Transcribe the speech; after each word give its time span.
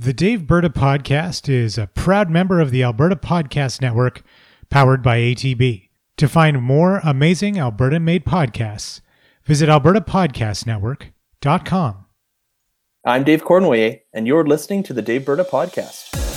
The 0.00 0.14
Daveberta 0.14 0.68
Podcast 0.68 1.48
is 1.48 1.76
a 1.76 1.88
proud 1.88 2.30
member 2.30 2.60
of 2.60 2.70
the 2.70 2.84
Alberta 2.84 3.16
Podcast 3.16 3.82
Network, 3.82 4.22
powered 4.70 5.02
by 5.02 5.18
ATB. 5.18 5.88
To 6.18 6.28
find 6.28 6.62
more 6.62 7.00
amazing 7.02 7.58
Alberta 7.58 7.98
made 7.98 8.24
podcasts, 8.24 9.00
visit 9.42 9.68
albertapodcastnetwork.com. 9.68 12.04
I'm 13.04 13.24
Dave 13.24 13.42
Cournoyer, 13.42 13.98
and 14.14 14.28
you're 14.28 14.46
listening 14.46 14.84
to 14.84 14.92
the 14.92 15.02
Daveberta 15.02 15.44
Podcast. 15.44 16.27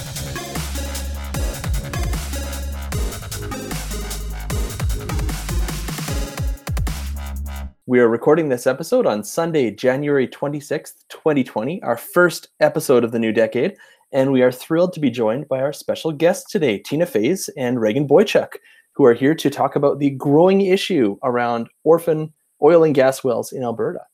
We 7.91 7.99
are 7.99 8.07
recording 8.07 8.47
this 8.47 8.67
episode 8.67 9.05
on 9.05 9.21
Sunday, 9.21 9.69
January 9.69 10.25
26th, 10.25 10.93
2020, 11.09 11.83
our 11.83 11.97
first 11.97 12.47
episode 12.61 13.03
of 13.03 13.11
the 13.11 13.19
new 13.19 13.33
decade. 13.33 13.75
And 14.13 14.31
we 14.31 14.41
are 14.43 14.49
thrilled 14.49 14.93
to 14.93 15.01
be 15.01 15.09
joined 15.09 15.49
by 15.49 15.59
our 15.59 15.73
special 15.73 16.13
guests 16.13 16.49
today, 16.49 16.77
Tina 16.77 17.05
Faiz 17.05 17.49
and 17.57 17.81
Regan 17.81 18.07
Boychuk, 18.07 18.53
who 18.93 19.03
are 19.03 19.13
here 19.13 19.35
to 19.35 19.49
talk 19.49 19.75
about 19.75 19.99
the 19.99 20.11
growing 20.11 20.61
issue 20.61 21.17
around 21.21 21.67
orphan 21.83 22.31
oil 22.63 22.85
and 22.85 22.95
gas 22.95 23.25
wells 23.25 23.51
in 23.51 23.61
Alberta. 23.61 24.05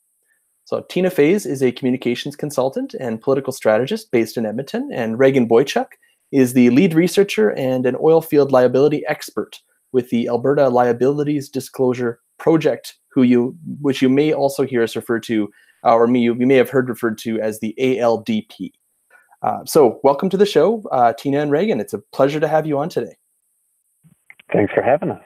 So, 0.66 0.84
Tina 0.90 1.12
Faiz 1.12 1.46
is 1.46 1.62
a 1.62 1.72
communications 1.72 2.36
consultant 2.36 2.96
and 2.96 3.22
political 3.22 3.54
strategist 3.54 4.10
based 4.10 4.38
in 4.38 4.48
Edmonton, 4.48 4.90
and 4.92 5.20
Regan 5.20 5.48
Boychuk 5.48 5.90
is 6.32 6.54
the 6.54 6.72
lead 6.72 6.96
researcher 6.96 7.52
and 7.52 7.86
an 7.86 7.96
oil 8.02 8.24
field 8.24 8.52
liability 8.52 9.06
expert 9.08 9.62
with 9.92 10.10
the 10.10 10.30
Alberta 10.30 10.68
Liabilities 10.68 11.48
Disclosure 11.48 12.22
Project 12.40 12.96
who 13.18 13.24
you 13.24 13.58
which 13.82 14.00
you 14.00 14.10
may 14.10 14.32
also 14.32 14.64
hear 14.64 14.84
us 14.84 14.96
refer 14.96 15.20
to, 15.20 15.50
uh, 15.84 15.96
or 15.96 16.06
me 16.06 16.22
you, 16.22 16.36
you 16.36 16.46
may 16.46 16.54
have 16.54 16.70
heard 16.70 16.88
referred 16.88 17.18
to 17.18 17.42
as 17.42 17.60
the 17.60 17.74
ALDP. 17.80 18.72
Uh, 19.42 19.66
so, 19.66 20.00
welcome 20.04 20.30
to 20.30 20.38
the 20.38 20.46
show, 20.46 20.84
uh, 20.92 21.14
Tina 21.14 21.42
and 21.42 21.50
Regan. 21.50 21.80
It's 21.80 21.96
a 21.96 22.00
pleasure 22.14 22.40
to 22.40 22.48
have 22.48 22.68
you 22.68 22.78
on 22.78 22.90
today. 22.90 23.16
Thanks 24.54 24.72
for 24.72 24.84
having 24.84 25.10
us. 25.10 25.24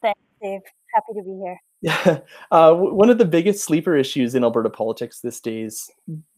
Thanks, 0.00 0.20
Dave. 0.42 0.60
Happy 0.94 1.12
to 1.18 1.22
be 1.22 1.38
here. 1.42 1.58
Yeah, 1.82 2.20
uh, 2.50 2.72
one 2.72 3.10
of 3.10 3.18
the 3.18 3.26
biggest 3.26 3.62
sleeper 3.62 3.94
issues 3.94 4.34
in 4.34 4.42
Alberta 4.42 4.70
politics 4.70 5.20
these 5.20 5.40
days, 5.40 5.90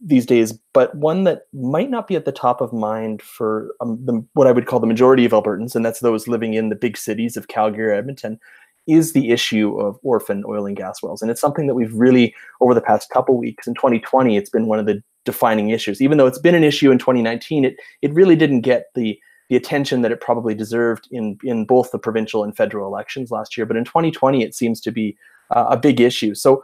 these 0.05 0.27
days, 0.27 0.59
but 0.75 0.93
one 0.97 1.23
that 1.23 1.43
might 1.53 1.89
not 1.89 2.09
be 2.09 2.17
at 2.17 2.25
the 2.25 2.33
top 2.33 2.61
of 2.61 2.73
mind 2.73 3.23
for 3.23 3.69
um, 3.81 4.05
the, 4.05 4.27
what 4.33 4.49
I 4.49 4.53
would 4.53 4.67
call 4.67 4.81
the 4.81 4.89
majority 4.89 5.25
of 5.25 5.31
Albertans, 5.31 5.77
and 5.77 5.85
that's 5.85 6.01
those 6.01 6.27
living 6.27 6.55
in 6.55 6.69
the 6.69 6.75
big 6.75 6.97
cities 6.97 7.37
of 7.37 7.47
Calgary 7.47 7.97
Edmonton, 7.97 8.41
is 8.87 9.13
the 9.13 9.31
issue 9.31 9.79
of 9.79 9.99
orphan 10.03 10.45
oil 10.47 10.67
and 10.67 10.77
gas 10.77 11.03
wells. 11.03 11.23
And 11.23 11.31
it's 11.31 11.41
something 11.41 11.67
that 11.67 11.75
we've 11.75 11.93
really, 11.95 12.35
over 12.61 12.75
the 12.75 12.81
past 12.81 13.11
couple 13.11 13.37
weeks 13.37 13.67
in 13.67 13.75
2020, 13.75 14.37
it's 14.37 14.51
been 14.51 14.67
one 14.67 14.79
of 14.79 14.87
the 14.87 15.03
defining 15.25 15.71
issues. 15.71 16.01
Even 16.01 16.19
though 16.19 16.27
it's 16.27 16.39
been 16.39 16.55
an 16.55 16.65
issue 16.65 16.91
in 16.91 16.99
2019, 16.99 17.65
it, 17.65 17.77
it 18.03 18.13
really 18.15 18.37
didn't 18.37 18.61
get 18.61 18.87
the, 18.95 19.19
the 19.49 19.57
attention 19.57 20.03
that 20.03 20.13
it 20.13 20.21
probably 20.21 20.55
deserved 20.55 21.09
in, 21.11 21.37
in 21.43 21.65
both 21.65 21.91
the 21.91 21.99
provincial 21.99 22.45
and 22.45 22.57
federal 22.57 22.87
elections 22.87 23.31
last 23.31 23.57
year. 23.57 23.67
But 23.67 23.77
in 23.77 23.85
2020, 23.85 24.43
it 24.43 24.55
seems 24.55 24.81
to 24.83 24.93
be 24.93 25.17
uh, 25.51 25.67
a 25.71 25.77
big 25.77 26.01
issue. 26.01 26.35
So, 26.35 26.63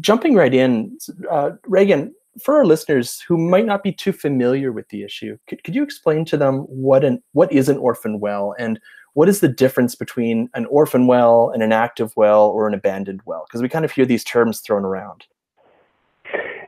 jumping 0.00 0.34
right 0.34 0.52
in, 0.52 0.98
uh, 1.30 1.52
Regan, 1.68 2.12
for 2.42 2.56
our 2.56 2.64
listeners 2.64 3.20
who 3.20 3.36
might 3.36 3.66
not 3.66 3.82
be 3.82 3.92
too 3.92 4.12
familiar 4.12 4.72
with 4.72 4.88
the 4.88 5.02
issue, 5.02 5.36
could, 5.48 5.62
could 5.64 5.74
you 5.74 5.82
explain 5.82 6.24
to 6.26 6.36
them 6.36 6.60
what 6.68 7.04
an 7.04 7.22
what 7.32 7.52
is 7.52 7.68
an 7.68 7.78
orphan 7.78 8.20
well 8.20 8.54
and 8.58 8.80
what 9.14 9.28
is 9.28 9.40
the 9.40 9.48
difference 9.48 9.94
between 9.94 10.48
an 10.54 10.66
orphan 10.66 11.06
well 11.06 11.50
and 11.52 11.62
an 11.62 11.72
active 11.72 12.12
well 12.16 12.46
or 12.46 12.68
an 12.68 12.74
abandoned 12.74 13.20
well? 13.24 13.44
Because 13.46 13.62
we 13.62 13.68
kind 13.68 13.84
of 13.84 13.92
hear 13.92 14.06
these 14.06 14.24
terms 14.24 14.60
thrown 14.60 14.84
around. 14.84 15.24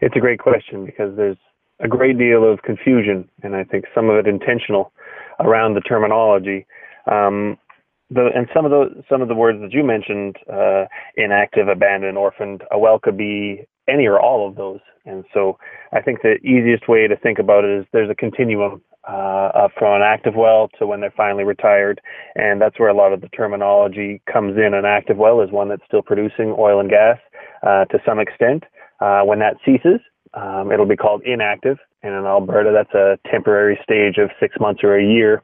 It's 0.00 0.16
a 0.16 0.20
great 0.20 0.40
question 0.40 0.86
because 0.86 1.16
there's 1.16 1.36
a 1.80 1.88
great 1.88 2.18
deal 2.18 2.50
of 2.50 2.62
confusion, 2.62 3.28
and 3.42 3.54
I 3.54 3.64
think 3.64 3.86
some 3.94 4.08
of 4.10 4.16
it 4.16 4.26
intentional 4.26 4.92
around 5.40 5.74
the 5.74 5.80
terminology. 5.80 6.66
Um, 7.10 7.58
the, 8.10 8.30
and 8.34 8.48
some 8.52 8.64
of 8.64 8.70
the 8.70 9.04
some 9.08 9.22
of 9.22 9.28
the 9.28 9.34
words 9.34 9.60
that 9.60 9.72
you 9.72 9.84
mentioned, 9.84 10.36
uh, 10.52 10.86
inactive, 11.16 11.68
abandoned, 11.68 12.18
orphaned, 12.18 12.62
a 12.70 12.78
well 12.78 12.98
could 12.98 13.16
be 13.16 13.64
any 13.88 14.06
or 14.06 14.20
all 14.20 14.48
of 14.48 14.56
those. 14.56 14.80
And 15.06 15.24
so 15.32 15.58
I 15.92 16.00
think 16.00 16.22
the 16.22 16.36
easiest 16.44 16.88
way 16.88 17.06
to 17.06 17.16
think 17.16 17.38
about 17.38 17.64
it 17.64 17.80
is 17.80 17.86
there's 17.92 18.10
a 18.10 18.14
continuum 18.14 18.82
uh, 19.08 19.68
from 19.78 20.00
an 20.00 20.02
active 20.02 20.34
well 20.36 20.68
to 20.78 20.86
when 20.86 21.00
they're 21.00 21.14
finally 21.16 21.44
retired. 21.44 22.00
And 22.34 22.60
that's 22.60 22.78
where 22.78 22.88
a 22.88 22.94
lot 22.94 23.12
of 23.12 23.20
the 23.20 23.28
terminology 23.28 24.22
comes 24.30 24.56
in. 24.56 24.74
An 24.74 24.84
active 24.84 25.16
well 25.16 25.40
is 25.40 25.50
one 25.50 25.68
that's 25.68 25.82
still 25.86 26.02
producing 26.02 26.54
oil 26.58 26.80
and 26.80 26.90
gas 26.90 27.18
uh, 27.62 27.84
to 27.86 27.98
some 28.06 28.18
extent. 28.18 28.64
Uh, 29.00 29.22
when 29.22 29.38
that 29.38 29.56
ceases, 29.64 30.00
um, 30.34 30.70
it'll 30.70 30.86
be 30.86 30.96
called 30.96 31.22
inactive. 31.24 31.78
And 32.02 32.14
in 32.14 32.24
Alberta, 32.24 32.70
that's 32.72 32.94
a 32.94 33.18
temporary 33.30 33.78
stage 33.82 34.18
of 34.18 34.30
six 34.38 34.56
months 34.60 34.82
or 34.82 34.96
a 34.96 35.04
year. 35.04 35.42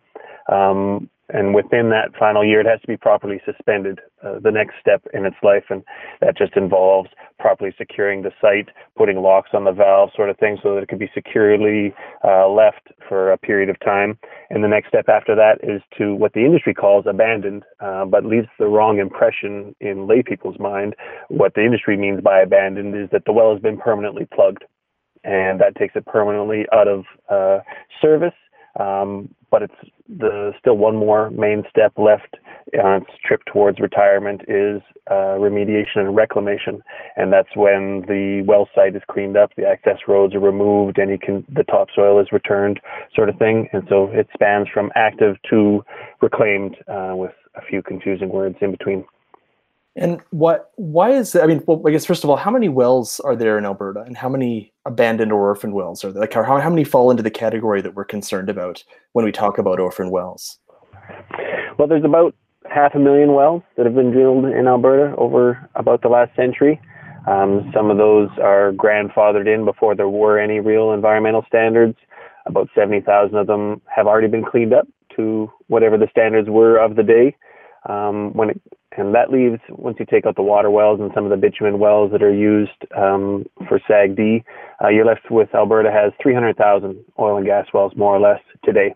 Um, 0.51 1.11
and 1.29 1.55
within 1.55 1.91
that 1.91 2.17
final 2.17 2.45
year, 2.45 2.61
it 2.61 2.67
has 2.67 2.81
to 2.83 2.87
be 2.87 2.97
properly 2.97 3.41
suspended, 3.45 4.01
uh, 4.25 4.39
the 4.39 4.53
next 4.53 4.75
step 4.81 5.03
in 5.13 5.27
its 5.27 5.37
life. 5.43 5.65
And 5.71 5.83
that 6.21 6.39
just 6.39 6.57
involves 6.57 7.11
properly 7.41 7.75
securing 7.77 8.23
the 8.23 8.31
site, 8.41 8.69
putting 8.97 9.17
locks 9.19 9.51
on 9.53 9.65
the 9.65 9.73
valve, 9.73 10.11
sort 10.15 10.31
of 10.31 10.39
thing, 10.39 10.59
so 10.63 10.75
that 10.75 10.83
it 10.83 10.89
can 10.89 10.99
be 10.99 11.11
securely 11.13 11.93
uh, 12.23 12.49
left 12.49 12.93
for 13.09 13.33
a 13.33 13.39
period 13.39 13.69
of 13.69 13.81
time. 13.81 14.19
And 14.51 14.63
the 14.63 14.69
next 14.69 14.89
step 14.89 15.09
after 15.09 15.35
that 15.35 15.59
is 15.65 15.83
to 15.99 16.15
what 16.15 16.33
the 16.33 16.45
industry 16.45 16.75
calls 16.75 17.07
abandoned, 17.09 17.65
uh, 17.81 18.05
but 18.05 18.25
leaves 18.25 18.49
the 18.61 18.67
wrong 18.67 18.99
impression 18.99 19.75
in 19.81 20.07
lay 20.07 20.23
people's 20.23 20.61
mind. 20.61 20.95
What 21.29 21.55
the 21.55 21.65
industry 21.65 21.97
means 21.97 22.21
by 22.21 22.41
abandoned 22.41 22.95
is 22.95 23.11
that 23.11 23.25
the 23.27 23.33
well 23.33 23.53
has 23.53 23.61
been 23.61 23.79
permanently 23.79 24.29
plugged. 24.33 24.65
And 25.25 25.61
that 25.61 25.75
takes 25.75 25.97
it 25.97 26.07
permanently 26.07 26.67
out 26.73 26.87
of 26.87 27.05
uh, 27.29 27.59
service 28.01 28.33
um, 28.79 29.35
but 29.57 29.63
it's 29.63 29.91
the 30.21 30.53
still 30.61 30.77
one 30.77 30.97
more 30.97 31.31
main 31.31 31.65
step 31.71 31.91
left 31.97 32.37
on 32.79 33.01
its 33.01 33.11
trip 33.25 33.41
towards 33.51 33.81
retirement 33.81 34.43
is 34.43 34.83
uh, 35.11 35.39
remediation 35.41 36.01
and 36.01 36.15
reclamation, 36.15 36.83
and 37.17 37.33
that's 37.33 37.49
when 37.57 38.03
the 38.07 38.45
well 38.47 38.69
site 38.75 38.95
is 38.95 39.01
cleaned 39.11 39.35
up, 39.35 39.51
the 39.57 39.67
access 39.67 39.97
roads 40.07 40.35
are 40.35 40.41
removed, 40.41 40.99
any 40.99 41.17
can, 41.17 41.43
the 41.49 41.65
topsoil 41.65 42.21
is 42.21 42.27
returned, 42.33 42.81
sort 43.15 43.31
of 43.31 43.39
thing. 43.39 43.67
And 43.73 43.83
so 43.89 44.11
it 44.13 44.29
spans 44.35 44.69
from 44.75 44.91
active 44.95 45.37
to 45.49 45.83
reclaimed, 46.21 46.77
uh, 46.87 47.15
with 47.15 47.33
a 47.55 47.63
few 47.63 47.83
confusing 47.83 48.29
words 48.29 48.57
in 48.61 48.73
between. 48.73 49.07
And 49.97 50.21
what? 50.31 50.71
Why 50.77 51.11
is 51.11 51.35
I 51.35 51.47
mean, 51.47 51.63
well, 51.67 51.83
I 51.87 51.91
guess 51.91 52.05
first 52.05 52.23
of 52.23 52.29
all, 52.29 52.37
how 52.37 52.51
many 52.51 52.69
wells 52.69 53.19
are 53.21 53.35
there 53.35 53.57
in 53.57 53.65
Alberta, 53.65 54.03
and 54.03 54.17
how 54.17 54.29
many 54.29 54.73
abandoned 54.85 55.33
or 55.33 55.49
orphan 55.49 55.73
wells 55.73 56.05
are 56.05 56.13
there? 56.13 56.21
Like, 56.21 56.35
how 56.35 56.45
how 56.45 56.71
many 56.71 56.85
fall 56.85 57.11
into 57.11 57.23
the 57.23 57.31
category 57.31 57.81
that 57.81 57.95
we're 57.95 58.05
concerned 58.05 58.51
about 58.51 58.85
when 59.13 59.25
we 59.25 59.33
talk 59.33 59.57
about 59.57 59.81
orphan 59.81 60.11
wells? 60.11 60.59
Well, 61.79 61.89
there's 61.89 62.05
about 62.05 62.35
half 62.71 62.95
a 62.95 62.99
million 62.99 63.33
wells 63.33 63.63
that 63.77 63.87
have 63.87 63.95
been 63.95 64.11
drilled 64.11 64.45
in 64.45 64.67
Alberta 64.67 65.17
over 65.17 65.69
about 65.75 66.03
the 66.03 66.09
last 66.09 66.35
century. 66.37 66.81
Um, 67.27 67.71
some 67.75 67.91
of 67.91 67.97
those 67.97 68.29
are 68.41 68.73
grandfathered 68.73 69.53
in 69.53 69.65
before 69.65 69.95
there 69.95 70.09
were 70.09 70.39
any 70.39 70.61
real 70.61 70.93
environmental 70.93 71.45
standards. 71.49 71.97
About 72.47 72.69
70,000 72.75 73.37
of 73.37 73.47
them 73.47 73.81
have 73.87 74.07
already 74.07 74.29
been 74.29 74.45
cleaned 74.45 74.73
up 74.73 74.87
to 75.17 75.51
whatever 75.67 75.99
the 75.99 76.07
standards 76.11 76.49
were 76.49 76.77
of 76.77 76.95
the 76.97 77.03
day. 77.03 77.35
Um, 77.89 78.33
when 78.35 78.51
it 78.51 78.61
and 78.97 79.15
that 79.15 79.31
leaves 79.31 79.61
once 79.71 79.97
you 80.01 80.07
take 80.07 80.27
out 80.27 80.37
the 80.37 80.43
water 80.43 80.71
wells 80.71 81.01
and 81.01 81.11
some 81.15 81.25
of 81.25 81.31
the 81.31 81.37
bitumen 81.37 81.79
wells 81.79 82.11
that 82.13 82.23
are 82.23 82.35
used 82.35 82.71
um, 82.97 83.45
for 83.69 83.81
SAGD, 83.89 84.45
uh, 84.83 84.89
you're 84.89 85.05
left 85.05 85.31
with 85.31 85.55
Alberta 85.55 85.91
has 85.91 86.13
300,000 86.23 86.97
oil 87.19 87.37
and 87.37 87.47
gas 87.47 87.67
wells 87.73 87.93
more 87.97 88.15
or 88.17 88.21
less 88.21 88.41
today 88.65 88.95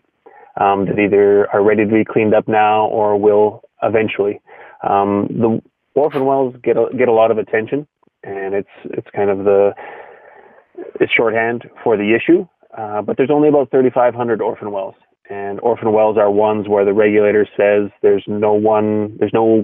um, 0.59 0.85
that 0.85 0.99
either 0.99 1.49
are 1.51 1.63
ready 1.63 1.85
to 1.85 1.91
be 1.91 2.05
cleaned 2.05 2.33
up 2.33 2.47
now 2.47 2.87
or 2.87 3.17
will 3.17 3.61
eventually. 3.83 4.41
Um, 4.87 5.27
the 5.29 5.61
orphan 5.95 6.25
wells 6.25 6.55
get 6.63 6.77
a, 6.77 6.87
get 6.97 7.07
a 7.07 7.13
lot 7.13 7.31
of 7.31 7.37
attention, 7.37 7.87
and 8.23 8.55
it's 8.55 8.69
it's 8.85 9.07
kind 9.15 9.29
of 9.29 9.39
the 9.39 9.71
it's 10.99 11.11
shorthand 11.13 11.69
for 11.83 11.97
the 11.97 12.15
issue. 12.15 12.47
Uh, 12.75 13.01
but 13.01 13.17
there's 13.17 13.29
only 13.29 13.49
about 13.49 13.69
3,500 13.69 14.41
orphan 14.41 14.71
wells 14.71 14.95
and 15.31 15.59
orphan 15.61 15.93
wells 15.93 16.17
are 16.17 16.29
ones 16.29 16.67
where 16.67 16.83
the 16.83 16.93
regulator 16.93 17.47
says 17.57 17.89
there's 18.01 18.23
no 18.27 18.53
one 18.53 19.15
there's 19.17 19.33
no 19.33 19.63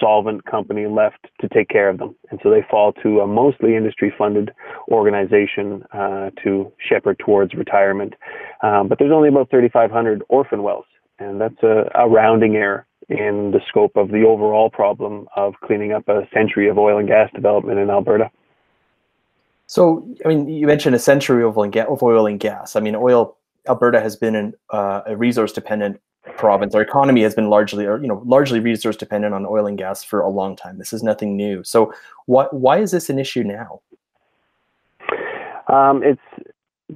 solvent 0.00 0.44
company 0.44 0.86
left 0.86 1.26
to 1.40 1.48
take 1.48 1.68
care 1.68 1.88
of 1.88 1.98
them. 1.98 2.14
And 2.30 2.40
so 2.42 2.50
they 2.50 2.64
fall 2.70 2.92
to 3.02 3.20
a 3.20 3.26
mostly 3.26 3.76
industry 3.76 4.12
funded 4.16 4.52
organization 4.88 5.84
uh, 5.92 6.30
to 6.42 6.72
shepherd 6.78 7.18
towards 7.18 7.54
retirement. 7.54 8.14
Um, 8.62 8.88
but 8.88 8.98
there's 8.98 9.12
only 9.12 9.28
about 9.28 9.50
3,500 9.50 10.22
orphan 10.28 10.62
wells, 10.62 10.86
and 11.18 11.40
that's 11.40 11.62
a, 11.62 11.90
a 11.94 12.08
rounding 12.08 12.56
error 12.56 12.86
in 13.08 13.50
the 13.50 13.60
scope 13.68 13.96
of 13.96 14.08
the 14.08 14.24
overall 14.24 14.70
problem 14.70 15.28
of 15.36 15.54
cleaning 15.62 15.92
up 15.92 16.08
a 16.08 16.26
century 16.32 16.68
of 16.68 16.78
oil 16.78 16.98
and 16.98 17.08
gas 17.08 17.30
development 17.34 17.78
in 17.78 17.90
Alberta. 17.90 18.30
So, 19.66 20.06
I 20.24 20.28
mean, 20.28 20.48
you 20.48 20.66
mentioned 20.66 20.94
a 20.94 20.98
century 20.98 21.44
of 21.44 21.56
oil 21.58 22.26
and 22.26 22.40
gas. 22.40 22.76
I 22.76 22.80
mean, 22.80 22.96
oil 22.96 23.36
Alberta 23.68 24.00
has 24.00 24.16
been 24.16 24.34
an, 24.34 24.54
uh, 24.70 25.02
a 25.06 25.16
resource 25.16 25.52
dependent 25.52 26.00
province. 26.36 26.74
Our 26.74 26.82
economy 26.82 27.22
has 27.22 27.34
been 27.34 27.50
largely, 27.50 27.86
or 27.86 28.00
you 28.00 28.08
know, 28.08 28.22
largely 28.24 28.60
resource 28.60 28.96
dependent 28.96 29.34
on 29.34 29.46
oil 29.46 29.66
and 29.66 29.78
gas 29.78 30.02
for 30.02 30.20
a 30.20 30.28
long 30.28 30.56
time. 30.56 30.78
This 30.78 30.92
is 30.92 31.02
nothing 31.02 31.36
new. 31.36 31.62
So, 31.64 31.92
what? 32.26 32.52
Why 32.52 32.78
is 32.78 32.90
this 32.90 33.10
an 33.10 33.18
issue 33.18 33.44
now? 33.44 33.80
Um, 35.68 36.02
it's 36.02 36.20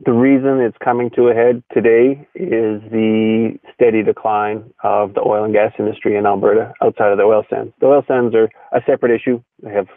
the 0.05 0.13
reason 0.13 0.61
it's 0.61 0.77
coming 0.79 1.11
to 1.11 1.29
a 1.29 1.35
head 1.35 1.63
today 1.73 2.27
is 2.35 2.83
the 2.91 3.59
steady 3.75 4.03
decline 4.03 4.73
of 4.83 5.15
the 5.15 5.21
oil 5.21 5.45
and 5.45 5.53
gas 5.53 5.73
industry 5.79 6.17
in 6.17 6.27
Alberta 6.27 6.75
outside 6.83 7.11
of 7.11 7.19
the 7.19 7.25
oil 7.25 7.45
sands. 7.49 7.73
The 7.81 7.87
oil 7.87 8.05
sands 8.07 8.35
are 8.35 8.51
a 8.73 8.83
separate 8.87 9.13
issue. 9.13 9.43
They 9.63 9.73
have 9.73 9.89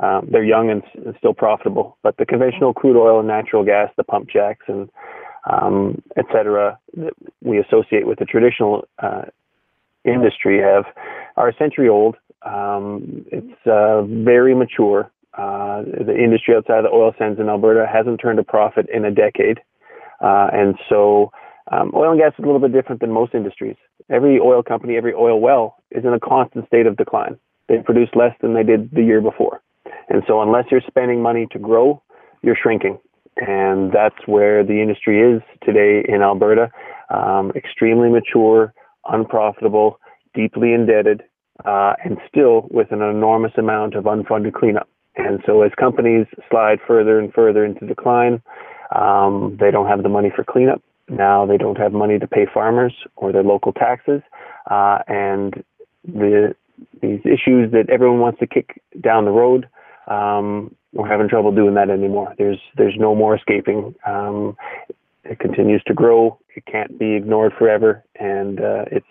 um, 0.00 0.28
they're 0.30 0.44
young 0.44 0.70
and, 0.70 0.82
and, 0.94 1.14
still 1.18 1.34
profitable, 1.34 1.98
but 2.02 2.16
the 2.16 2.24
conventional 2.24 2.72
crude 2.72 2.96
oil 2.96 3.18
and 3.18 3.28
natural 3.28 3.62
gas, 3.64 3.90
the 3.98 4.04
pump 4.04 4.30
jacks 4.30 4.64
and 4.66 4.88
um, 5.44 6.02
et 6.16 6.26
cetera, 6.32 6.78
that 6.96 7.12
we 7.42 7.58
associate 7.58 8.06
with 8.06 8.18
the 8.18 8.24
traditional 8.24 8.86
uh, 8.98 9.22
industry 10.04 10.60
have 10.60 10.84
are 11.36 11.48
a 11.48 11.56
century 11.56 11.88
old. 11.88 12.16
Um, 12.42 13.24
it's 13.30 13.66
uh, 13.66 14.02
very 14.02 14.54
mature. 14.54 15.10
Uh, 15.36 15.82
the 15.82 16.16
industry 16.16 16.54
outside 16.56 16.78
of 16.78 16.84
the 16.84 16.90
oil 16.90 17.14
sands 17.18 17.38
in 17.38 17.48
Alberta 17.48 17.86
hasn't 17.86 18.20
turned 18.20 18.38
a 18.38 18.42
profit 18.42 18.86
in 18.92 19.04
a 19.04 19.10
decade. 19.10 19.60
Uh, 20.20 20.48
and 20.52 20.74
so 20.88 21.30
um, 21.70 21.92
oil 21.94 22.10
and 22.10 22.20
gas 22.20 22.32
is 22.38 22.42
a 22.42 22.46
little 22.46 22.60
bit 22.60 22.72
different 22.72 23.00
than 23.00 23.10
most 23.10 23.34
industries. 23.34 23.76
Every 24.10 24.40
oil 24.40 24.62
company, 24.62 24.96
every 24.96 25.14
oil 25.14 25.40
well 25.40 25.76
is 25.90 26.04
in 26.04 26.12
a 26.12 26.20
constant 26.20 26.66
state 26.66 26.86
of 26.86 26.96
decline. 26.96 27.38
They 27.68 27.78
produce 27.78 28.08
less 28.14 28.34
than 28.42 28.54
they 28.54 28.64
did 28.64 28.90
the 28.90 29.02
year 29.02 29.20
before. 29.20 29.62
And 30.08 30.22
so 30.26 30.42
unless 30.42 30.64
you're 30.70 30.82
spending 30.86 31.22
money 31.22 31.46
to 31.52 31.58
grow, 31.58 32.02
you're 32.42 32.56
shrinking. 32.60 32.98
And 33.36 33.92
that's 33.92 34.26
where 34.26 34.64
the 34.64 34.82
industry 34.82 35.20
is 35.20 35.42
today 35.64 36.04
in 36.06 36.22
Alberta. 36.22 36.70
Um, 37.10 37.52
extremely 37.54 38.08
mature, 38.08 38.72
unprofitable, 39.08 39.98
deeply 40.34 40.72
indebted, 40.72 41.22
uh, 41.64 41.94
and 42.04 42.18
still 42.28 42.68
with 42.70 42.92
an 42.92 43.02
enormous 43.02 43.52
amount 43.56 43.94
of 43.94 44.04
unfunded 44.04 44.54
cleanup. 44.54 44.88
And 45.16 45.40
so 45.44 45.62
as 45.62 45.72
companies 45.78 46.26
slide 46.50 46.78
further 46.86 47.18
and 47.18 47.32
further 47.32 47.64
into 47.64 47.86
decline, 47.86 48.42
um, 48.94 49.56
they 49.60 49.70
don't 49.70 49.86
have 49.86 50.02
the 50.02 50.08
money 50.08 50.30
for 50.34 50.44
cleanup. 50.44 50.82
Now 51.08 51.44
they 51.46 51.56
don't 51.56 51.78
have 51.78 51.92
money 51.92 52.18
to 52.18 52.26
pay 52.26 52.46
farmers 52.52 52.94
or 53.16 53.32
their 53.32 53.42
local 53.42 53.72
taxes. 53.72 54.22
Uh, 54.70 54.98
and 55.08 55.64
the, 56.04 56.54
these 57.02 57.20
issues 57.24 57.72
that 57.72 57.86
everyone 57.90 58.20
wants 58.20 58.38
to 58.40 58.46
kick 58.46 58.80
down 59.00 59.24
the 59.24 59.30
road, 59.30 59.68
um, 60.06 60.74
we're 60.92 61.08
having 61.08 61.28
trouble 61.28 61.52
doing 61.52 61.74
that 61.74 61.90
anymore. 61.90 62.34
There's, 62.38 62.58
there's 62.76 62.96
no 62.98 63.14
more 63.14 63.36
escaping. 63.36 63.94
Um, 64.06 64.56
it 65.24 65.38
continues 65.38 65.82
to 65.84 65.94
grow. 65.94 66.38
It 66.56 66.66
can't 66.66 66.98
be 66.98 67.14
ignored 67.14 67.52
forever. 67.58 68.04
And 68.18 68.60
uh, 68.60 68.84
it's 68.90 69.06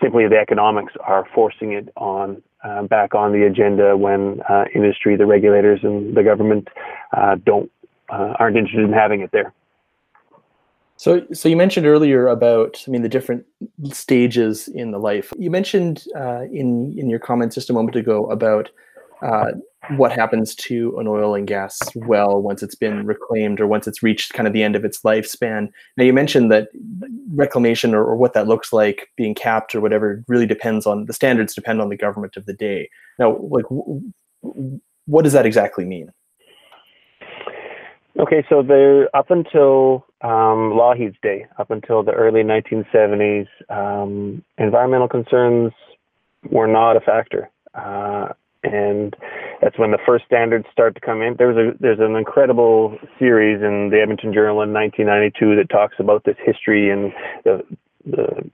simply 0.00 0.28
the 0.28 0.38
economics 0.38 0.92
are 1.00 1.26
forcing 1.34 1.72
it 1.72 1.88
on 1.96 2.42
uh, 2.64 2.82
back 2.82 3.14
on 3.14 3.32
the 3.32 3.44
agenda 3.44 3.96
when 3.96 4.40
uh, 4.48 4.64
industry, 4.74 5.16
the 5.16 5.26
regulators, 5.26 5.80
and 5.82 6.16
the 6.16 6.22
government 6.22 6.68
uh, 7.16 7.36
don't 7.44 7.70
uh, 8.10 8.34
aren't 8.38 8.56
interested 8.56 8.84
in 8.84 8.92
having 8.92 9.20
it 9.20 9.30
there. 9.32 9.52
So, 10.96 11.26
so 11.32 11.48
you 11.48 11.56
mentioned 11.56 11.86
earlier 11.86 12.28
about, 12.28 12.84
I 12.86 12.90
mean, 12.90 13.02
the 13.02 13.08
different 13.08 13.44
stages 13.90 14.68
in 14.68 14.92
the 14.92 14.98
life. 14.98 15.32
You 15.36 15.50
mentioned 15.50 16.04
uh, 16.14 16.42
in 16.42 16.96
in 16.96 17.08
your 17.10 17.18
comments 17.18 17.54
just 17.56 17.70
a 17.70 17.72
moment 17.72 17.96
ago 17.96 18.26
about 18.26 18.68
what 19.90 20.12
happens 20.12 20.54
to 20.54 20.96
an 20.98 21.08
oil 21.08 21.34
and 21.34 21.46
gas 21.46 21.80
well 21.94 22.40
once 22.40 22.62
it's 22.62 22.74
been 22.74 23.04
reclaimed 23.04 23.60
or 23.60 23.66
once 23.66 23.88
it's 23.88 24.02
reached 24.02 24.32
kind 24.32 24.46
of 24.46 24.52
the 24.52 24.62
end 24.62 24.76
of 24.76 24.84
its 24.84 25.00
lifespan. 25.02 25.68
Now, 25.96 26.04
you 26.04 26.12
mentioned 26.12 26.52
that 26.52 26.68
reclamation 27.34 27.94
or, 27.94 28.04
or, 28.04 28.16
what 28.16 28.32
that 28.34 28.46
looks 28.46 28.72
like 28.72 29.10
being 29.16 29.34
capped 29.34 29.74
or 29.74 29.80
whatever 29.80 30.22
really 30.28 30.46
depends 30.46 30.86
on 30.86 31.06
the 31.06 31.12
standards 31.12 31.54
depend 31.54 31.80
on 31.80 31.88
the 31.88 31.96
government 31.96 32.36
of 32.36 32.46
the 32.46 32.52
day. 32.52 32.88
Now, 33.18 33.36
like, 33.38 33.64
what 35.06 35.22
does 35.22 35.32
that 35.32 35.46
exactly 35.46 35.84
mean? 35.84 36.12
Okay, 38.18 38.44
so 38.48 38.62
there 38.62 39.14
up 39.16 39.30
until 39.30 40.06
um, 40.20 40.74
Lougheed's 40.74 41.16
day, 41.22 41.46
up 41.58 41.70
until 41.70 42.02
the 42.02 42.12
early 42.12 42.42
1970s, 42.42 43.48
um, 43.68 44.44
environmental 44.58 45.08
concerns 45.08 45.72
were 46.50 46.66
not 46.66 46.96
a 46.96 47.00
factor. 47.00 47.50
Uh, 47.74 48.28
and 48.62 49.14
that's 49.60 49.78
when 49.78 49.90
the 49.90 49.98
first 50.04 50.24
standards 50.24 50.66
start 50.72 50.94
to 50.94 51.00
come 51.00 51.22
in. 51.22 51.36
There's 51.38 51.56
a 51.56 51.76
there's 51.78 52.00
an 52.00 52.16
incredible 52.16 52.98
series 53.18 53.62
in 53.62 53.90
the 53.90 54.00
Edmonton 54.00 54.32
Journal 54.32 54.62
in 54.62 54.72
1992 54.72 55.56
that 55.56 55.70
talks 55.70 55.96
about 55.98 56.24
this 56.24 56.36
history 56.44 56.90
and 56.90 57.12
the 57.44 57.62
the, 58.04 58.50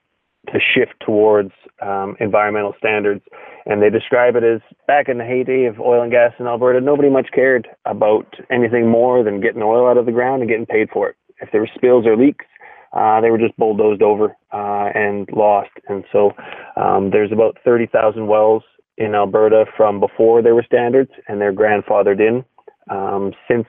the 0.52 0.60
shift 0.60 0.94
towards 1.04 1.52
um, 1.82 2.16
environmental 2.20 2.74
standards, 2.78 3.22
and 3.66 3.82
they 3.82 3.90
describe 3.90 4.36
it 4.36 4.44
as 4.44 4.60
back 4.86 5.08
in 5.08 5.18
the 5.18 5.24
heyday 5.24 5.64
of 5.64 5.80
oil 5.80 6.02
and 6.02 6.10
gas 6.10 6.32
in 6.38 6.46
Alberta, 6.46 6.80
nobody 6.80 7.10
much 7.10 7.28
cared 7.34 7.68
about 7.84 8.26
anything 8.50 8.88
more 8.88 9.22
than 9.22 9.40
getting 9.40 9.62
oil 9.62 9.88
out 9.88 9.96
of 9.96 10.06
the 10.06 10.12
ground 10.12 10.42
and 10.42 10.50
getting 10.50 10.66
paid 10.66 10.88
for 10.90 11.08
it. 11.08 11.16
If 11.40 11.50
there 11.52 11.60
were 11.60 11.70
spills 11.74 12.06
or 12.06 12.16
leaks, 12.16 12.44
uh, 12.92 13.20
they 13.20 13.30
were 13.30 13.38
just 13.38 13.56
bulldozed 13.56 14.02
over 14.02 14.36
uh, 14.52 14.90
and 14.94 15.28
lost. 15.32 15.70
And 15.88 16.04
so 16.10 16.32
um, 16.76 17.10
there's 17.10 17.32
about 17.32 17.58
30,000 17.64 18.26
wells 18.26 18.62
in 18.98 19.14
Alberta 19.14 19.64
from 19.76 20.00
before 20.00 20.42
there 20.42 20.54
were 20.54 20.64
standards, 20.64 21.10
and 21.28 21.40
they're 21.40 21.52
grandfathered 21.52 22.20
in. 22.20 22.44
Um, 22.90 23.32
since 23.48 23.66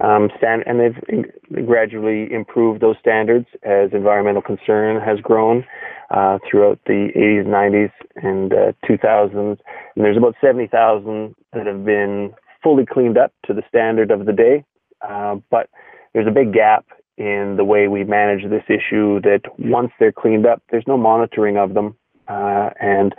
um, 0.00 0.28
stand, 0.36 0.64
and 0.66 0.80
they've 0.80 1.66
gradually 1.66 2.32
improved 2.32 2.82
those 2.82 2.96
standards 3.00 3.46
as 3.62 3.90
environmental 3.92 4.42
concern 4.42 5.00
has 5.00 5.18
grown 5.20 5.64
uh, 6.10 6.38
throughout 6.48 6.78
the 6.86 7.08
80s, 7.16 7.46
90s, 7.46 7.92
and 8.16 8.52
uh, 8.52 8.72
2000s. 8.88 9.34
And 9.34 10.04
there's 10.04 10.16
about 10.16 10.34
70,000 10.40 11.34
that 11.54 11.66
have 11.66 11.84
been 11.84 12.34
fully 12.62 12.84
cleaned 12.84 13.16
up 13.16 13.32
to 13.46 13.54
the 13.54 13.62
standard 13.68 14.10
of 14.10 14.26
the 14.26 14.32
day. 14.32 14.64
Uh, 15.00 15.36
but 15.50 15.70
there's 16.12 16.26
a 16.26 16.32
big 16.32 16.52
gap 16.52 16.84
in 17.16 17.54
the 17.56 17.64
way 17.64 17.88
we 17.88 18.04
manage 18.04 18.42
this 18.50 18.64
issue 18.68 19.20
that 19.22 19.40
once 19.58 19.90
they're 19.98 20.12
cleaned 20.12 20.46
up, 20.46 20.62
there's 20.70 20.86
no 20.86 20.98
monitoring 20.98 21.56
of 21.56 21.72
them. 21.72 21.96
Uh, 22.28 22.70
and 22.80 23.14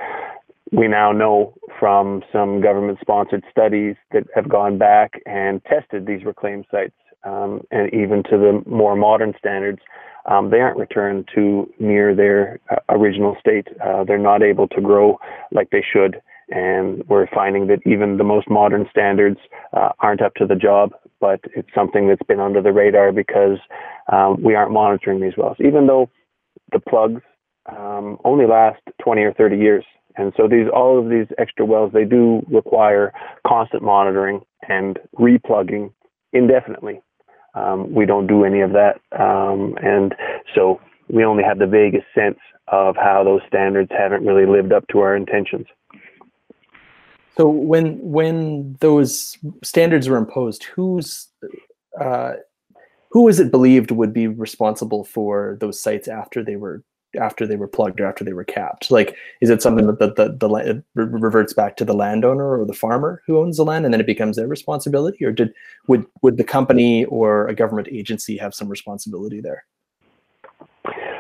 we 0.72 0.88
now 0.88 1.12
know 1.12 1.54
from 1.80 2.24
some 2.32 2.62
government 2.62 3.00
sponsored 3.02 3.44
studies 3.50 3.96
that 4.12 4.24
have 4.36 4.50
gone 4.50 4.78
back 4.78 5.22
and 5.26 5.64
tested 5.66 6.06
these 6.06 6.26
reclaimed 6.26 6.66
sites 6.72 6.94
um, 7.24 7.62
and 7.72 7.94
even 7.94 8.24
to 8.24 8.38
the 8.38 8.64
more 8.66 8.96
modern 8.96 9.34
standards, 9.38 9.80
um, 10.26 10.50
they 10.50 10.60
aren't 10.60 10.78
returned 10.78 11.28
to 11.36 11.72
near 11.80 12.16
their 12.16 12.60
uh, 12.70 12.76
original 12.90 13.36
state. 13.40 13.68
Uh, 13.84 14.04
they're 14.04 14.18
not 14.18 14.44
able 14.44 14.68
to 14.70 14.82
grow 14.82 15.20
like 15.52 15.70
they 15.70 15.84
should. 15.94 16.22
And 16.50 17.04
we're 17.08 17.28
finding 17.28 17.68
that 17.68 17.80
even 17.86 18.18
the 18.18 18.24
most 18.24 18.50
modern 18.50 18.88
standards 18.90 19.40
uh, 19.74 19.90
aren't 20.00 20.22
up 20.22 20.34
to 20.36 20.46
the 20.46 20.56
job, 20.56 20.92
but 21.20 21.42
it's 21.56 21.68
something 21.76 22.08
that's 22.08 22.26
been 22.28 22.40
under 22.40 22.62
the 22.62 22.72
radar 22.72 23.12
because 23.12 23.58
um, 24.12 24.42
we 24.42 24.56
aren't 24.56 24.72
monitoring 24.72 25.20
these 25.20 25.36
wells, 25.38 25.58
even 25.60 25.88
though 25.88 26.10
the 26.72 26.80
plugs 26.80 27.22
um, 27.66 28.18
only 28.24 28.46
last 28.46 28.82
20 29.04 29.22
or 29.24 29.34
30 29.34 29.58
years. 29.58 29.84
And 30.18 30.34
so 30.36 30.48
these 30.48 30.68
all 30.74 31.00
of 31.00 31.10
these 31.10 31.28
extra 31.38 31.66
wells 31.66 31.92
they 31.94 32.06
do 32.06 32.46
require 32.50 33.14
constant 33.46 33.84
monitoring 33.84 34.42
and 34.68 35.00
replugging 35.18 35.94
indefinitely. 36.34 37.02
Um, 37.54 37.94
we 37.94 38.06
don't 38.06 38.28
do 38.28 38.44
any 38.44 38.62
of 38.62 38.72
that, 38.74 39.00
um, 39.20 39.76
and 39.82 40.14
so 40.54 40.80
we 41.10 41.24
only 41.24 41.44
have 41.44 41.60
the 41.60 41.66
vaguest 41.66 42.06
sense 42.14 42.38
of 42.68 42.96
how 42.96 43.24
those 43.24 43.42
standards 43.48 43.90
haven't 43.98 44.26
really 44.26 44.46
lived 44.46 44.74
up 44.74 44.88
to 44.90 45.00
our 45.00 45.16
intentions. 45.16 45.66
So 47.38 47.48
when 47.48 48.00
when 48.00 48.78
those 48.80 49.38
standards 49.64 50.10
were 50.10 50.18
imposed, 50.18 50.64
who's 50.64 51.28
uh, 52.00 52.34
who 53.12 53.24
was 53.24 53.40
it 53.40 53.52
believed 53.52 53.92
would 53.92 54.14
be 54.14 54.28
responsible 54.28 55.04
for 55.04 55.58
those 55.60 55.80
sites 55.80 56.08
after 56.08 56.44
they 56.44 56.56
were 56.56 56.84
after 57.20 57.48
they 57.48 57.56
were 57.56 57.68
plugged 57.68 58.00
or 58.00 58.06
after 58.06 58.24
they 58.24 58.34
were 58.34 58.44
capped? 58.44 58.92
Like, 58.92 59.16
is 59.42 59.50
it 59.50 59.62
something 59.62 59.88
that 59.88 60.00
the, 60.00 60.14
the, 60.14 60.30
the 60.38 60.84
reverts 60.96 61.54
back 61.54 61.78
to 61.78 61.86
the 61.86 61.94
landowner 61.94 62.60
or 62.60 62.66
the 62.66 62.74
farmer 62.74 63.22
who 63.26 63.40
owns 63.40 63.58
the 63.58 63.64
land, 63.64 63.86
and 63.86 63.94
then 63.94 64.02
it 64.02 64.08
becomes 64.08 64.36
their 64.36 64.48
responsibility, 64.48 65.24
or 65.26 65.32
did 65.32 65.54
would 65.88 66.06
would 66.22 66.38
the 66.38 66.44
company 66.44 67.06
or 67.06 67.48
a 67.48 67.56
government 67.56 67.88
agency 67.92 68.38
have 68.38 68.54
some 68.54 68.70
responsibility 68.70 69.42
there? 69.42 69.66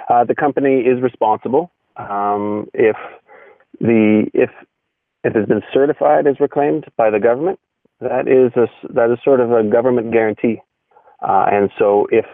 Uh, 0.09 0.23
the 0.23 0.35
company 0.35 0.81
is 0.81 1.01
responsible 1.01 1.71
um, 1.97 2.67
if 2.73 2.95
the 3.79 4.27
if 4.33 4.49
if 5.23 5.35
it's 5.35 5.47
been 5.47 5.63
certified 5.73 6.27
as 6.27 6.39
reclaimed 6.39 6.85
by 6.97 7.09
the 7.09 7.19
government. 7.19 7.59
That 7.99 8.27
is 8.27 8.51
a 8.55 8.67
that 8.93 9.11
is 9.11 9.17
sort 9.23 9.39
of 9.39 9.51
a 9.51 9.63
government 9.63 10.11
guarantee, 10.11 10.61
uh, 11.27 11.47
and 11.51 11.71
so 11.79 12.07
if 12.11 12.25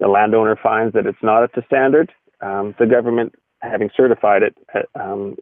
the 0.00 0.08
landowner 0.08 0.58
finds 0.60 0.94
that 0.94 1.06
it's 1.06 1.22
not 1.22 1.42
up 1.42 1.52
to 1.52 1.62
standard, 1.66 2.10
um, 2.42 2.74
the 2.78 2.86
government, 2.86 3.34
having 3.60 3.90
certified 3.96 4.42
it, 4.42 4.56
uh, 4.74 5.00
um, 5.00 5.36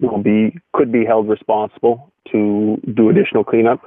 will 0.00 0.22
be 0.22 0.56
could 0.72 0.92
be 0.92 1.04
held 1.04 1.28
responsible 1.28 2.12
to 2.30 2.80
do 2.94 3.10
additional 3.10 3.44
cleanup. 3.44 3.80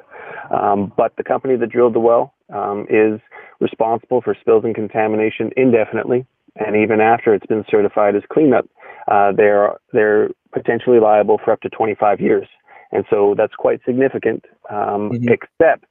Um, 0.51 0.91
but 0.95 1.15
the 1.17 1.24
company 1.24 1.55
that 1.57 1.69
drilled 1.69 1.95
the 1.95 2.00
well 2.00 2.33
um, 2.53 2.86
is 2.89 3.19
responsible 3.59 4.21
for 4.21 4.36
spills 4.39 4.63
and 4.63 4.75
contamination 4.75 5.51
indefinitely, 5.57 6.25
and 6.55 6.75
even 6.75 7.01
after 7.01 7.33
it's 7.33 7.45
been 7.45 7.65
certified 7.69 8.15
as 8.15 8.24
cleanup, 8.31 8.67
uh, 9.09 9.31
they're 9.31 9.77
they're 9.93 10.29
potentially 10.53 11.00
liable 11.00 11.39
for 11.43 11.51
up 11.51 11.62
to 11.62 11.69
25 11.69 12.21
years. 12.21 12.47
And 12.91 13.03
so 13.09 13.36
that's 13.38 13.53
quite 13.55 13.81
significant. 13.86 14.45
Um, 14.69 15.12
mm-hmm. 15.12 15.27
Except 15.29 15.86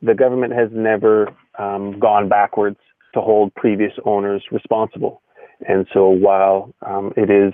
the 0.00 0.14
government 0.14 0.54
has 0.54 0.70
never 0.72 1.28
um, 1.58 1.98
gone 1.98 2.28
backwards 2.28 2.78
to 3.14 3.20
hold 3.20 3.54
previous 3.54 3.92
owners 4.04 4.42
responsible. 4.50 5.20
And 5.68 5.86
so 5.92 6.08
while 6.08 6.74
um, 6.86 7.12
it 7.16 7.30
is, 7.30 7.52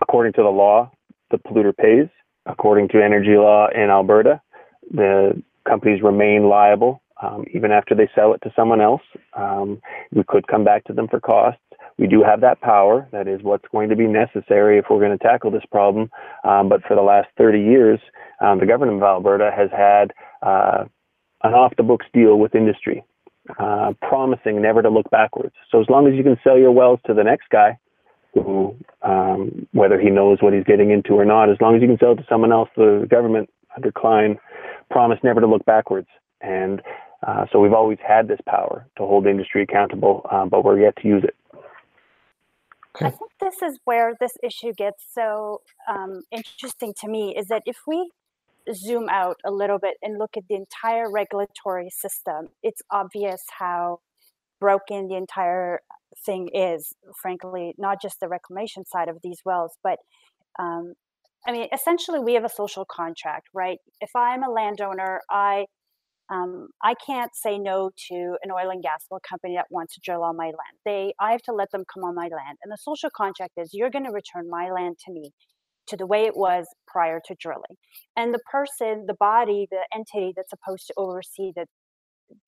according 0.00 0.32
to 0.34 0.42
the 0.42 0.48
law, 0.48 0.90
the 1.30 1.38
polluter 1.38 1.76
pays, 1.76 2.08
according 2.46 2.88
to 2.88 3.02
energy 3.02 3.36
law 3.36 3.68
in 3.74 3.90
Alberta, 3.90 4.40
the 4.90 5.42
companies 5.66 6.02
remain 6.02 6.48
liable 6.48 7.02
um, 7.22 7.44
even 7.54 7.72
after 7.72 7.94
they 7.94 8.08
sell 8.14 8.34
it 8.34 8.40
to 8.42 8.52
someone 8.54 8.80
else. 8.80 9.02
Um, 9.34 9.80
we 10.12 10.22
could 10.28 10.46
come 10.48 10.64
back 10.64 10.84
to 10.84 10.92
them 10.92 11.08
for 11.08 11.20
costs. 11.20 11.60
We 11.98 12.06
do 12.06 12.22
have 12.22 12.42
that 12.42 12.60
power. 12.60 13.08
That 13.12 13.26
is 13.26 13.42
what's 13.42 13.64
going 13.72 13.88
to 13.88 13.96
be 13.96 14.06
necessary 14.06 14.78
if 14.78 14.86
we're 14.90 15.00
going 15.00 15.16
to 15.16 15.24
tackle 15.24 15.50
this 15.50 15.64
problem. 15.70 16.10
Um, 16.44 16.68
but 16.68 16.82
for 16.86 16.94
the 16.94 17.02
last 17.02 17.28
30 17.38 17.58
years, 17.58 17.98
um, 18.40 18.60
the 18.60 18.66
government 18.66 18.98
of 18.98 19.02
Alberta 19.02 19.50
has 19.56 19.70
had 19.70 20.12
uh, 20.42 20.84
an 21.42 21.54
off 21.54 21.72
the 21.76 21.82
books 21.82 22.06
deal 22.12 22.38
with 22.38 22.54
industry, 22.54 23.02
uh, 23.58 23.92
promising 24.02 24.60
never 24.60 24.82
to 24.82 24.90
look 24.90 25.08
backwards. 25.10 25.54
So 25.70 25.80
as 25.80 25.86
long 25.88 26.06
as 26.06 26.14
you 26.14 26.22
can 26.22 26.36
sell 26.42 26.58
your 26.58 26.72
wells 26.72 27.00
to 27.06 27.14
the 27.14 27.24
next 27.24 27.48
guy, 27.50 27.78
who, 28.34 28.76
um, 29.02 29.66
whether 29.72 29.98
he 29.98 30.10
knows 30.10 30.38
what 30.40 30.52
he's 30.52 30.64
getting 30.64 30.90
into 30.90 31.14
or 31.14 31.24
not, 31.24 31.50
as 31.50 31.56
long 31.60 31.74
as 31.74 31.82
you 31.82 31.88
can 31.88 31.98
sell 31.98 32.12
it 32.12 32.16
to 32.16 32.26
someone 32.28 32.52
else, 32.52 32.68
the 32.76 33.06
government 33.10 33.48
under 33.74 33.90
Klein 33.92 34.38
promised 34.90 35.24
never 35.24 35.40
to 35.40 35.46
look 35.46 35.64
backwards. 35.64 36.08
And 36.40 36.82
uh, 37.26 37.46
so 37.50 37.60
we've 37.60 37.72
always 37.72 37.98
had 38.06 38.28
this 38.28 38.40
power 38.46 38.86
to 38.98 39.04
hold 39.04 39.26
industry 39.26 39.62
accountable, 39.62 40.26
uh, 40.30 40.46
but 40.46 40.64
we're 40.64 40.80
yet 40.80 40.96
to 40.96 41.08
use 41.08 41.24
it. 41.24 41.34
I 43.00 43.10
think 43.10 43.30
this 43.40 43.60
is 43.62 43.78
where 43.84 44.14
this 44.18 44.32
issue 44.42 44.72
gets 44.72 45.04
so 45.12 45.60
um, 45.88 46.22
interesting 46.30 46.94
to 47.00 47.08
me 47.08 47.36
is 47.36 47.48
that 47.48 47.62
if 47.66 47.76
we 47.86 48.10
zoom 48.74 49.08
out 49.08 49.36
a 49.44 49.50
little 49.50 49.78
bit 49.78 49.94
and 50.02 50.18
look 50.18 50.36
at 50.36 50.44
the 50.48 50.56
entire 50.56 51.10
regulatory 51.10 51.90
system, 51.90 52.48
it's 52.62 52.82
obvious 52.90 53.42
how 53.58 53.98
broken 54.60 55.08
the 55.08 55.16
entire 55.16 55.80
thing 56.24 56.48
is, 56.54 56.94
frankly, 57.20 57.74
not 57.78 58.00
just 58.00 58.20
the 58.20 58.28
reclamation 58.28 58.84
side 58.84 59.08
of 59.08 59.18
these 59.22 59.40
wells, 59.44 59.76
but 59.82 59.98
um, 60.58 60.94
I 61.46 61.52
mean, 61.52 61.68
essentially, 61.72 62.18
we 62.18 62.34
have 62.34 62.44
a 62.44 62.48
social 62.48 62.84
contract, 62.90 63.48
right? 63.54 63.78
If 64.00 64.10
I'm 64.16 64.42
a 64.42 64.50
landowner, 64.50 65.20
I 65.30 65.66
um, 66.28 66.68
I 66.82 66.94
can't 67.06 67.30
say 67.36 67.56
no 67.58 67.90
to 68.08 68.36
an 68.42 68.50
oil 68.50 68.70
and 68.70 68.82
gas 68.82 69.06
well 69.10 69.20
company 69.28 69.54
that 69.56 69.66
wants 69.70 69.94
to 69.94 70.00
drill 70.04 70.24
on 70.24 70.36
my 70.36 70.46
land. 70.46 70.76
They, 70.84 71.14
I 71.20 71.30
have 71.32 71.42
to 71.42 71.52
let 71.52 71.70
them 71.70 71.84
come 71.92 72.02
on 72.04 72.16
my 72.16 72.24
land. 72.24 72.58
And 72.64 72.72
the 72.72 72.78
social 72.80 73.10
contract 73.16 73.52
is 73.56 73.70
you're 73.72 73.90
going 73.90 74.06
to 74.06 74.10
return 74.10 74.50
my 74.50 74.70
land 74.70 74.96
to 75.06 75.12
me 75.12 75.32
to 75.88 75.96
the 75.96 76.06
way 76.06 76.24
it 76.24 76.36
was 76.36 76.66
prior 76.86 77.20
to 77.26 77.34
drilling. 77.38 77.76
And 78.16 78.34
the 78.34 78.40
person, 78.50 79.04
the 79.06 79.16
body, 79.18 79.66
the 79.70 79.86
entity 79.94 80.32
that's 80.36 80.50
supposed 80.50 80.86
to 80.88 80.94
oversee 80.96 81.52
that 81.56 81.68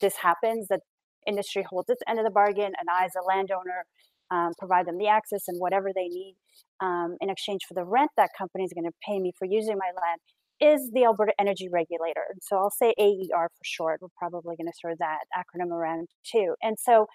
this 0.01 0.17
happens, 0.17 0.69
that 0.69 0.81
industry 1.27 1.65
holds 1.69 1.89
its 1.91 2.03
end 2.09 2.19
of 2.19 2.25
the 2.25 2.31
bargain, 2.31 2.73
and 2.79 2.89
I, 2.91 3.05
as 3.05 3.13
a 3.17 3.25
landowner, 3.25 3.85
um, 4.31 4.53
provide 4.59 4.87
them 4.87 4.99
the 4.99 5.09
access 5.09 5.45
and 5.49 5.59
whatever 5.59 5.91
they 5.95 6.09
need 6.09 6.37
um, 6.81 7.17
in 7.21 7.31
exchange 7.31 7.63
for 7.67 7.75
the 7.75 7.85
rent 7.85 8.11
that 8.17 8.31
company 8.37 8.65
is 8.65 8.73
going 8.73 8.85
to 8.85 8.97
pay 9.07 9.19
me 9.19 9.33
for 9.39 9.47
using 9.47 9.79
my 9.79 9.91
land 10.01 10.21
is 10.61 10.91
the 10.93 11.05
Alberta 11.05 11.33
Energy 11.39 11.69
Regulator. 11.71 12.25
So 12.43 12.57
I'll 12.57 12.71
say 12.71 12.93
AER 12.99 13.49
for 13.49 13.65
short. 13.65 14.01
We're 14.03 14.09
probably 14.19 14.57
going 14.57 14.67
to 14.67 14.73
throw 14.81 14.95
that 14.99 15.21
acronym 15.37 15.71
around 15.71 16.09
too. 16.25 16.55
And 16.63 16.77
so 16.79 17.07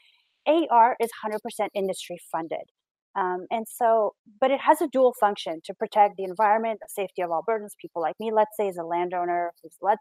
AER 0.47 0.95
is 0.99 1.09
100% 1.25 1.67
industry 1.75 2.17
funded. 2.31 2.71
Um, 3.15 3.45
and 3.51 3.65
so, 3.69 4.13
but 4.41 4.51
it 4.51 4.59
has 4.61 4.81
a 4.81 4.87
dual 4.87 5.13
function 5.19 5.61
to 5.65 5.73
protect 5.73 6.15
the 6.17 6.23
environment, 6.23 6.79
the 6.81 6.87
safety 6.89 7.21
of 7.21 7.29
Albertans, 7.29 7.77
people 7.79 8.01
like 8.01 8.15
me, 8.19 8.31
let's 8.33 8.57
say, 8.57 8.67
as 8.67 8.77
a 8.77 8.83
landowner 8.83 9.51
who's 9.61 9.75
let, 9.81 9.99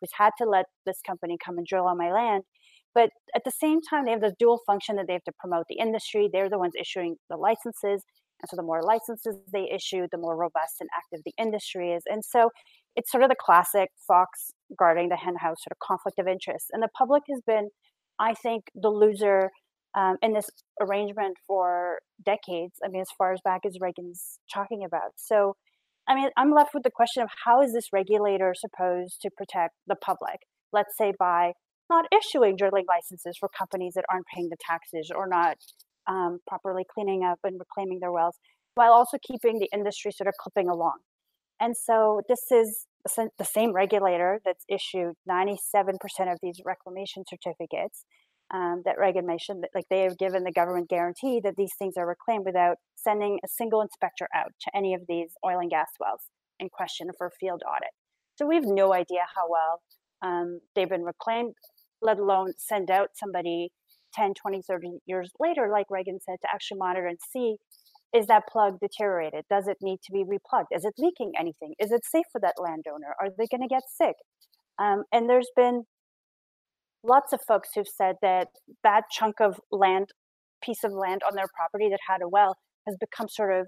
who's 0.00 0.10
had 0.16 0.30
to 0.38 0.44
let 0.44 0.66
this 0.86 1.00
company 1.06 1.36
come 1.44 1.58
and 1.58 1.66
drill 1.66 1.86
on 1.86 1.98
my 1.98 2.12
land. 2.12 2.44
But 2.94 3.10
at 3.34 3.42
the 3.44 3.50
same 3.50 3.80
time, 3.88 4.04
they 4.04 4.12
have 4.12 4.20
the 4.20 4.34
dual 4.38 4.60
function 4.66 4.96
that 4.96 5.06
they 5.06 5.14
have 5.14 5.24
to 5.24 5.32
promote 5.40 5.64
the 5.68 5.78
industry. 5.78 6.28
They're 6.30 6.50
the 6.50 6.58
ones 6.58 6.74
issuing 6.78 7.16
the 7.30 7.36
licenses. 7.36 8.04
And 8.42 8.48
so 8.48 8.56
the 8.56 8.62
more 8.62 8.82
licenses 8.82 9.36
they 9.52 9.70
issue, 9.74 10.06
the 10.10 10.18
more 10.18 10.36
robust 10.36 10.74
and 10.80 10.90
active 10.96 11.22
the 11.24 11.32
industry 11.38 11.92
is. 11.92 12.02
And 12.06 12.24
so 12.24 12.50
it's 12.96 13.10
sort 13.10 13.22
of 13.22 13.30
the 13.30 13.36
classic 13.38 13.88
fox 14.06 14.50
guarding 14.78 15.08
the 15.08 15.16
henhouse 15.16 15.62
sort 15.62 15.72
of 15.72 15.78
conflict 15.78 16.18
of 16.18 16.28
interest. 16.28 16.66
And 16.72 16.82
the 16.82 16.88
public 16.96 17.22
has 17.30 17.40
been, 17.46 17.70
I 18.18 18.34
think, 18.34 18.64
the 18.74 18.90
loser 18.90 19.50
um, 19.94 20.16
in 20.22 20.32
this 20.32 20.48
arrangement 20.80 21.36
for 21.46 21.98
decades. 22.24 22.76
I 22.84 22.88
mean, 22.88 23.02
as 23.02 23.08
far 23.16 23.32
as 23.32 23.40
back 23.44 23.62
as 23.66 23.76
Regan's 23.80 24.38
talking 24.52 24.84
about. 24.84 25.12
So, 25.16 25.56
I 26.08 26.14
mean, 26.14 26.30
I'm 26.36 26.52
left 26.52 26.74
with 26.74 26.82
the 26.82 26.90
question 26.90 27.22
of 27.22 27.28
how 27.44 27.62
is 27.62 27.72
this 27.72 27.88
regulator 27.92 28.54
supposed 28.56 29.20
to 29.22 29.30
protect 29.36 29.74
the 29.86 29.96
public? 29.96 30.40
Let's 30.72 30.96
say 30.96 31.12
by 31.18 31.52
not 31.90 32.06
issuing 32.12 32.56
drilling 32.56 32.84
licenses 32.88 33.36
for 33.38 33.48
companies 33.56 33.92
that 33.94 34.04
aren't 34.10 34.26
paying 34.34 34.48
the 34.50 34.56
taxes 34.66 35.12
or 35.14 35.26
not 35.28 35.56
um, 36.08 36.38
properly 36.46 36.84
cleaning 36.92 37.22
up 37.22 37.38
and 37.44 37.58
reclaiming 37.58 38.00
their 38.00 38.12
wells, 38.12 38.36
while 38.74 38.92
also 38.92 39.18
keeping 39.22 39.58
the 39.58 39.68
industry 39.72 40.10
sort 40.10 40.28
of 40.28 40.34
clipping 40.40 40.68
along. 40.68 40.98
And 41.60 41.76
so 41.76 42.22
this 42.28 42.50
is 42.50 42.86
the 43.06 43.44
same 43.44 43.72
regulator 43.72 44.40
that's 44.44 44.64
issued 44.68 45.14
97% 45.30 45.94
of 46.32 46.38
these 46.42 46.60
reclamation 46.64 47.22
certificates 47.28 48.04
um, 48.52 48.82
that 48.84 48.98
Regan 48.98 49.26
mentioned. 49.26 49.62
That, 49.62 49.70
like 49.74 49.86
they 49.90 50.02
have 50.02 50.18
given 50.18 50.44
the 50.44 50.52
government 50.52 50.88
guarantee 50.88 51.40
that 51.42 51.56
these 51.56 51.72
things 51.78 51.94
are 51.96 52.06
reclaimed 52.06 52.44
without 52.44 52.76
sending 52.96 53.38
a 53.44 53.48
single 53.48 53.80
inspector 53.80 54.28
out 54.34 54.52
to 54.62 54.76
any 54.76 54.94
of 54.94 55.02
these 55.08 55.30
oil 55.44 55.58
and 55.58 55.70
gas 55.70 55.88
wells 55.98 56.22
in 56.60 56.68
question 56.68 57.08
for 57.16 57.26
a 57.26 57.30
field 57.40 57.62
audit. 57.66 57.90
So 58.36 58.46
we 58.46 58.54
have 58.54 58.64
no 58.66 58.94
idea 58.94 59.20
how 59.34 59.48
well 59.48 59.82
um, 60.22 60.60
they've 60.74 60.88
been 60.88 61.04
reclaimed, 61.04 61.54
let 62.00 62.18
alone 62.18 62.52
send 62.58 62.90
out 62.90 63.08
somebody 63.14 63.70
10, 64.14 64.34
20, 64.34 64.62
30 64.62 64.88
years 65.06 65.30
later, 65.40 65.68
like 65.72 65.86
Regan 65.90 66.18
said, 66.20 66.36
to 66.42 66.48
actually 66.52 66.78
monitor 66.78 67.06
and 67.06 67.18
see 67.32 67.56
is 68.14 68.26
that 68.26 68.46
plug 68.46 68.78
deteriorated? 68.78 69.44
Does 69.48 69.66
it 69.66 69.78
need 69.80 70.00
to 70.04 70.12
be 70.12 70.22
replugged? 70.22 70.66
Is 70.70 70.84
it 70.84 70.92
leaking 70.98 71.32
anything? 71.38 71.74
Is 71.78 71.90
it 71.92 72.02
safe 72.04 72.26
for 72.30 72.40
that 72.42 72.54
landowner? 72.58 73.14
Are 73.18 73.28
they 73.30 73.46
going 73.50 73.62
to 73.62 73.74
get 73.74 73.84
sick? 73.88 74.16
Um, 74.78 75.04
and 75.12 75.30
there's 75.30 75.50
been 75.56 75.84
lots 77.04 77.32
of 77.32 77.40
folks 77.46 77.70
who've 77.74 77.88
said 77.88 78.16
that 78.22 78.48
that 78.82 79.04
chunk 79.10 79.40
of 79.40 79.60
land, 79.70 80.08
piece 80.62 80.84
of 80.84 80.92
land 80.92 81.22
on 81.26 81.34
their 81.34 81.48
property 81.54 81.88
that 81.90 82.00
had 82.08 82.22
a 82.22 82.28
well, 82.28 82.56
has 82.86 82.96
become 82.98 83.28
sort 83.28 83.52
of 83.52 83.66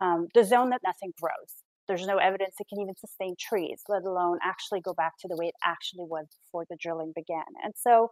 um, 0.00 0.28
the 0.34 0.44
zone 0.44 0.70
that 0.70 0.80
nothing 0.84 1.12
grows. 1.20 1.64
There's 1.88 2.06
no 2.06 2.16
evidence 2.18 2.56
it 2.58 2.66
can 2.68 2.80
even 2.80 2.94
sustain 2.96 3.34
trees, 3.38 3.82
let 3.88 4.02
alone 4.02 4.38
actually 4.42 4.80
go 4.80 4.92
back 4.92 5.12
to 5.20 5.28
the 5.28 5.36
way 5.36 5.46
it 5.46 5.54
actually 5.64 6.04
was 6.04 6.26
before 6.44 6.64
the 6.68 6.76
drilling 6.80 7.12
began. 7.14 7.44
And 7.62 7.74
so, 7.76 8.10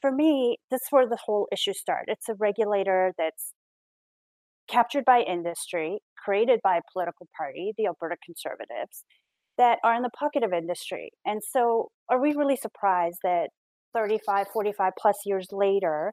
for 0.00 0.10
me, 0.10 0.56
this 0.70 0.80
is 0.82 0.86
where 0.90 1.06
the 1.06 1.18
whole 1.26 1.46
issue 1.52 1.74
started. 1.74 2.12
It's 2.12 2.28
a 2.30 2.34
regulator 2.38 3.12
that's 3.18 3.52
captured 4.68 5.04
by 5.04 5.20
industry, 5.20 5.98
created 6.16 6.60
by 6.62 6.78
a 6.78 6.82
political 6.90 7.28
party, 7.36 7.72
the 7.76 7.86
Alberta 7.86 8.16
Conservatives, 8.24 9.04
that 9.58 9.78
are 9.84 9.94
in 9.94 10.02
the 10.02 10.10
pocket 10.18 10.42
of 10.42 10.54
industry. 10.54 11.10
And 11.26 11.42
so, 11.46 11.90
are 12.08 12.20
we 12.20 12.32
really 12.32 12.56
surprised 12.56 13.18
that 13.22 13.50
35, 13.94 14.48
45 14.52 14.92
plus 14.98 15.16
years 15.24 15.48
later, 15.52 16.12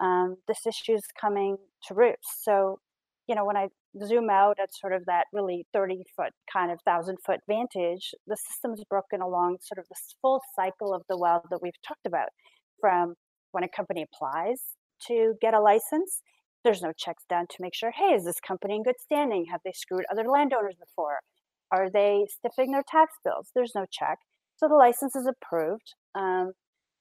um, 0.00 0.36
this 0.48 0.66
issue 0.66 0.94
is 0.94 1.04
coming 1.20 1.56
to 1.86 1.94
roost? 1.94 2.44
So, 2.44 2.78
you 3.26 3.34
know, 3.34 3.44
when 3.44 3.56
I 3.56 3.68
zoom 4.04 4.30
out 4.30 4.58
at 4.62 4.74
sort 4.74 4.92
of 4.92 5.04
that 5.06 5.24
really 5.32 5.66
30 5.72 6.04
foot 6.16 6.32
kind 6.52 6.70
of 6.70 6.80
thousand 6.82 7.18
foot 7.24 7.40
vantage, 7.48 8.14
the 8.26 8.36
system's 8.36 8.82
broken 8.88 9.20
along 9.20 9.58
sort 9.62 9.78
of 9.78 9.86
this 9.88 10.14
full 10.22 10.40
cycle 10.54 10.94
of 10.94 11.02
the 11.08 11.18
well 11.18 11.42
that 11.50 11.62
we've 11.62 11.80
talked 11.86 12.06
about 12.06 12.28
from 12.80 13.14
when 13.52 13.64
a 13.64 13.68
company 13.68 14.04
applies 14.04 14.60
to 15.08 15.34
get 15.40 15.54
a 15.54 15.60
license 15.60 16.22
there's 16.64 16.82
no 16.82 16.92
checks 16.96 17.24
done 17.28 17.46
to 17.48 17.56
make 17.60 17.74
sure, 17.74 17.90
hey, 17.90 18.14
is 18.14 18.24
this 18.24 18.40
company 18.40 18.76
in 18.76 18.82
good 18.82 19.00
standing? 19.00 19.46
Have 19.50 19.60
they 19.64 19.72
screwed 19.72 20.04
other 20.10 20.28
landowners 20.28 20.76
before? 20.78 21.20
Are 21.72 21.90
they 21.90 22.26
stiffing 22.28 22.72
their 22.72 22.84
tax 22.86 23.14
bills? 23.24 23.50
There's 23.54 23.72
no 23.74 23.86
check. 23.90 24.18
So 24.56 24.68
the 24.68 24.74
license 24.74 25.16
is 25.16 25.26
approved. 25.26 25.94
Um, 26.14 26.52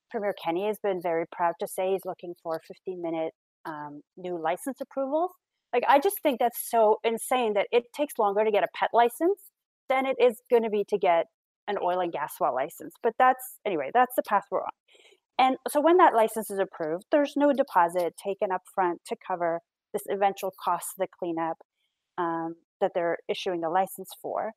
Premier 0.10 0.34
Kenney 0.34 0.68
has 0.68 0.78
been 0.82 1.02
very 1.02 1.26
proud 1.32 1.54
to 1.60 1.68
say 1.68 1.92
he's 1.92 2.06
looking 2.06 2.34
for 2.42 2.62
15 2.68 3.02
minute 3.02 3.34
um, 3.66 4.02
new 4.18 4.42
license 4.42 4.80
approvals. 4.82 5.32
Like, 5.74 5.84
I 5.88 6.00
just 6.00 6.22
think 6.24 6.40
that's 6.40 6.70
so 6.70 6.98
insane 7.04 7.54
that 7.54 7.68
it 7.72 7.84
takes 7.96 8.18
longer 8.18 8.44
to 8.44 8.52
get 8.52 8.64
a 8.64 8.68
pet 8.76 8.90
license 8.94 9.40
than 9.88 10.06
it 10.06 10.16
is 10.20 10.42
going 10.50 10.64
to 10.64 10.70
be 10.70 10.84
to 10.90 10.98
get 10.98 11.26
an 11.68 11.78
oil 11.84 12.00
and 12.00 12.12
gas 12.12 12.34
well 12.40 12.56
license. 12.56 12.96
But 13.04 13.14
that's, 13.20 13.60
anyway, 13.66 13.92
that's 13.94 14.16
the 14.16 14.24
path 14.24 14.46
we're 14.50 14.62
on. 14.62 14.70
And 15.38 15.58
so 15.70 15.80
when 15.80 15.98
that 15.98 16.14
license 16.14 16.50
is 16.50 16.60
approved, 16.60 17.06
there's 17.12 17.34
no 17.38 17.54
deposit 17.54 18.16
taken 18.22 18.52
up 18.52 18.64
front 18.74 19.02
to 19.08 19.16
cover 19.26 19.62
this 19.94 20.04
eventual 20.10 20.54
cost 20.64 20.88
of 20.98 21.00
the 21.00 21.08
cleanup 21.18 21.58
um, 22.18 22.56
that 22.82 22.92
they're 22.94 23.18
issuing 23.28 23.62
the 23.62 23.70
license 23.70 24.10
for. 24.22 24.52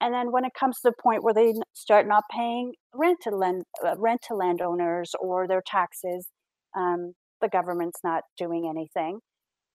And 0.00 0.12
then 0.12 0.32
when 0.32 0.44
it 0.44 0.52
comes 0.58 0.76
to 0.76 0.90
the 0.90 1.02
point 1.02 1.22
where 1.22 1.34
they 1.34 1.54
start 1.72 2.06
not 2.06 2.24
paying 2.30 2.72
rent 2.94 3.18
to 3.22 3.30
land, 3.30 3.64
uh, 3.84 3.96
rent 3.96 4.20
to 4.28 4.34
landowners 4.34 5.12
or 5.20 5.46
their 5.46 5.62
taxes, 5.66 6.28
um, 6.76 7.12
the 7.40 7.48
government's 7.48 8.00
not 8.04 8.22
doing 8.36 8.68
anything. 8.68 9.20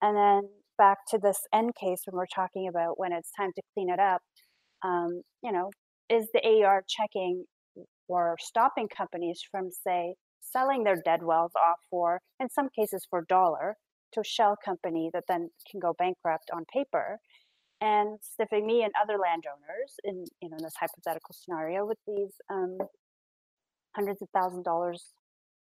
And 0.02 0.16
then 0.16 0.42
back 0.78 0.98
to 1.10 1.18
this 1.18 1.38
end 1.52 1.72
case 1.80 2.02
when 2.06 2.16
we're 2.16 2.26
talking 2.34 2.68
about 2.68 2.98
when 2.98 3.12
it's 3.12 3.30
time 3.38 3.50
to 3.56 3.62
clean 3.74 3.90
it 3.90 3.98
up, 3.98 4.20
um, 4.84 5.22
you 5.42 5.52
know, 5.52 5.70
is 6.08 6.28
the 6.32 6.64
AR 6.64 6.82
checking 6.88 7.44
or 8.08 8.36
stopping 8.40 8.88
companies 8.88 9.40
from 9.50 9.70
say 9.70 10.14
selling 10.40 10.84
their 10.84 11.00
dead 11.04 11.22
wells 11.22 11.52
off 11.54 11.78
for, 11.90 12.20
in 12.40 12.48
some 12.48 12.68
cases 12.76 13.06
for 13.08 13.24
dollar, 13.28 13.76
to 14.12 14.20
a 14.20 14.24
shell 14.24 14.56
company 14.64 15.10
that 15.12 15.24
then 15.28 15.50
can 15.70 15.78
go 15.80 15.94
bankrupt 15.96 16.50
on 16.52 16.64
paper 16.72 17.18
and 17.80 18.18
stiffing 18.22 18.66
me 18.66 18.82
and 18.82 18.92
other 19.00 19.18
landowners 19.18 19.94
in 20.04 20.24
you 20.40 20.50
know 20.50 20.56
in 20.56 20.64
this 20.64 20.74
hypothetical 20.78 21.34
scenario 21.34 21.86
with 21.86 21.98
these 22.06 22.32
um, 22.50 22.78
hundreds 23.94 24.22
of 24.22 24.28
thousand 24.30 24.64
dollars 24.64 25.12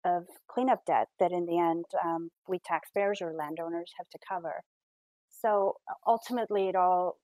of 0.05 0.25
cleanup 0.49 0.85
debt 0.87 1.09
that 1.19 1.33
in 1.33 1.47
the 1.47 1.59
end 1.59 1.85
um, 2.05 2.31
we 2.49 2.59
taxpayers 2.59 3.23
or 3.23 3.33
landowners 3.33 3.91
have 3.97 4.09
to 4.11 4.19
cover. 4.27 4.63
So 5.31 5.77
ultimately, 6.07 6.69
it 6.69 6.77
all 6.77 7.17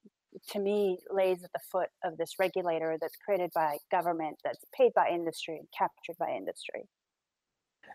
to 0.51 0.59
me 0.61 0.99
lays 1.11 1.43
at 1.43 1.53
the 1.53 1.61
foot 1.71 1.89
of 2.05 2.17
this 2.17 2.35
regulator 2.39 2.97
that's 3.01 3.17
created 3.17 3.51
by 3.55 3.79
government, 3.91 4.37
that's 4.45 4.65
paid 4.77 4.93
by 4.95 5.09
industry 5.09 5.57
and 5.57 5.67
captured 5.77 6.17
by 6.19 6.31
industry. 6.31 6.89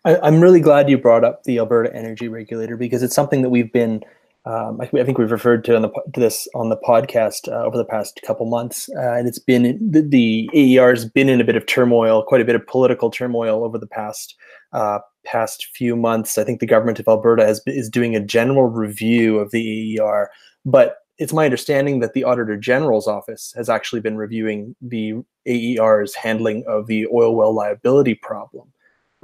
I, 0.04 0.28
am 0.28 0.42
really 0.42 0.60
glad 0.60 0.90
you 0.90 0.98
brought 0.98 1.24
up 1.24 1.44
the 1.44 1.60
Alberta 1.60 1.96
Energy 1.96 2.28
Regulator 2.28 2.76
because 2.76 3.04
it's 3.04 3.16
something 3.16 3.42
that 3.42 3.50
we've 3.50 3.72
been, 3.72 4.04
um, 4.46 4.80
I, 4.80 4.86
think 4.86 5.18
we've 5.18 5.32
referred 5.32 5.64
to, 5.66 5.80
the, 5.80 5.90
to 6.14 6.20
this 6.20 6.48
on 6.54 6.70
the 6.70 6.78
podcast 6.78 7.52
uh, 7.52 7.66
over 7.66 7.78
the 7.78 7.86
past 7.86 8.20
couple 8.24 8.46
months, 8.46 8.90
uh, 8.96 9.14
and 9.14 9.28
it's 9.28 9.40
been 9.40 9.64
the, 9.82 10.02
the, 10.02 10.50
AER 10.54 10.92
has 10.92 11.06
been 11.06 11.30
in 11.30 11.42
a 11.42 11.44
bit 11.44 11.56
of 11.56 11.66
turmoil, 11.66 12.24
quite 12.24 12.42
a 12.42 12.46
bit 12.46 12.56
of 12.56 12.66
political 12.68 13.10
turmoil 13.10 13.64
over 13.64 13.80
the 13.80 13.88
past 13.88 14.36
uh, 14.74 15.00
past 15.26 15.66
few 15.74 15.96
months. 15.96 16.38
I 16.38 16.44
think 16.44 16.60
the 16.60 16.68
government 16.68 17.00
of 17.00 17.08
Alberta 17.08 17.44
has, 17.44 17.60
is 17.66 17.90
doing 17.90 18.16
a 18.16 18.24
general 18.24 18.68
review 18.68 19.40
of 19.40 19.50
the 19.50 19.98
AER, 20.00 20.30
but 20.64 20.98
it's 21.18 21.34
my 21.34 21.46
understanding 21.46 22.00
that 22.02 22.14
the 22.14 22.24
Auditor 22.24 22.58
General's 22.58 23.08
office 23.08 23.52
has 23.56 23.68
actually 23.68 24.02
been 24.02 24.18
reviewing 24.18 24.76
the 24.80 25.14
AER's 25.48 26.14
handling 26.14 26.64
of 26.68 26.86
the 26.86 27.08
oil 27.08 27.36
well 27.36 27.54
liability 27.54 28.14
problem 28.14 28.72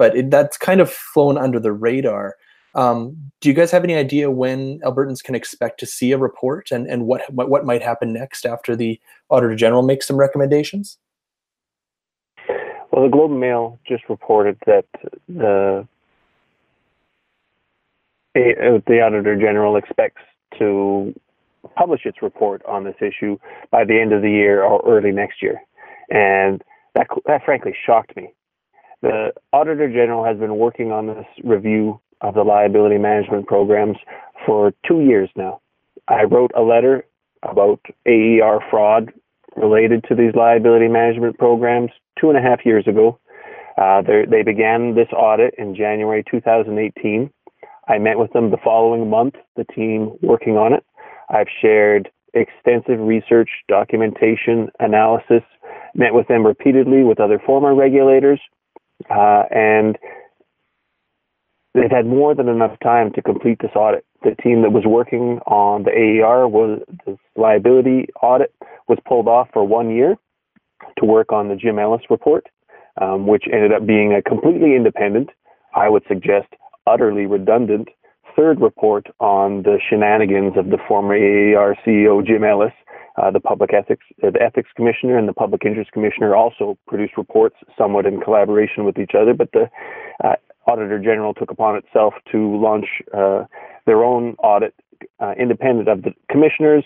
but 0.02 0.16
it, 0.16 0.32
that's 0.32 0.56
kind 0.56 0.80
of 0.80 0.90
flown 0.90 1.38
under 1.38 1.60
the 1.60 1.72
radar. 1.72 2.34
Um, 2.74 3.32
do 3.40 3.48
you 3.48 3.54
guys 3.54 3.70
have 3.70 3.84
any 3.84 3.94
idea 3.94 4.30
when 4.30 4.80
Albertans 4.80 5.22
can 5.22 5.34
expect 5.34 5.78
to 5.80 5.86
see 5.86 6.12
a 6.12 6.18
report 6.18 6.70
and, 6.70 6.86
and 6.86 7.06
what, 7.06 7.22
what, 7.32 7.50
what 7.50 7.66
might 7.66 7.82
happen 7.82 8.12
next 8.12 8.46
after 8.46 8.74
the 8.74 8.98
Auditor 9.30 9.54
General 9.54 9.82
makes 9.82 10.06
some 10.06 10.16
recommendations? 10.16 10.98
Well, 12.90 13.04
the 13.04 13.10
Globe 13.10 13.30
and 13.30 13.40
Mail 13.40 13.78
just 13.86 14.04
reported 14.08 14.58
that 14.66 14.84
the 15.28 15.86
the 18.34 19.00
Auditor 19.00 19.36
General 19.36 19.76
expects 19.76 20.22
to 20.58 21.14
publish 21.76 22.06
its 22.06 22.22
report 22.22 22.62
on 22.64 22.84
this 22.84 22.96
issue 23.00 23.38
by 23.70 23.84
the 23.84 24.00
end 24.00 24.12
of 24.12 24.22
the 24.22 24.30
year 24.30 24.62
or 24.62 24.82
early 24.86 25.10
next 25.12 25.42
year, 25.42 25.60
and 26.10 26.62
that 26.94 27.08
that 27.26 27.44
frankly 27.44 27.74
shocked 27.86 28.16
me 28.16 28.32
the 29.02 29.32
Auditor 29.52 29.88
General 29.88 30.24
has 30.24 30.38
been 30.38 30.56
working 30.56 30.92
on 30.92 31.08
this 31.08 31.26
review 31.44 32.00
of 32.22 32.34
the 32.34 32.42
liability 32.42 32.98
management 32.98 33.46
programs 33.46 33.96
for 34.46 34.72
two 34.86 35.00
years 35.02 35.28
now. 35.36 35.60
I 36.08 36.24
wrote 36.24 36.52
a 36.56 36.62
letter 36.62 37.04
about 37.42 37.80
AER 38.06 38.60
fraud 38.70 39.12
related 39.56 40.04
to 40.08 40.14
these 40.14 40.34
liability 40.34 40.88
management 40.88 41.38
programs 41.38 41.90
two 42.18 42.30
and 42.30 42.38
a 42.38 42.42
half 42.42 42.64
years 42.64 42.86
ago. 42.86 43.18
Uh, 43.76 44.02
they 44.02 44.42
began 44.42 44.94
this 44.94 45.08
audit 45.16 45.54
in 45.58 45.74
January 45.74 46.24
2018. 46.30 47.30
I 47.88 47.98
met 47.98 48.18
with 48.18 48.32
them 48.32 48.50
the 48.50 48.58
following 48.62 49.10
month, 49.10 49.34
the 49.56 49.64
team 49.64 50.12
working 50.22 50.56
on 50.56 50.72
it. 50.72 50.84
I've 51.30 51.48
shared 51.60 52.10
extensive 52.34 53.00
research, 53.00 53.50
documentation, 53.68 54.70
analysis, 54.78 55.42
met 55.94 56.14
with 56.14 56.28
them 56.28 56.46
repeatedly 56.46 57.02
with 57.02 57.20
other 57.20 57.40
former 57.44 57.74
regulators, 57.74 58.40
uh, 59.10 59.44
and 59.50 59.98
they've 61.74 61.90
had 61.90 62.06
more 62.06 62.34
than 62.34 62.48
enough 62.48 62.78
time 62.82 63.12
to 63.12 63.22
complete 63.22 63.58
this 63.60 63.70
audit. 63.74 64.04
The 64.22 64.34
team 64.42 64.62
that 64.62 64.72
was 64.72 64.84
working 64.86 65.40
on 65.46 65.84
the 65.84 65.90
AER 65.90 66.46
was 66.46 66.80
the 67.06 67.16
liability 67.36 68.08
audit 68.22 68.54
was 68.88 68.98
pulled 69.06 69.28
off 69.28 69.48
for 69.52 69.64
one 69.64 69.90
year 69.90 70.16
to 70.98 71.04
work 71.04 71.32
on 71.32 71.48
the 71.48 71.56
Jim 71.56 71.78
Ellis 71.78 72.02
report, 72.10 72.46
um, 73.00 73.26
which 73.26 73.44
ended 73.52 73.72
up 73.72 73.86
being 73.86 74.12
a 74.12 74.22
completely 74.22 74.76
independent, 74.76 75.30
I 75.74 75.88
would 75.88 76.02
suggest 76.06 76.48
utterly 76.86 77.26
redundant 77.26 77.88
third 78.36 78.60
report 78.60 79.06
on 79.20 79.62
the 79.62 79.78
shenanigans 79.88 80.56
of 80.56 80.66
the 80.70 80.78
former 80.88 81.14
AER 81.14 81.76
CEO 81.84 82.24
Jim 82.26 82.44
Ellis 82.44 82.72
uh, 83.16 83.30
the 83.30 83.40
public 83.40 83.74
ethics, 83.74 84.04
uh, 84.22 84.30
the 84.30 84.40
ethics 84.40 84.70
commissioner 84.74 85.18
and 85.18 85.28
the 85.28 85.32
public 85.32 85.64
interest 85.64 85.92
commissioner 85.92 86.34
also 86.34 86.78
produced 86.88 87.16
reports 87.16 87.56
somewhat 87.76 88.06
in 88.06 88.20
collaboration 88.20 88.84
with 88.84 88.98
each 88.98 89.12
other, 89.14 89.34
but 89.34 89.50
the 89.52 89.68
uh, 90.24 90.34
auditor 90.66 90.98
general 90.98 91.34
took 91.34 91.50
upon 91.50 91.76
itself 91.76 92.14
to 92.30 92.56
launch 92.56 92.86
uh, 93.16 93.44
their 93.86 94.04
own 94.04 94.34
audit 94.38 94.74
uh, 95.20 95.32
independent 95.38 95.88
of 95.88 96.02
the 96.02 96.12
commissioners, 96.30 96.84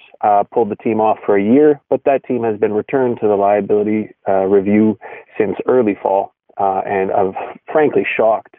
pulled 0.52 0.70
the 0.70 0.76
team 0.76 1.00
off 1.00 1.18
for 1.26 1.36
a 1.36 1.42
year, 1.42 1.80
but 1.90 2.00
that 2.04 2.24
team 2.24 2.42
has 2.42 2.58
been 2.58 2.72
returned 2.72 3.18
to 3.20 3.28
the 3.28 3.34
liability 3.34 4.08
review 4.26 4.98
since 5.36 5.56
early 5.66 5.94
fall, 6.02 6.32
and 6.56 7.10
I'm 7.10 7.34
frankly 7.70 8.06
shocked 8.16 8.56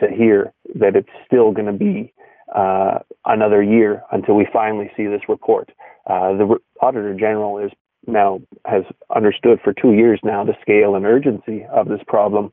to 0.00 0.08
hear 0.08 0.52
that 0.74 0.96
it's 0.96 1.08
still 1.26 1.52
going 1.52 1.66
to 1.66 1.72
be 1.72 2.12
uh, 2.54 2.98
another 3.24 3.62
year 3.62 4.02
until 4.12 4.34
we 4.34 4.46
finally 4.52 4.90
see 4.96 5.06
this 5.06 5.22
report. 5.28 5.70
Uh, 6.06 6.36
the 6.36 6.58
Auditor 6.80 7.14
General 7.14 7.58
is 7.58 7.70
now 8.06 8.40
has 8.66 8.82
understood 9.14 9.60
for 9.62 9.72
two 9.72 9.92
years 9.92 10.20
now 10.24 10.44
the 10.44 10.54
scale 10.60 10.96
and 10.96 11.06
urgency 11.06 11.64
of 11.72 11.88
this 11.88 12.00
problem, 12.06 12.52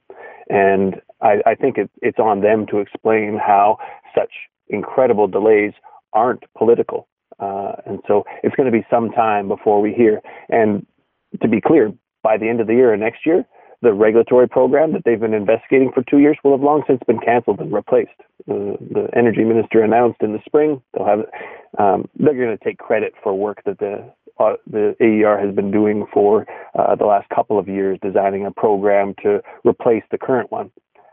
and 0.50 0.96
I, 1.22 1.42
I 1.46 1.56
think 1.56 1.78
it, 1.78 1.90
it's 2.02 2.20
on 2.20 2.42
them 2.42 2.66
to 2.68 2.80
explain 2.80 3.38
how 3.38 3.78
such 4.16 4.32
incredible 4.68 5.28
delays 5.28 5.74
aren't 6.14 6.44
political. 6.58 7.08
Uh, 7.40 7.74
and 7.86 8.00
so 8.08 8.26
it's 8.44 8.56
going 8.56 8.72
to 8.72 8.78
be 8.78 8.86
some 8.90 9.12
time 9.12 9.48
before 9.48 9.82
we 9.82 9.94
hear. 9.94 10.22
And 10.50 10.86
to 11.42 11.48
be 11.48 11.62
clear, 11.62 11.94
by 12.24 12.38
the 12.38 12.50
end 12.50 12.60
of 12.60 12.68
the 12.68 12.74
year 12.74 12.94
or 12.94 12.98
next 12.98 13.26
year, 13.26 13.46
the 13.82 13.94
regulatory 13.94 14.48
program 14.48 14.92
that 14.94 15.04
they've 15.06 15.20
been 15.20 15.34
investigating 15.34 15.92
for 15.94 16.04
two 16.04 16.20
years 16.20 16.38
will 16.44 16.52
have 16.52 16.62
long 16.62 16.84
since 16.86 17.00
been 17.08 17.20
canceled 17.20 17.60
and 17.60 17.72
replaced. 17.72 18.10
Uh, 18.50 18.76
the 18.92 19.08
energy 19.16 19.44
minister 19.44 19.82
announced 19.84 20.22
in 20.22 20.34
the 20.34 20.40
spring 20.46 20.82
they'll 20.94 21.06
have 21.06 21.20
um, 21.78 22.10
they're 22.18 22.34
going 22.34 22.58
to 22.58 22.64
take 22.64 22.78
credit 22.78 23.14
for 23.24 23.34
work 23.34 23.62
that 23.66 23.78
the 23.80 24.12
the 24.68 24.96
AER 25.02 25.38
has 25.38 25.54
been 25.54 25.72
doing 25.72 26.06
for 26.14 26.46
uh, 26.78 26.96
the 26.96 27.06
last 27.06 27.30
couple 27.30 27.60
of 27.60 27.68
years, 27.68 28.00
designing 28.02 28.46
a 28.46 28.52
program 28.52 29.14
to 29.24 29.42
replace 29.66 30.04
the 30.12 30.18
current 30.18 30.52
one. 30.52 30.72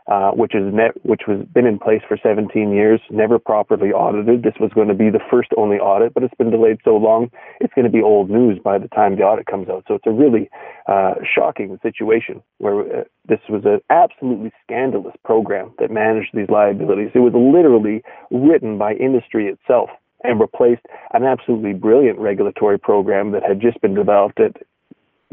Uh, 0.09 0.31
which 0.31 0.55
is 0.55 0.73
ne- 0.73 1.01
which 1.03 1.23
was 1.27 1.45
been 1.53 1.65
in 1.65 1.77
place 1.77 2.01
for 2.07 2.17
17 2.23 2.71
years, 2.71 3.01
never 3.09 3.37
properly 3.37 3.91
audited. 3.91 4.41
This 4.41 4.53
was 4.57 4.71
going 4.73 4.87
to 4.87 4.93
be 4.93 5.09
the 5.09 5.19
first 5.29 5.49
only 5.57 5.79
audit, 5.79 6.13
but 6.13 6.23
it's 6.23 6.33
been 6.35 6.49
delayed 6.49 6.77
so 6.85 6.95
long, 6.95 7.29
it's 7.59 7.73
going 7.73 7.83
to 7.83 7.91
be 7.91 8.01
old 8.01 8.29
news 8.29 8.57
by 8.57 8.77
the 8.77 8.87
time 8.87 9.17
the 9.17 9.23
audit 9.23 9.47
comes 9.47 9.67
out. 9.67 9.83
So 9.85 9.95
it's 9.95 10.07
a 10.07 10.11
really 10.11 10.49
uh, 10.87 11.15
shocking 11.25 11.77
situation 11.83 12.41
where 12.59 13.01
uh, 13.01 13.03
this 13.27 13.39
was 13.49 13.63
an 13.65 13.81
absolutely 13.89 14.53
scandalous 14.63 15.15
program 15.25 15.73
that 15.77 15.91
managed 15.91 16.29
these 16.33 16.47
liabilities. 16.47 17.11
It 17.13 17.19
was 17.19 17.33
literally 17.35 18.01
written 18.31 18.77
by 18.77 18.93
industry 18.93 19.47
itself 19.47 19.89
and 20.23 20.39
replaced 20.39 20.81
an 21.13 21.23
absolutely 21.23 21.73
brilliant 21.73 22.19
regulatory 22.19 22.79
program 22.79 23.31
that 23.31 23.43
had 23.43 23.61
just 23.61 23.79
been 23.81 23.93
developed 23.93 24.39
at 24.39 24.55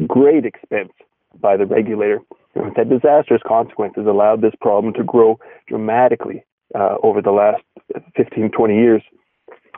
great 0.07 0.45
expense 0.45 0.93
by 1.41 1.57
the 1.57 1.67
regulator 1.67 2.21
that 2.77 2.89
disastrous 2.89 3.43
consequences 3.47 4.07
allowed 4.07 4.41
this 4.41 4.55
problem 4.61 4.93
to 4.95 5.03
grow 5.03 5.39
dramatically 5.67 6.45
uh, 6.75 6.97
over 7.03 7.21
the 7.21 7.31
last 7.31 7.63
15, 8.17 8.51
20 8.51 8.75
years. 8.75 9.03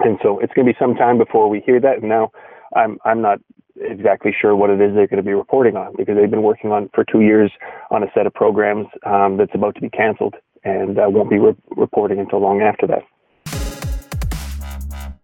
And 0.00 0.18
so 0.22 0.38
it's 0.40 0.52
going 0.52 0.66
to 0.66 0.72
be 0.72 0.78
some 0.78 0.94
time 0.94 1.18
before 1.18 1.48
we 1.48 1.60
hear 1.60 1.80
that. 1.80 1.98
And 2.00 2.08
now 2.08 2.32
I'm, 2.74 2.98
I'm 3.04 3.22
not 3.22 3.40
exactly 3.76 4.34
sure 4.38 4.54
what 4.56 4.70
it 4.70 4.80
is 4.80 4.94
they're 4.94 5.06
going 5.06 5.22
to 5.22 5.22
be 5.22 5.34
reporting 5.34 5.76
on 5.76 5.94
because 5.96 6.16
they've 6.16 6.30
been 6.30 6.42
working 6.42 6.72
on 6.72 6.90
for 6.94 7.04
two 7.04 7.20
years 7.20 7.50
on 7.90 8.02
a 8.02 8.06
set 8.14 8.26
of 8.26 8.34
programs 8.34 8.86
um, 9.04 9.36
that's 9.36 9.54
about 9.54 9.74
to 9.74 9.80
be 9.80 9.90
canceled 9.90 10.34
and 10.64 10.98
uh, 10.98 11.06
won't 11.08 11.30
be 11.30 11.38
re- 11.38 11.56
reporting 11.76 12.18
until 12.18 12.40
long 12.40 12.60
after 12.60 12.86
that. 12.86 13.02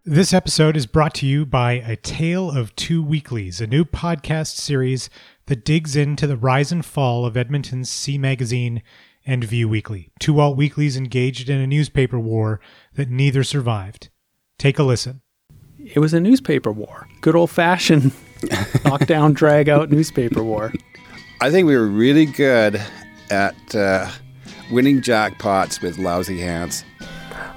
This 0.05 0.35
episode 0.35 0.77
is 0.77 0.87
brought 0.87 1.15
to 1.15 1.27
you 1.29 1.47
by 1.47 1.75
A 1.75 1.95
Tale 1.95 2.51
of 2.51 2.75
Two 2.75 3.05
Weeklies, 3.05 3.61
a 3.61 3.69
new 3.69 3.85
podcast 3.85 4.57
series 4.57 5.09
that 5.47 5.65
digs 5.65 5.95
into 5.95 6.27
the 6.27 6.37
rise 6.37 6.73
and 6.73 6.85
fall 6.85 7.25
of 7.25 7.37
Edmonton's 7.37 7.89
See 7.89 8.19
Magazine 8.19 8.83
and 9.25 9.45
View 9.45 9.69
Weekly, 9.69 10.11
two 10.19 10.41
alt 10.41 10.57
weeklies 10.57 10.97
engaged 10.97 11.49
in 11.49 11.61
a 11.61 11.69
newspaper 11.69 12.19
war 12.19 12.59
that 12.95 13.11
neither 13.11 13.45
survived. 13.45 14.09
Take 14.59 14.81
a 14.81 14.83
listen. 14.83 15.21
It 15.79 16.01
was 16.01 16.13
a 16.13 16.19
newspaper 16.19 16.73
war. 16.73 17.07
Good 17.21 17.37
old 17.37 17.53
fashioned 17.53 18.11
knockdown, 18.85 19.35
drag 19.35 19.69
out 19.69 19.93
newspaper 19.93 20.43
war. 20.43 20.73
I 21.41 21.49
think 21.53 21.69
we 21.69 21.77
were 21.77 21.87
really 21.87 22.27
good 22.27 22.83
at 23.31 23.75
uh, 23.77 24.11
winning 24.69 25.01
jackpots 25.01 25.81
with 25.81 25.99
lousy 25.99 26.41
hands. 26.41 26.83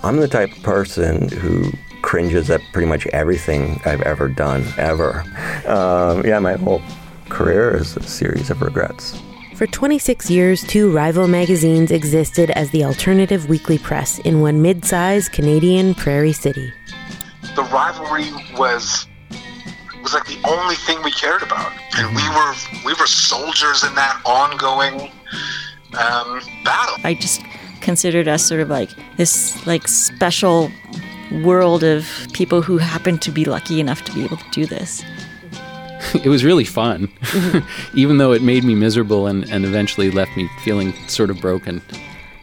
I'm 0.04 0.18
the 0.18 0.28
type 0.28 0.56
of 0.56 0.62
person 0.62 1.30
who 1.30 1.72
cringes 2.06 2.52
at 2.52 2.62
pretty 2.72 2.88
much 2.88 3.08
everything 3.08 3.82
I've 3.84 4.04
ever 4.04 4.30
done, 4.30 4.64
ever. 4.78 5.26
Um, 5.66 6.24
yeah, 6.24 6.38
my 6.38 6.54
whole 6.54 6.82
career 7.30 7.76
is 7.76 7.98
a 7.98 8.04
series 8.04 8.52
of 8.52 8.62
regrets. 8.62 9.20
For 9.56 9.66
26 9.66 10.30
years, 10.30 10.62
two 10.62 10.92
rival 10.92 11.28
magazines 11.28 11.90
existed 11.90 12.52
as 12.52 12.70
the 12.70 12.84
alternative 12.84 13.50
weekly 13.50 13.80
press 13.80 14.20
in 14.20 14.42
one 14.42 14.62
mid 14.62 14.86
sized 14.86 15.32
Canadian 15.32 15.96
prairie 15.96 16.32
city. 16.32 16.72
The 17.56 17.64
rivalry 17.64 18.30
was 18.56 19.08
was 20.04 20.14
like 20.14 20.28
the 20.28 20.40
only 20.48 20.76
thing 20.76 21.02
we 21.04 21.12
cared 21.12 21.42
about, 21.42 21.72
and 21.98 22.16
we 22.16 22.30
were 22.30 22.54
we 22.86 22.94
were 23.00 23.08
soldiers 23.08 23.84
in 23.84 23.96
that 23.96 24.22
ongoing 24.26 25.10
um, 25.98 26.40
battle. 26.64 26.98
I 27.04 27.16
just 27.20 27.42
considered 27.82 28.28
us 28.28 28.46
sort 28.46 28.62
of 28.62 28.70
like 28.70 28.90
this 29.18 29.66
like 29.66 29.88
special 29.88 30.70
world 31.44 31.84
of 31.84 32.08
people 32.34 32.62
who 32.62 32.78
happen 32.78 33.18
to 33.20 33.32
be 33.32 33.46
lucky 33.46 33.80
enough 33.80 34.04
to 34.06 34.14
be 34.14 34.24
able 34.24 34.38
to 34.38 34.50
do 34.52 34.66
this. 34.66 35.04
it 36.14 36.28
was 36.28 36.44
really 36.44 36.64
fun, 36.64 37.10
even 37.94 38.18
though 38.18 38.32
it 38.32 38.42
made 38.42 38.64
me 38.64 38.76
miserable 38.76 39.28
and, 39.28 39.50
and 39.52 39.66
eventually 39.66 40.12
left 40.12 40.36
me 40.38 40.50
feeling 40.64 40.94
sort 41.08 41.30
of 41.30 41.40
broken. 41.42 41.82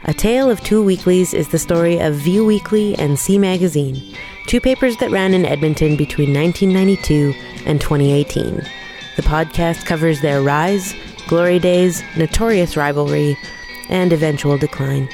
A 0.05 0.12
Tale 0.12 0.50
of 0.50 0.61
Two 0.62 0.83
Weeklies 0.83 1.33
is 1.33 1.48
the 1.48 1.59
story 1.59 2.00
of 2.00 2.16
View 2.16 2.44
Weekly 2.44 2.96
and 2.96 3.18
See 3.18 3.38
Magazine, 3.38 4.16
two 4.46 4.61
papers 4.61 4.96
that 4.96 5.12
ran 5.12 5.33
in 5.33 5.46
Edmonton 5.46 5.96
between 5.96 6.35
1992 6.35 7.33
and 7.66 7.81
2018. 7.81 8.57
The 9.14 9.22
podcast 9.22 9.87
covers 9.87 10.20
their 10.20 10.42
rise, 10.42 10.94
glory 11.28 11.61
days, 11.61 12.02
notorious 12.16 12.76
rivalry, 12.76 13.37
and 13.88 14.12
eventual 14.12 14.59
decline. 14.59 15.09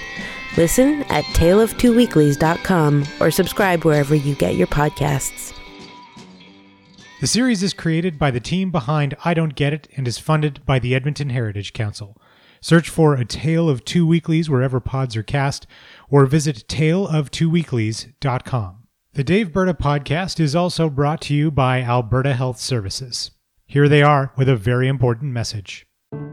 Listen 0.56 1.02
at 1.04 1.24
taleoftwoweeklies.com 1.24 3.06
or 3.20 3.30
subscribe 3.30 3.84
wherever 3.84 4.14
you 4.14 4.34
get 4.34 4.56
your 4.56 4.66
podcasts. 4.66 5.54
The 7.20 7.26
series 7.26 7.64
is 7.64 7.74
created 7.74 8.18
by 8.18 8.30
the 8.30 8.38
team 8.38 8.70
behind 8.70 9.16
I 9.24 9.34
Don't 9.34 9.56
Get 9.56 9.72
It 9.72 9.88
and 9.96 10.06
is 10.06 10.18
funded 10.18 10.64
by 10.64 10.78
the 10.78 10.94
Edmonton 10.94 11.30
Heritage 11.30 11.72
Council. 11.72 12.16
Search 12.61 12.88
for 12.88 13.14
A 13.14 13.24
Tale 13.24 13.68
of 13.68 13.84
Two 13.84 14.06
Weeklies 14.06 14.48
wherever 14.48 14.78
pods 14.78 15.16
are 15.16 15.24
cast, 15.24 15.66
or 16.08 16.26
visit 16.26 16.68
taleoftwoweeklies.com. 16.68 18.84
The 19.14 19.24
Daveberta 19.24 19.76
podcast 19.76 20.38
is 20.38 20.54
also 20.54 20.88
brought 20.88 21.20
to 21.22 21.34
you 21.34 21.50
by 21.50 21.82
Alberta 21.82 22.34
Health 22.34 22.61
Services. 22.61 23.32
Here 23.66 23.88
they 23.88 24.02
are 24.02 24.32
with 24.37 24.48
a 24.48 24.54
very 24.54 24.87
important 24.87 25.32
message. 25.32 25.88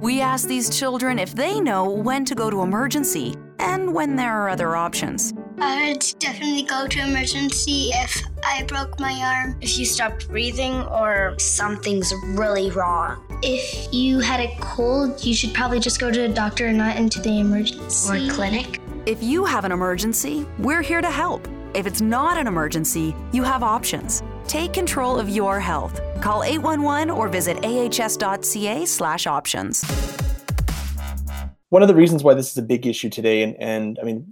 We 0.06 0.22
ask 0.22 0.48
these 0.48 0.70
children 0.70 1.18
if 1.18 1.34
they 1.34 1.60
know 1.60 1.90
when 1.90 2.26
to 2.26 2.36
go 2.36 2.52
to 2.52 2.62
emergency 2.62 3.36
and 3.58 3.92
when 3.92 4.16
there 4.16 4.40
are 4.40 4.50
other 4.50 4.76
options. 4.76 5.34
I 5.58 5.90
would 5.90 6.06
definitely 6.20 6.62
go 6.62 6.88
to 6.88 7.00
emergency 7.00 7.90
if 7.92 8.24
I 8.44 8.64
broke 8.64 9.00
my 9.00 9.14
arm. 9.14 9.58
If 9.62 9.80
you 9.80 9.86
stopped 9.86 10.30
breathing 10.30 10.84
or 10.84 11.34
something's 11.40 12.14
really 12.24 12.70
wrong. 12.70 13.26
If 13.42 13.92
you 13.92 14.20
had 14.20 14.40
a 14.40 14.56
cold, 14.62 15.26
you 15.26 15.34
should 15.34 15.54
probably 15.54 15.80
just 15.80 16.00
go 16.00 16.12
to 16.12 16.26
a 16.26 16.30
doctor 16.30 16.68
and 16.68 16.78
not 16.78 16.98
into 16.98 17.20
the 17.20 17.40
emergency 17.40 18.28
or 18.28 18.32
clinic. 18.32 18.80
If 19.06 19.24
you 19.24 19.44
have 19.44 19.66
an 19.66 19.72
emergency, 19.72 20.48
we're 20.60 20.84
here 20.84 21.02
to 21.02 21.10
help. 21.10 21.48
If 21.74 21.88
it's 21.88 22.00
not 22.00 22.38
an 22.38 22.48
emergency, 22.48 23.16
you 23.34 23.44
have 23.44 23.64
options. 23.64 24.22
Take 24.48 24.74
control 24.74 25.20
of 25.20 25.30
your 25.30 25.60
health. 25.60 26.00
Call 26.22 26.44
811 26.44 27.10
or 27.10 27.28
visit 27.28 27.66
ahs.ca/options. 27.66 29.84
One 31.70 31.82
of 31.82 31.88
the 31.88 31.96
reasons 31.96 32.24
why 32.24 32.36
this 32.36 32.52
is 32.52 32.58
a 32.58 32.62
big 32.62 32.88
issue 32.88 33.10
today, 33.10 33.44
and, 33.44 33.56
and 33.60 34.00
I 34.02 34.06
mean, 34.06 34.32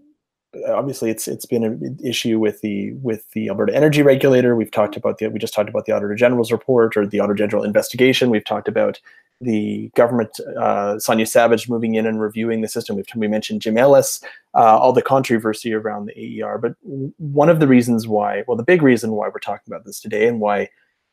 obviously 0.67 1.09
it's 1.09 1.27
it's 1.27 1.45
been 1.45 1.63
an 1.63 1.99
issue 2.03 2.39
with 2.39 2.61
the 2.61 2.93
with 2.93 3.29
the 3.31 3.49
Alberta 3.49 3.75
Energy 3.75 4.01
Regulator. 4.01 4.55
We've 4.55 4.71
talked 4.71 4.95
about 4.95 5.17
the 5.17 5.27
we 5.27 5.39
just 5.39 5.53
talked 5.53 5.69
about 5.69 5.85
the 5.85 5.91
Auditor 5.91 6.15
General's 6.15 6.51
report 6.51 6.95
or 6.95 7.05
the 7.05 7.19
Auditor 7.19 7.35
General 7.35 7.63
investigation. 7.63 8.29
We've 8.29 8.45
talked 8.45 8.67
about 8.67 8.99
the 9.41 9.91
government, 9.95 10.39
uh, 10.59 10.99
Sonya 10.99 11.25
Savage 11.25 11.69
moving 11.69 11.95
in 11.95 12.05
and 12.05 12.21
reviewing 12.21 12.61
the 12.61 12.67
system. 12.67 12.95
We've 12.95 13.05
we 13.15 13.27
mentioned 13.27 13.61
Jim 13.61 13.77
Ellis, 13.77 14.21
uh, 14.55 14.77
all 14.77 14.93
the 14.93 15.01
controversy 15.01 15.73
around 15.73 16.05
the 16.05 16.41
AER. 16.41 16.57
But 16.57 16.75
one 17.17 17.49
of 17.49 17.59
the 17.59 17.67
reasons 17.67 18.07
why, 18.07 18.43
well, 18.47 18.57
the 18.57 18.63
big 18.63 18.81
reason 18.81 19.11
why 19.11 19.27
we're 19.27 19.39
talking 19.39 19.71
about 19.71 19.85
this 19.85 19.99
today 19.99 20.27
and 20.27 20.39
why 20.39 20.69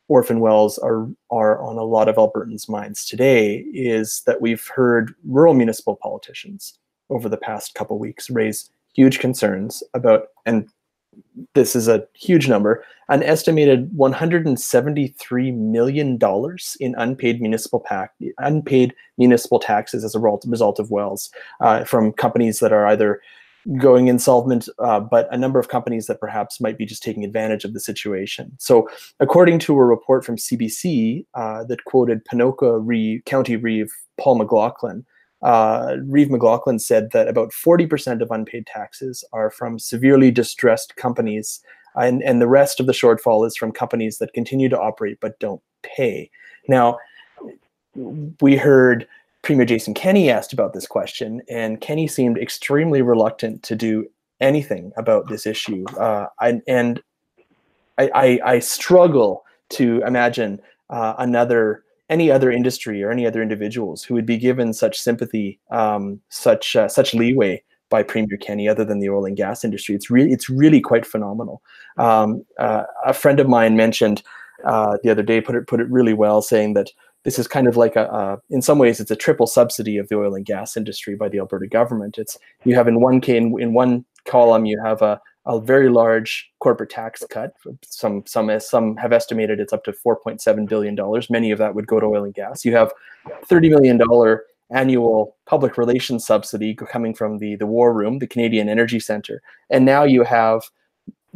orphan 0.07 0.39
wells 0.41 0.77
are 0.79 1.07
are 1.29 1.61
on 1.63 1.77
a 1.77 1.83
lot 1.83 2.09
of 2.09 2.15
Albertans' 2.17 2.69
minds 2.69 3.05
today 3.05 3.65
is 3.73 4.23
that 4.25 4.41
we've 4.41 4.67
heard 4.67 5.13
rural 5.25 5.53
municipal 5.53 5.95
politicians 5.95 6.77
over 7.09 7.29
the 7.29 7.37
past 7.37 7.75
couple 7.75 7.97
weeks 7.99 8.29
raise 8.29 8.69
huge 8.93 9.19
concerns 9.19 9.83
about, 9.93 10.27
and 10.45 10.69
this 11.53 11.75
is 11.75 11.87
a 11.87 12.05
huge 12.13 12.47
number, 12.47 12.83
an 13.09 13.23
estimated 13.23 13.91
$173 13.91 15.57
million 15.57 16.19
in 16.79 16.95
unpaid 16.97 17.41
municipal 17.41 17.79
pack, 17.79 18.13
unpaid 18.37 18.93
municipal 19.17 19.59
taxes 19.59 20.03
as 20.03 20.15
a 20.15 20.19
result 20.19 20.79
of 20.79 20.91
wells 20.91 21.29
uh, 21.59 21.83
from 21.83 22.13
companies 22.13 22.59
that 22.59 22.71
are 22.71 22.87
either 22.87 23.21
going 23.77 24.07
insolvent, 24.07 24.67
uh, 24.79 24.99
but 24.99 25.27
a 25.31 25.37
number 25.37 25.59
of 25.59 25.67
companies 25.67 26.07
that 26.07 26.19
perhaps 26.19 26.59
might 26.59 26.77
be 26.77 26.85
just 26.85 27.03
taking 27.03 27.23
advantage 27.23 27.63
of 27.63 27.73
the 27.73 27.79
situation. 27.79 28.51
So, 28.57 28.89
according 29.19 29.59
to 29.59 29.73
a 29.73 29.85
report 29.85 30.25
from 30.25 30.37
CBC 30.37 31.25
uh, 31.35 31.63
that 31.65 31.83
quoted 31.85 32.21
Reeve, 32.31 33.23
County 33.25 33.55
Reeve 33.55 33.91
Paul 34.17 34.39
McLauchlin, 34.39 35.03
uh, 35.41 35.97
Reeve 36.05 36.27
McLauchlin 36.27 36.79
said 36.79 37.11
that 37.11 37.27
about 37.27 37.51
40% 37.51 38.21
of 38.21 38.31
unpaid 38.31 38.67
taxes 38.67 39.23
are 39.33 39.49
from 39.49 39.79
severely 39.79 40.31
distressed 40.31 40.95
companies, 40.95 41.61
and, 41.95 42.21
and 42.23 42.41
the 42.41 42.47
rest 42.47 42.79
of 42.79 42.85
the 42.85 42.93
shortfall 42.93 43.45
is 43.45 43.55
from 43.55 43.71
companies 43.71 44.17
that 44.19 44.33
continue 44.33 44.69
to 44.69 44.79
operate 44.79 45.19
but 45.19 45.39
don't 45.39 45.61
pay. 45.81 46.29
Now, 46.67 46.97
we 47.95 48.55
heard 48.55 49.07
Premier 49.41 49.65
Jason 49.65 49.93
Kenney 49.93 50.29
asked 50.29 50.53
about 50.53 50.73
this 50.73 50.85
question, 50.85 51.41
and 51.49 51.81
Kenney 51.81 52.07
seemed 52.07 52.37
extremely 52.37 53.01
reluctant 53.01 53.63
to 53.63 53.75
do 53.75 54.07
anything 54.39 54.91
about 54.97 55.27
this 55.27 55.45
issue. 55.45 55.85
Uh, 55.97 56.27
I, 56.39 56.61
and 56.67 57.01
I, 57.97 58.09
I, 58.13 58.39
I, 58.53 58.59
struggle 58.59 59.43
to 59.69 60.01
imagine 60.05 60.59
uh, 60.89 61.15
another 61.19 61.83
any 62.11 62.29
other 62.29 62.51
industry 62.51 63.01
or 63.01 63.09
any 63.09 63.25
other 63.25 63.41
individuals 63.41 64.03
who 64.03 64.13
would 64.13 64.25
be 64.25 64.37
given 64.37 64.73
such 64.73 64.99
sympathy, 64.99 65.59
um, 65.71 66.19
such 66.29 66.75
uh, 66.75 66.87
such 66.87 67.13
leeway 67.15 67.63
by 67.89 68.03
Premier 68.03 68.37
Kenney, 68.37 68.67
other 68.67 68.85
than 68.85 68.99
the 68.99 69.09
oil 69.09 69.25
and 69.25 69.37
gas 69.37 69.63
industry. 69.63 69.95
It's 69.95 70.11
really 70.11 70.31
it's 70.31 70.49
really 70.49 70.81
quite 70.81 71.05
phenomenal. 71.05 71.63
Um, 71.97 72.45
uh, 72.59 72.83
a 73.05 73.13
friend 73.13 73.39
of 73.39 73.47
mine 73.47 73.75
mentioned 73.75 74.21
uh, 74.65 74.97
the 75.03 75.09
other 75.09 75.23
day 75.23 75.41
put 75.41 75.55
it 75.55 75.65
put 75.67 75.79
it 75.79 75.89
really 75.89 76.13
well, 76.13 76.41
saying 76.41 76.73
that 76.73 76.91
this 77.23 77.39
is 77.39 77.47
kind 77.47 77.67
of 77.67 77.77
like 77.77 77.95
a, 77.95 78.11
uh, 78.11 78.37
in 78.49 78.61
some 78.61 78.79
ways, 78.79 78.99
it's 78.99 79.11
a 79.11 79.15
triple 79.15 79.47
subsidy 79.47 79.97
of 79.97 80.09
the 80.09 80.15
oil 80.15 80.35
and 80.35 80.45
gas 80.45 80.75
industry 80.75 81.15
by 81.15 81.29
the 81.29 81.39
Alberta 81.39 81.67
government. 81.67 82.17
It's 82.17 82.37
you 82.65 82.75
have 82.75 82.87
in 82.87 82.99
one 82.99 83.21
in, 83.23 83.59
in 83.59 83.73
one 83.73 84.05
column 84.25 84.65
you 84.65 84.79
have 84.83 85.01
a 85.01 85.19
a 85.45 85.59
very 85.59 85.89
large 85.89 86.51
corporate 86.59 86.89
tax 86.89 87.23
cut. 87.29 87.53
Some 87.83 88.23
some 88.25 88.59
some 88.59 88.95
have 88.97 89.11
estimated 89.11 89.59
it's 89.59 89.73
up 89.73 89.83
to 89.85 89.91
4.7 89.91 90.67
billion 90.67 90.95
dollars. 90.95 91.29
Many 91.29 91.51
of 91.51 91.57
that 91.59 91.75
would 91.75 91.87
go 91.87 91.99
to 91.99 92.05
oil 92.05 92.23
and 92.23 92.33
gas. 92.33 92.63
You 92.63 92.75
have 92.75 92.91
30 93.45 93.69
million 93.69 93.97
dollar 93.97 94.45
annual 94.69 95.35
public 95.45 95.77
relations 95.77 96.25
subsidy 96.25 96.73
coming 96.75 97.13
from 97.13 97.39
the 97.39 97.55
the 97.55 97.67
War 97.67 97.93
Room, 97.93 98.19
the 98.19 98.27
Canadian 98.27 98.69
Energy 98.69 98.99
Center, 98.99 99.41
and 99.69 99.85
now 99.85 100.03
you 100.03 100.23
have 100.23 100.63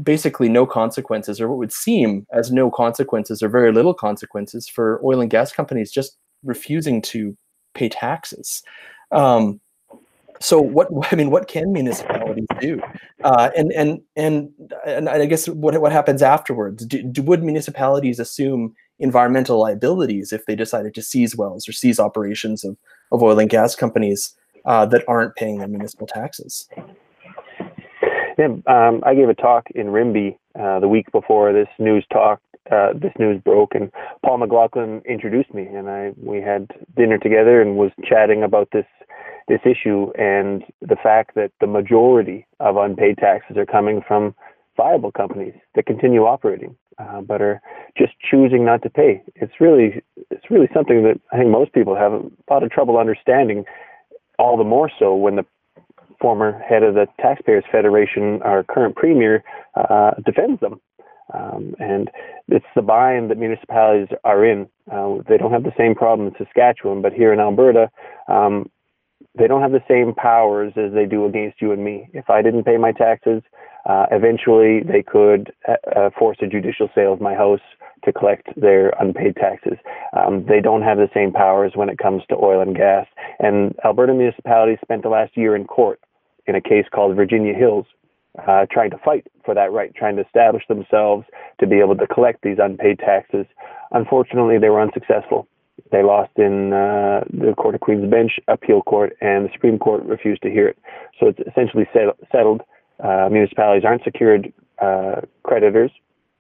basically 0.02 0.50
no 0.50 0.66
consequences, 0.66 1.40
or 1.40 1.48
what 1.50 1.58
would 1.58 1.72
seem 1.72 2.28
as 2.32 2.52
no 2.52 2.70
consequences, 2.70 3.42
or 3.42 3.50
very 3.50 3.72
little 3.72 3.94
consequences 3.94 4.68
for 4.68 5.02
oil 5.04 5.22
and 5.22 5.32
gas 5.32 5.52
companies 5.52 5.92
just 5.92 6.18
refusing 6.44 7.02
to 7.02 7.36
pay 7.74 7.90
taxes. 7.90 8.62
Um, 9.12 9.60
so 10.40 10.60
what 10.60 10.88
I 11.12 11.16
mean, 11.16 11.32
what 11.32 11.48
can 11.48 11.72
municipalities 11.72 12.48
do? 12.60 12.82
Uh, 13.24 13.50
and 13.56 13.72
and 13.74 14.02
and 14.16 14.50
and 14.86 15.10
I 15.10 15.26
guess 15.26 15.48
what 15.48 15.80
what 15.82 15.92
happens 15.92 16.22
afterwards? 16.22 16.86
Do, 16.86 17.02
do, 17.04 17.22
would 17.24 17.44
municipalities 17.44 18.20
assume 18.20 18.76
environmental 19.00 19.60
liabilities 19.60 20.32
if 20.32 20.46
they 20.46 20.56
decided 20.56 20.94
to 20.96 21.02
seize 21.02 21.36
wells 21.36 21.68
or 21.68 21.72
seize 21.72 22.00
operations 22.00 22.64
of 22.64 22.78
of 23.12 23.24
oil 23.24 23.40
and 23.40 23.50
gas 23.50 23.76
companies 23.76 24.36
uh, 24.66 24.86
that 24.88 25.04
aren't 25.08 25.36
paying 25.36 25.60
their 25.60 25.68
municipal 25.68 26.08
taxes? 26.08 26.68
Yeah, 28.38 28.48
um, 28.68 29.02
I 29.06 29.16
gave 29.16 29.30
a 29.30 29.34
talk 29.34 29.68
in 29.76 29.88
Rimbey 29.88 30.38
uh, 30.60 30.80
the 30.82 30.90
week 30.90 31.10
before 31.12 31.54
this 31.54 31.70
news 31.80 32.06
talk. 32.12 32.42
Uh, 32.70 32.94
this 32.94 33.14
news 33.20 33.40
broke, 33.44 33.76
and 33.76 33.92
Paul 34.26 34.40
McLauchlin 34.40 35.06
introduced 35.06 35.54
me, 35.54 35.68
and 35.68 35.88
I 35.88 36.14
we 36.18 36.42
had 36.42 36.68
dinner 36.98 37.20
together 37.20 37.62
and 37.62 37.78
was 37.78 37.92
chatting 38.04 38.42
about 38.42 38.70
this 38.74 38.86
this 39.48 39.62
issue 39.66 40.12
and 40.18 40.64
the 40.82 40.96
fact 40.96 41.36
that 41.36 41.52
the 41.62 41.68
majority 41.68 42.48
of 42.60 42.78
unpaid 42.78 43.18
taxes 43.18 43.58
are 43.58 43.66
coming 43.66 44.02
from 44.08 44.34
viable 44.76 45.12
companies 45.12 45.54
that 45.76 45.86
continue 45.86 46.26
operating 46.26 46.76
uh, 46.98 47.22
but 47.22 47.42
are 47.42 47.62
just 47.98 48.14
choosing 48.30 48.66
not 48.66 48.82
to 48.84 48.90
pay. 48.90 49.22
It's 49.36 49.54
really 49.60 50.02
it's 50.32 50.50
really 50.50 50.70
something 50.74 51.04
that 51.04 51.20
I 51.32 51.38
think 51.38 51.50
most 51.50 51.74
people 51.74 51.96
have 51.96 52.14
a 52.14 52.24
lot 52.50 52.64
of 52.64 52.72
trouble 52.72 52.98
understanding. 52.98 53.66
All 54.40 54.58
the 54.58 54.64
more 54.64 54.90
so 55.00 55.16
when 55.16 55.36
the 55.36 55.46
former 56.20 56.60
head 56.60 56.84
of 56.84 56.96
the 56.96 57.08
Taxpayers 57.20 57.64
Federation, 57.72 58.42
our 58.44 58.64
current 58.64 58.96
premier, 58.96 59.44
uh, 59.76 60.12
defends 60.26 60.60
them. 60.62 60.80
Um, 61.34 61.76
and 61.80 62.10
it's 62.48 62.66
the 62.76 62.82
bind 62.82 63.32
that 63.32 63.38
municipalities 63.38 64.16
are 64.24 64.46
in. 64.46 64.68
Uh, 64.92 65.16
they 65.28 65.38
don't 65.38 65.52
have 65.52 65.64
the 65.64 65.74
same 65.78 65.96
problem 65.96 66.28
in 66.28 66.36
Saskatchewan, 66.38 67.02
but 67.02 67.14
here 67.14 67.34
in 67.34 67.40
Alberta, 67.40 67.90
um, 68.28 68.70
they 69.38 69.48
don't 69.48 69.62
have 69.62 69.72
the 69.72 69.84
same 69.88 70.14
powers 70.14 70.74
as 70.78 70.94
they 70.94 71.06
do 71.06 71.26
against 71.26 71.62
you 71.62 71.72
and 71.72 71.84
me. 71.84 72.10
If 72.14 72.30
I 72.30 72.42
didn't 72.42 72.64
pay 72.64 72.78
my 72.78 72.92
taxes, 72.92 73.42
uh, 73.86 74.06
eventually 74.12 74.82
they 74.82 75.04
could 75.04 75.54
uh, 75.68 75.76
uh, 75.96 76.10
force 76.18 76.38
a 76.42 76.48
judicial 76.48 76.90
sale 76.96 77.14
of 77.14 77.22
my 77.22 77.36
house 77.36 77.62
to 78.04 78.14
collect 78.14 78.48
their 78.60 78.90
unpaid 79.00 79.36
taxes. 79.36 79.78
Um, 80.14 80.46
they 80.48 80.62
don't 80.62 80.84
have 80.84 80.98
the 80.98 81.10
same 81.14 81.32
powers 81.32 81.74
when 81.76 81.90
it 81.90 81.98
comes 81.98 82.24
to 82.30 82.36
oil 82.36 82.62
and 82.62 82.76
gas. 82.76 83.08
And 83.40 83.76
Alberta 83.84 84.14
municipalities 84.14 84.80
spent 84.82 85.04
the 85.04 85.10
last 85.10 85.36
year 85.36 85.56
in 85.56 85.66
court 85.66 86.00
in 86.48 86.56
a 86.56 86.62
case 86.62 86.86
called 86.94 87.16
Virginia 87.16 87.54
Hills, 87.54 87.86
uh, 88.48 88.66
trying 88.72 88.92
to 88.92 88.98
fight 89.04 89.28
for 89.44 89.56
that 89.56 89.72
right, 89.72 89.94
trying 89.96 90.16
to 90.18 90.24
establish 90.24 90.64
themselves 90.68 91.26
to 91.60 91.68
be 91.68 91.80
able 91.80 91.96
to 91.96 92.08
collect 92.08 92.44
these 92.44 92.58
unpaid 92.62 93.00
taxes. 93.00 93.46
Unfortunately, 93.92 94.58
they 94.60 94.70
were 94.70 94.82
unsuccessful. 94.82 95.48
They 95.92 96.04
lost 96.04 96.32
in 96.38 96.74
uh, 96.74 97.26
the 97.30 97.54
Court 97.58 97.76
of 97.76 97.82
Queen's 97.82 98.10
Bench 98.10 98.40
appeal 98.48 98.82
court, 98.82 99.16
and 99.22 99.46
the 99.46 99.50
Supreme 99.54 99.78
Court 99.78 100.04
refused 100.04 100.42
to 100.44 100.50
hear 100.50 100.68
it. 100.68 100.78
So 101.20 101.28
it's 101.28 101.40
essentially 101.48 101.88
settled. 102.32 102.62
Uh, 103.04 103.30
municipalities 103.32 103.84
aren't 103.86 104.04
secured 104.04 104.54
uh, 104.82 105.22
creditors. 105.44 105.92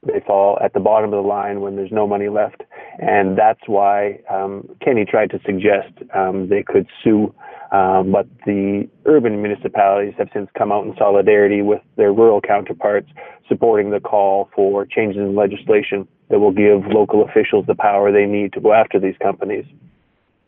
They 0.05 0.21
fall 0.25 0.57
at 0.63 0.73
the 0.73 0.79
bottom 0.79 1.13
of 1.13 1.23
the 1.23 1.27
line 1.27 1.61
when 1.61 1.75
there's 1.75 1.91
no 1.91 2.07
money 2.07 2.29
left. 2.29 2.63
And 2.99 3.37
that's 3.37 3.61
why 3.67 4.19
um, 4.29 4.69
Kenney 4.83 5.05
tried 5.05 5.31
to 5.31 5.39
suggest 5.45 5.93
um, 6.13 6.49
they 6.49 6.63
could 6.63 6.87
sue. 7.03 7.33
Um, 7.71 8.11
but 8.11 8.27
the 8.45 8.87
urban 9.05 9.41
municipalities 9.41 10.13
have 10.17 10.29
since 10.33 10.49
come 10.57 10.71
out 10.71 10.85
in 10.85 10.95
solidarity 10.97 11.61
with 11.61 11.81
their 11.97 12.13
rural 12.13 12.39
counterparts, 12.39 13.09
supporting 13.47 13.89
the 13.89 13.99
call 13.99 14.49
for 14.55 14.85
changes 14.85 15.19
in 15.19 15.35
legislation 15.35 16.07
that 16.29 16.39
will 16.39 16.51
give 16.51 16.85
local 16.87 17.23
officials 17.23 17.65
the 17.67 17.75
power 17.75 18.11
they 18.11 18.25
need 18.25 18.53
to 18.53 18.61
go 18.61 18.73
after 18.73 18.99
these 18.99 19.15
companies. 19.21 19.65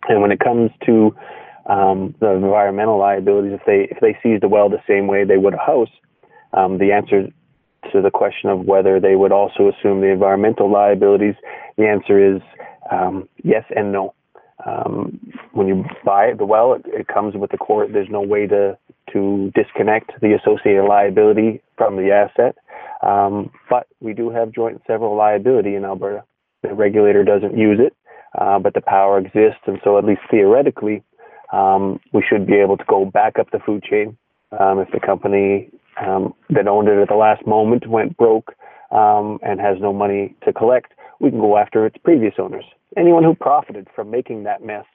And 0.07 0.21
when 0.21 0.31
it 0.31 0.39
comes 0.39 0.71
to 0.85 1.15
um, 1.65 2.15
the 2.19 2.31
environmental 2.31 2.97
liabilities, 2.97 3.59
if 3.59 3.65
they 3.65 3.87
if 3.91 3.99
they 3.99 4.17
seized 4.23 4.43
a 4.43 4.47
well 4.47 4.69
the 4.69 4.81
same 4.87 5.07
way 5.07 5.25
they 5.25 5.37
would 5.37 5.53
a 5.53 5.57
house, 5.57 5.89
um, 6.53 6.77
the 6.77 6.91
answer 6.91 7.27
to 7.93 8.01
the 8.01 8.11
question 8.11 8.49
of 8.49 8.65
whether 8.65 8.99
they 8.99 9.15
would 9.15 9.31
also 9.31 9.69
assume 9.69 10.01
the 10.01 10.11
environmental 10.11 10.71
liabilities, 10.71 11.35
the 11.77 11.87
answer 11.87 12.35
is 12.35 12.41
um, 12.91 13.27
yes 13.43 13.63
and 13.75 13.91
no. 13.91 14.13
Um, 14.65 15.19
when 15.53 15.67
you 15.67 15.85
buy 16.03 16.31
the 16.37 16.45
well, 16.45 16.73
it, 16.73 16.83
it, 16.87 17.07
comes 17.07 17.35
with 17.35 17.51
the 17.51 17.57
court. 17.57 17.89
There's 17.93 18.09
no 18.09 18.21
way 18.21 18.47
to 18.47 18.77
to 19.13 19.51
disconnect 19.55 20.11
the 20.19 20.33
associated 20.33 20.83
liability 20.85 21.61
from 21.77 21.95
the 21.95 22.11
asset. 22.11 22.57
Um, 23.01 23.51
but 23.69 23.87
we 24.01 24.13
do 24.13 24.31
have 24.31 24.51
joint 24.51 24.73
and 24.73 24.83
several 24.87 25.15
liability 25.15 25.75
in 25.75 25.85
Alberta. 25.85 26.23
The 26.63 26.73
regulator 26.73 27.23
doesn't 27.23 27.55
use 27.55 27.79
it, 27.79 27.95
uh, 28.37 28.57
but 28.59 28.73
the 28.73 28.81
power 28.81 29.19
exists, 29.19 29.61
and 29.67 29.79
so 29.83 29.97
at 29.97 30.03
least 30.03 30.21
theoretically, 30.29 31.03
um, 31.53 31.99
we 32.11 32.23
should 32.27 32.47
be 32.47 32.55
able 32.55 32.77
to 32.77 32.83
go 32.87 33.05
back 33.05 33.37
up 33.39 33.51
the 33.51 33.59
food 33.59 33.83
chain 33.83 34.17
um, 34.59 34.79
if 34.79 34.89
the 34.91 34.99
company 34.99 35.69
um, 36.05 36.33
that 36.49 36.67
owned 36.67 36.87
it 36.87 37.01
at 37.01 37.07
the 37.09 37.15
last 37.15 37.45
moment 37.45 37.87
went 37.87 38.17
broke 38.17 38.53
um, 38.91 39.39
and 39.41 39.59
has 39.59 39.77
no 39.79 39.93
money 39.93 40.35
to 40.45 40.53
collect. 40.53 40.93
We 41.19 41.29
can 41.29 41.39
go 41.39 41.57
after 41.57 41.85
its 41.85 41.97
previous 42.03 42.35
owners. 42.37 42.65
Anyone 42.95 43.23
who 43.23 43.35
profited 43.35 43.87
from 43.95 44.11
making 44.11 44.43
that 44.43 44.63
mess 44.63 44.85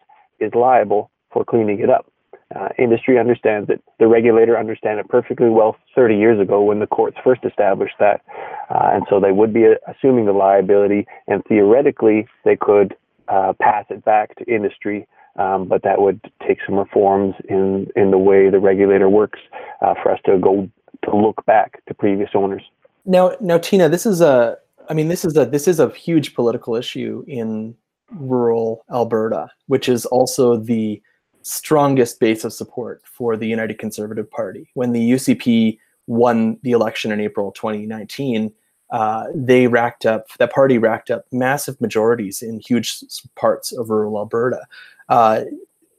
is 0.41 0.53
liable 0.55 1.11
for 1.33 1.45
cleaning 1.45 1.81
it 1.81 1.91
up. 1.91 2.07
Uh, 2.55 2.69
industry 2.79 3.19
understands 3.19 3.71
it. 3.71 3.83
The 3.99 4.07
regulator 4.07 4.59
understand 4.59 5.01
it 5.01 5.09
perfectly 5.09 5.49
well 5.49 5.77
30 5.95 6.17
years 6.17 6.41
ago 6.41 6.63
when 6.63 6.81
the 6.81 6.87
courts 6.87 7.17
first 7.25 7.43
established 7.45 7.95
that. 7.99 8.21
Uh, 8.69 8.91
and 8.93 9.05
so 9.09 9.21
they 9.21 9.33
would 9.33 9.55
be 9.55 9.65
uh, 9.67 9.91
assuming 9.91 10.27
the 10.27 10.33
liability, 10.33 11.07
and 11.29 11.43
theoretically, 11.49 12.27
they 12.45 12.57
could 12.57 12.95
uh, 13.29 13.55
pass 13.61 13.87
it 13.89 14.05
back 14.05 14.37
to 14.37 14.45
industry. 14.45 15.07
Um, 15.37 15.67
but 15.67 15.83
that 15.85 16.03
would 16.03 16.21
take 16.47 16.59
some 16.67 16.75
reforms 16.75 17.35
in, 17.49 17.87
in 17.97 18.11
the 18.11 18.19
way 18.19 18.51
the 18.51 18.59
regulator 18.59 19.09
works 19.09 19.41
uh, 19.81 19.95
for 20.03 20.13
us 20.13 20.21
to 20.27 20.37
go 20.39 20.69
to 21.05 21.17
look 21.17 21.45
back 21.47 21.85
to 21.87 21.95
previous 21.95 22.31
owners. 22.35 22.63
Now, 23.05 23.37
now, 23.41 23.59
Tina, 23.59 23.89
this 23.89 24.07
is 24.07 24.21
a, 24.21 24.57
I 24.89 24.95
mean, 24.95 25.09
this 25.09 25.25
is 25.25 25.37
a 25.37 25.45
this 25.45 25.67
is 25.67 25.81
a 25.81 25.91
huge 25.91 26.35
political 26.35 26.77
issue 26.77 27.25
in 27.27 27.75
rural 28.11 28.85
Alberta, 28.91 29.51
which 29.67 29.89
is 29.89 30.07
also 30.07 30.57
the 30.57 31.03
strongest 31.43 32.21
base 32.21 32.45
of 32.45 32.53
support 32.53 33.03
for 33.05 33.37
the 33.37 33.47
United 33.47 33.79
Conservative 33.79 34.31
Party. 34.31 34.71
When 34.75 34.93
the 34.93 35.13
UCP 35.13 35.79
won 36.07 36.59
the 36.63 36.73
election 36.73 37.11
in 37.11 37.21
April 37.21 37.53
2019, 37.53 38.53
uh, 38.91 39.25
they 39.35 39.67
racked 39.67 40.05
up 40.05 40.27
that 40.39 40.53
party 40.53 40.79
racked 40.79 41.11
up 41.11 41.25
massive 41.33 41.81
majorities 41.81 42.43
in 42.43 42.61
huge 42.61 43.03
parts 43.35 43.73
of 43.73 43.91
rural 43.91 44.19
Alberta. 44.19 44.61
Uh, 45.09 45.43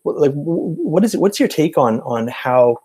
like, 0.05 0.31
what 0.33 1.03
is 1.03 1.15
it? 1.15 1.19
What's 1.19 1.39
your 1.39 1.49
take 1.49 1.77
on 1.77 2.01
on 2.01 2.27
how 2.27 2.77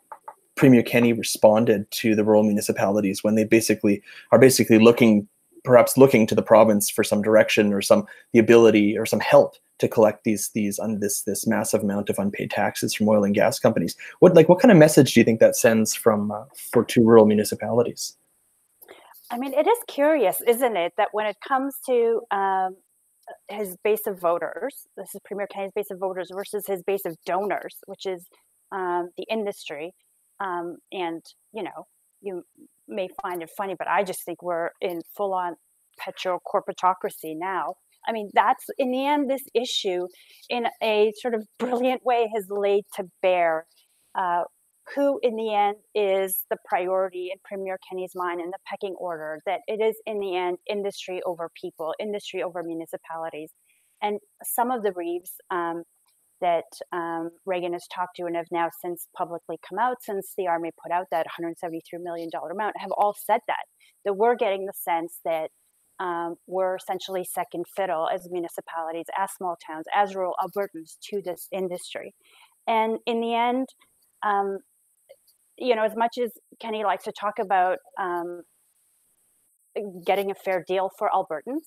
Premier 0.58 0.82
Kenney 0.82 1.12
responded 1.12 1.90
to 1.92 2.14
the 2.14 2.24
rural 2.24 2.42
municipalities 2.42 3.22
when 3.22 3.36
they 3.36 3.44
basically 3.44 4.02
are 4.32 4.38
basically 4.38 4.78
looking, 4.78 5.28
perhaps 5.64 5.96
looking 5.96 6.26
to 6.26 6.34
the 6.34 6.42
province 6.42 6.90
for 6.90 7.04
some 7.04 7.22
direction 7.22 7.72
or 7.72 7.80
some 7.80 8.06
the 8.32 8.40
ability 8.40 8.98
or 8.98 9.06
some 9.06 9.20
help 9.20 9.54
to 9.78 9.86
collect 9.86 10.24
these 10.24 10.50
these 10.50 10.80
on 10.80 10.98
this 10.98 11.22
this 11.22 11.46
massive 11.46 11.82
amount 11.82 12.10
of 12.10 12.18
unpaid 12.18 12.50
taxes 12.50 12.92
from 12.92 13.08
oil 13.08 13.22
and 13.22 13.36
gas 13.36 13.60
companies. 13.60 13.96
What 14.18 14.34
like 14.34 14.48
what 14.48 14.58
kind 14.58 14.72
of 14.72 14.78
message 14.78 15.14
do 15.14 15.20
you 15.20 15.24
think 15.24 15.38
that 15.38 15.54
sends 15.54 15.94
from 15.94 16.32
uh, 16.32 16.44
for 16.72 16.84
two 16.84 17.04
rural 17.04 17.26
municipalities? 17.26 18.16
I 19.30 19.38
mean, 19.38 19.54
it 19.54 19.66
is 19.66 19.78
curious, 19.86 20.40
isn't 20.40 20.76
it, 20.76 20.94
that 20.96 21.08
when 21.12 21.26
it 21.26 21.36
comes 21.46 21.76
to 21.86 22.22
um, 22.30 22.76
his 23.48 23.76
base 23.84 24.06
of 24.06 24.18
voters, 24.18 24.86
this 24.96 25.14
is 25.14 25.20
Premier 25.24 25.46
Kenney's 25.46 25.72
base 25.72 25.90
of 25.90 25.98
voters 25.98 26.30
versus 26.34 26.66
his 26.66 26.82
base 26.82 27.04
of 27.04 27.14
donors, 27.26 27.76
which 27.86 28.06
is 28.06 28.26
um, 28.72 29.10
the 29.18 29.26
industry, 29.30 29.92
um, 30.40 30.76
and 30.92 31.24
you 31.52 31.62
know, 31.62 31.86
you 32.20 32.42
may 32.86 33.08
find 33.22 33.42
it 33.42 33.50
funny, 33.56 33.74
but 33.78 33.88
I 33.88 34.02
just 34.02 34.24
think 34.24 34.42
we're 34.42 34.70
in 34.80 35.02
full-on 35.16 35.56
petro 35.98 36.40
corporatocracy 36.46 37.34
now 37.36 37.74
I 38.08 38.12
mean, 38.12 38.30
that's 38.32 38.64
in 38.78 38.90
the 38.90 39.06
end, 39.06 39.30
this 39.30 39.42
issue 39.54 40.06
in 40.48 40.66
a 40.82 41.12
sort 41.20 41.34
of 41.34 41.46
brilliant 41.58 42.04
way 42.04 42.30
has 42.34 42.46
laid 42.48 42.84
to 42.96 43.04
bear 43.22 43.66
uh, 44.14 44.44
who, 44.94 45.20
in 45.22 45.36
the 45.36 45.54
end, 45.54 45.76
is 45.94 46.46
the 46.50 46.56
priority 46.64 47.28
in 47.30 47.38
Premier 47.44 47.78
Kenney's 47.88 48.12
mind 48.14 48.40
in 48.40 48.48
the 48.48 48.58
pecking 48.66 48.94
order, 48.98 49.38
that 49.44 49.60
it 49.66 49.82
is, 49.82 49.96
in 50.06 50.18
the 50.18 50.34
end, 50.34 50.56
industry 50.68 51.20
over 51.26 51.50
people, 51.60 51.94
industry 52.00 52.42
over 52.42 52.62
municipalities. 52.62 53.50
And 54.00 54.18
some 54.42 54.70
of 54.70 54.82
the 54.82 54.92
Reeves 54.96 55.32
um, 55.50 55.82
that 56.40 56.64
um, 56.92 57.30
Regan 57.46 57.72
has 57.72 57.86
talked 57.92 58.16
to 58.16 58.24
and 58.24 58.36
have 58.36 58.46
now 58.50 58.68
since 58.82 59.08
publicly 59.16 59.58
come 59.68 59.78
out 59.78 59.96
since 60.02 60.32
the 60.36 60.44
RMA 60.44 60.70
put 60.82 60.92
out 60.92 61.06
that 61.10 61.26
$173 61.40 61.80
million 62.00 62.30
amount 62.50 62.76
have 62.78 62.90
all 62.96 63.14
said 63.18 63.40
that, 63.46 63.64
that 64.04 64.14
we're 64.14 64.36
getting 64.36 64.66
the 64.66 64.72
sense 64.74 65.18
that 65.24 65.50
um, 66.00 66.36
were 66.46 66.76
essentially 66.76 67.24
second 67.24 67.64
fiddle 67.74 68.08
as 68.12 68.28
municipalities, 68.30 69.06
as 69.18 69.30
small 69.32 69.56
towns, 69.66 69.86
as 69.94 70.14
rural 70.14 70.34
Albertans 70.40 70.96
to 71.10 71.20
this 71.24 71.48
industry. 71.52 72.14
And 72.66 72.98
in 73.06 73.20
the 73.20 73.34
end, 73.34 73.68
um, 74.24 74.58
you 75.56 75.74
know, 75.74 75.84
as 75.84 75.96
much 75.96 76.18
as 76.22 76.32
Kenney 76.60 76.84
likes 76.84 77.04
to 77.04 77.12
talk 77.12 77.38
about 77.40 77.78
um, 78.00 78.42
getting 80.06 80.30
a 80.30 80.34
fair 80.34 80.64
deal 80.66 80.90
for 80.98 81.10
Albertans, 81.12 81.66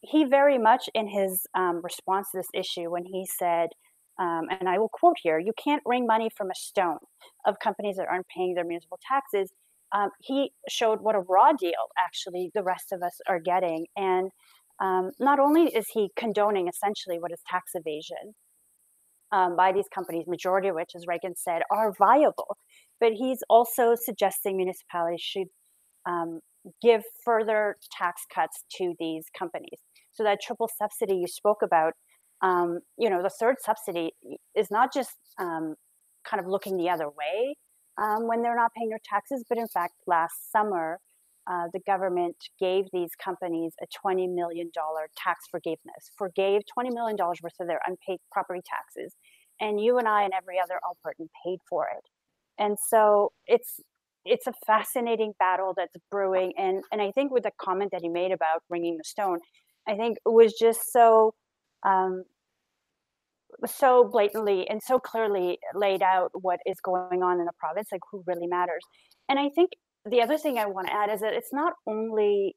he 0.00 0.24
very 0.24 0.58
much 0.58 0.88
in 0.94 1.08
his 1.08 1.46
um, 1.54 1.80
response 1.82 2.28
to 2.30 2.38
this 2.38 2.48
issue 2.54 2.90
when 2.90 3.04
he 3.04 3.26
said, 3.38 3.68
um, 4.18 4.46
and 4.50 4.68
I 4.68 4.78
will 4.78 4.88
quote 4.88 5.16
here, 5.22 5.38
you 5.38 5.52
can't 5.62 5.82
wring 5.84 6.06
money 6.06 6.30
from 6.36 6.50
a 6.50 6.54
stone 6.54 6.98
of 7.44 7.56
companies 7.62 7.96
that 7.96 8.08
aren't 8.08 8.26
paying 8.28 8.54
their 8.54 8.64
municipal 8.64 8.98
taxes 9.06 9.52
um, 9.94 10.10
he 10.20 10.52
showed 10.68 11.00
what 11.00 11.14
a 11.14 11.20
raw 11.20 11.52
deal 11.52 11.90
actually 11.98 12.50
the 12.54 12.62
rest 12.62 12.92
of 12.92 13.02
us 13.02 13.18
are 13.28 13.40
getting. 13.40 13.86
And 13.96 14.30
um, 14.80 15.12
not 15.18 15.38
only 15.38 15.64
is 15.64 15.86
he 15.92 16.10
condoning 16.16 16.68
essentially 16.68 17.18
what 17.18 17.32
is 17.32 17.40
tax 17.48 17.72
evasion 17.74 18.34
um, 19.32 19.56
by 19.56 19.72
these 19.72 19.86
companies, 19.94 20.26
majority 20.26 20.68
of 20.68 20.74
which, 20.74 20.90
as 20.94 21.06
Regan 21.06 21.34
said, 21.36 21.62
are 21.70 21.92
viable, 21.98 22.56
but 23.00 23.12
he's 23.12 23.42
also 23.48 23.94
suggesting 23.94 24.56
municipalities 24.56 25.20
should 25.20 25.48
um, 26.04 26.40
give 26.82 27.02
further 27.24 27.76
tax 27.92 28.22
cuts 28.32 28.64
to 28.76 28.94
these 28.98 29.26
companies. 29.36 29.80
So 30.12 30.24
that 30.24 30.40
triple 30.42 30.70
subsidy 30.76 31.16
you 31.16 31.26
spoke 31.26 31.62
about, 31.62 31.94
um, 32.42 32.80
you 32.98 33.08
know, 33.10 33.22
the 33.22 33.30
third 33.30 33.56
subsidy 33.60 34.12
is 34.54 34.70
not 34.70 34.92
just 34.92 35.12
um, 35.38 35.74
kind 36.28 36.40
of 36.40 36.46
looking 36.46 36.76
the 36.76 36.90
other 36.90 37.08
way 37.08 37.56
um, 37.98 38.26
when 38.26 38.42
they're 38.42 38.56
not 38.56 38.72
paying 38.76 38.90
their 38.90 39.00
taxes. 39.04 39.44
But 39.48 39.58
in 39.58 39.68
fact, 39.68 39.94
last 40.06 40.52
summer, 40.52 40.98
uh, 41.46 41.68
the 41.72 41.80
government 41.86 42.36
gave 42.58 42.86
these 42.92 43.10
companies 43.22 43.72
a 43.80 43.86
$20 44.06 44.34
million 44.34 44.70
tax 45.16 45.46
forgiveness, 45.50 46.10
forgave 46.18 46.62
$20 46.78 46.92
million 46.92 47.16
worth 47.18 47.54
of 47.60 47.68
their 47.68 47.80
unpaid 47.86 48.18
property 48.32 48.60
taxes. 48.66 49.14
And 49.60 49.80
you 49.80 49.98
and 49.98 50.08
I 50.08 50.24
and 50.24 50.32
every 50.34 50.56
other 50.62 50.80
Albertan 50.84 51.28
paid 51.44 51.60
for 51.68 51.86
it. 51.86 52.04
And 52.58 52.76
so 52.90 53.32
it's 53.46 53.80
it's 54.28 54.48
a 54.48 54.52
fascinating 54.66 55.34
battle 55.38 55.72
that's 55.76 55.94
brewing. 56.10 56.52
And 56.58 56.82
and 56.90 57.00
I 57.00 57.12
think 57.12 57.32
with 57.32 57.44
the 57.44 57.52
comment 57.60 57.92
that 57.92 58.02
he 58.02 58.08
made 58.08 58.32
about 58.32 58.62
bringing 58.68 58.96
the 58.96 59.04
stone, 59.04 59.38
I 59.88 59.94
think 59.94 60.18
it 60.26 60.30
was 60.30 60.52
just 60.54 60.92
so 60.92 61.34
um, 61.84 62.24
so 63.66 64.04
blatantly 64.04 64.68
and 64.68 64.82
so 64.82 64.98
clearly 64.98 65.58
laid 65.74 66.02
out 66.02 66.30
what 66.34 66.60
is 66.66 66.76
going 66.82 67.22
on 67.22 67.38
in 67.40 67.46
the 67.46 67.52
province, 67.58 67.88
like 67.92 68.02
who 68.10 68.22
really 68.26 68.46
matters. 68.46 68.82
And 69.28 69.38
I 69.38 69.48
think 69.54 69.70
the 70.08 70.22
other 70.22 70.38
thing 70.38 70.58
I 70.58 70.66
want 70.66 70.88
to 70.88 70.94
add 70.94 71.10
is 71.10 71.20
that 71.20 71.32
it's 71.32 71.52
not 71.52 71.72
only 71.86 72.54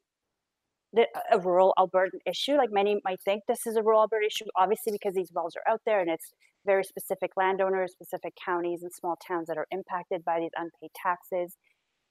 the, 0.92 1.06
a 1.30 1.38
rural 1.38 1.74
Albertan 1.78 2.20
issue. 2.26 2.56
Like 2.56 2.70
many 2.72 3.00
might 3.04 3.20
think 3.24 3.42
this 3.46 3.66
is 3.66 3.76
a 3.76 3.82
rural 3.82 4.02
Alberta 4.02 4.26
issue, 4.26 4.44
obviously 4.56 4.92
because 4.92 5.14
these 5.14 5.30
wells 5.32 5.54
are 5.56 5.72
out 5.72 5.80
there 5.86 6.00
and 6.00 6.10
it's 6.10 6.32
very 6.66 6.84
specific 6.84 7.30
landowners, 7.36 7.92
specific 7.92 8.34
counties, 8.44 8.82
and 8.82 8.92
small 8.92 9.16
towns 9.26 9.46
that 9.48 9.56
are 9.56 9.66
impacted 9.70 10.24
by 10.24 10.38
these 10.40 10.50
unpaid 10.56 10.90
taxes. 10.94 11.56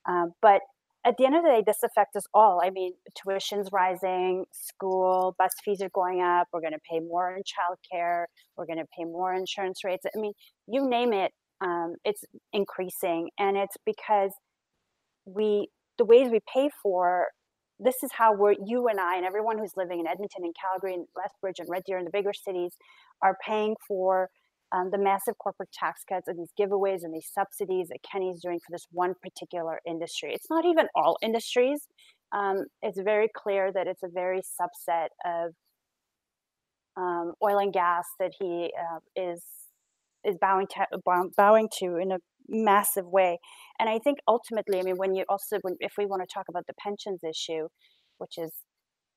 Um, 0.08 0.32
but 0.42 0.62
at 1.06 1.16
the 1.18 1.26
end 1.26 1.36
of 1.36 1.44
the 1.44 1.50
day, 1.50 1.64
this 1.66 1.82
affects 1.84 2.16
us 2.16 2.26
all. 2.34 2.62
I 2.64 2.70
mean, 2.72 2.94
tuition's 3.16 3.70
rising, 3.72 4.46
school, 4.52 5.36
bus 5.40 5.52
fees 5.64 5.82
are 5.82 5.90
going 5.90 6.22
up. 6.22 6.48
We're 6.52 6.62
going 6.62 6.74
to 6.74 6.80
pay 6.90 7.00
more 7.00 7.36
in 7.36 7.44
childcare. 7.44 8.26
We're 8.58 8.66
going 8.66 8.80
to 8.80 8.88
pay 8.98 9.06
more 9.06 9.34
insurance 9.34 9.84
rates. 9.84 10.06
I 10.06 10.20
mean, 10.20 10.34
you 10.68 10.90
name 10.90 11.14
it, 11.14 11.32
um, 11.62 11.96
it's 12.04 12.24
increasing, 12.54 13.30
and 13.40 13.58
it's 13.58 13.76
because 13.86 14.32
we 15.26 15.70
the 15.98 16.06
ways 16.06 16.30
we 16.32 16.40
pay 16.54 16.70
for 16.82 17.28
this 17.80 18.04
is 18.04 18.12
how 18.12 18.34
we're 18.34 18.56
you 18.66 18.88
and 18.88 19.00
I 19.00 19.16
and 19.16 19.26
everyone 19.26 19.58
who's 19.58 19.72
living 19.78 20.00
in 20.00 20.08
Edmonton 20.08 20.44
and 20.44 20.54
Calgary 20.60 20.94
and 20.94 21.06
Lethbridge 21.16 21.60
and 21.60 21.70
Red 21.70 21.84
Deer 21.86 21.98
and 21.98 22.06
the 22.06 22.12
bigger 22.12 22.34
cities 22.34 22.74
are 23.22 23.38
paying 23.46 23.76
for 23.88 24.30
um, 24.72 24.90
the 24.92 24.98
massive 24.98 25.38
corporate 25.38 25.72
tax 25.72 26.04
cuts 26.08 26.28
and 26.28 26.38
these 26.38 26.54
giveaways 26.60 27.04
and 27.04 27.14
these 27.14 27.30
subsidies 27.34 27.88
that 27.90 27.98
Kenney's 28.10 28.42
doing 28.42 28.60
for 28.60 28.72
this 28.72 28.86
one 28.92 29.14
particular 29.22 29.80
industry. 29.88 30.32
It's 30.34 30.50
not 30.50 30.66
even 30.66 30.88
all 30.96 31.18
industries. 31.22 31.88
Um, 32.32 32.66
it's 32.82 33.00
very 33.00 33.30
clear 33.36 33.72
that 33.72 33.88
it's 33.88 34.04
a 34.04 34.10
very 34.14 34.42
subset 34.42 35.08
of 35.26 35.54
um, 36.98 37.34
oil 37.44 37.58
and 37.60 37.74
gas 37.74 38.06
that 38.20 38.32
he 38.40 38.72
uh, 38.78 39.00
is 39.16 39.44
is 40.26 40.36
bowing 40.42 40.68
to, 40.68 40.86
bowing 41.38 41.70
to 41.80 41.96
in 41.96 42.12
a 42.12 42.18
massive 42.50 43.06
way. 43.06 43.40
And 43.80 43.90
I 43.90 44.00
think 44.00 44.20
ultimately, 44.28 44.80
I 44.80 44.84
mean, 44.84 44.98
when 44.98 45.16
you 45.16 45.24
also, 45.30 45.60
when, 45.62 45.76
if 45.80 45.94
we 45.98 46.06
want 46.06 46.22
to 46.22 46.28
talk 46.32 46.46
about 46.50 46.66
the 46.68 46.74
pensions 46.78 47.22
issue, 47.24 47.68
which 48.18 48.38
is 48.38 48.52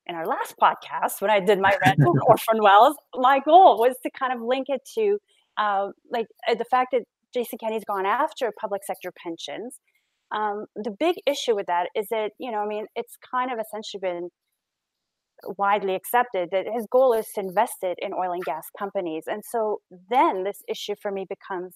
in 0.07 0.15
our 0.15 0.27
last 0.27 0.55
podcast 0.61 1.21
when 1.21 1.31
I 1.31 1.41
did 1.41 1.61
my 1.61 1.77
rant 1.85 1.99
for 2.03 2.13
orphan 2.29 2.63
wells, 2.63 2.97
my 3.15 3.41
goal 3.41 3.79
was 3.79 3.97
to 4.03 4.11
kind 4.11 4.33
of 4.33 4.41
link 4.41 4.67
it 4.69 4.81
to 4.95 5.19
uh, 5.57 5.89
like 6.11 6.27
uh, 6.49 6.55
the 6.55 6.65
fact 6.65 6.89
that 6.93 7.03
Jason 7.35 7.59
Kenney's 7.59 7.85
gone 7.85 8.07
after 8.07 8.53
public 8.61 8.83
sector 8.85 9.11
pensions. 9.23 9.79
Um, 10.31 10.65
the 10.75 10.95
big 10.99 11.17
issue 11.27 11.55
with 11.55 11.67
that 11.67 11.89
is 11.95 12.09
that 12.11 12.31
you 12.39 12.51
know, 12.51 12.59
I 12.59 12.67
mean, 12.67 12.87
it's 12.97 13.17
kind 13.31 13.53
of 13.53 13.59
essentially 13.59 14.01
been 14.01 14.29
widely 15.59 15.95
accepted 15.95 16.51
that 16.53 16.67
his 16.73 16.87
goal 16.91 17.13
is 17.13 17.27
to 17.35 17.41
invest 17.41 17.79
it 17.83 17.99
in 18.01 18.13
oil 18.15 18.33
and 18.33 18.45
gas 18.45 18.65
companies, 18.79 19.25
and 19.27 19.43
so 19.51 19.81
then 20.11 20.45
this 20.45 20.63
issue 20.69 20.95
for 21.01 21.11
me 21.11 21.27
becomes 21.29 21.75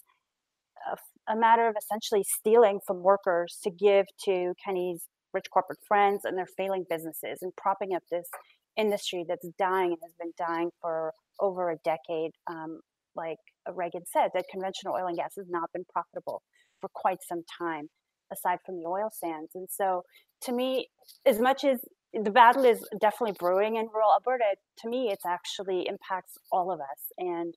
a, 0.90 1.32
a 1.32 1.36
matter 1.36 1.68
of 1.68 1.74
essentially 1.76 2.24
stealing 2.24 2.80
from 2.86 3.02
workers 3.02 3.58
to 3.64 3.70
give 3.70 4.06
to 4.24 4.54
Kenney's 4.64 5.06
rich 5.32 5.46
corporate 5.52 5.80
friends 5.86 6.22
and 6.24 6.38
their 6.38 6.48
failing 6.56 6.84
businesses 6.88 7.38
and 7.42 7.52
propping 7.56 7.94
up 7.94 8.02
this 8.10 8.28
industry 8.76 9.24
that's 9.28 9.46
dying 9.58 9.92
and 9.92 9.98
has 10.02 10.14
been 10.18 10.32
dying 10.38 10.70
for 10.80 11.12
over 11.40 11.70
a 11.70 11.76
decade. 11.84 12.32
Um, 12.46 12.80
like 13.14 13.38
Regan 13.74 14.02
said, 14.06 14.30
that 14.34 14.44
conventional 14.50 14.94
oil 14.94 15.06
and 15.06 15.16
gas 15.16 15.34
has 15.36 15.46
not 15.48 15.70
been 15.72 15.84
profitable 15.92 16.42
for 16.80 16.88
quite 16.94 17.18
some 17.26 17.42
time, 17.58 17.88
aside 18.32 18.58
from 18.64 18.76
the 18.78 18.86
oil 18.86 19.10
sands. 19.12 19.50
And 19.54 19.68
so, 19.70 20.02
to 20.42 20.52
me, 20.52 20.88
as 21.24 21.38
much 21.38 21.64
as 21.64 21.80
the 22.12 22.30
battle 22.30 22.64
is 22.64 22.86
definitely 23.00 23.36
brewing 23.38 23.76
in 23.76 23.86
rural 23.86 24.12
Alberta, 24.12 24.56
to 24.78 24.88
me, 24.88 25.10
it 25.10 25.20
actually 25.26 25.86
impacts 25.88 26.34
all 26.52 26.70
of 26.70 26.80
us. 26.80 27.12
And 27.18 27.54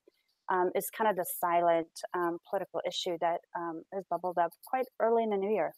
um, 0.50 0.72
is 0.76 0.89
kind 0.89 1.10
of 1.10 1.15
the 1.15 1.26
silent 1.39 1.88
um, 2.13 2.39
political 2.50 2.82
issue 2.88 3.17
that 3.22 3.39
um, 3.58 3.84
has 3.93 4.04
bubbled 4.10 4.38
up 4.38 4.52
quite 4.65 4.86
early 5.00 5.24
in 5.24 5.30
the 5.30 5.38
new 5.38 5.52
year. 5.52 5.74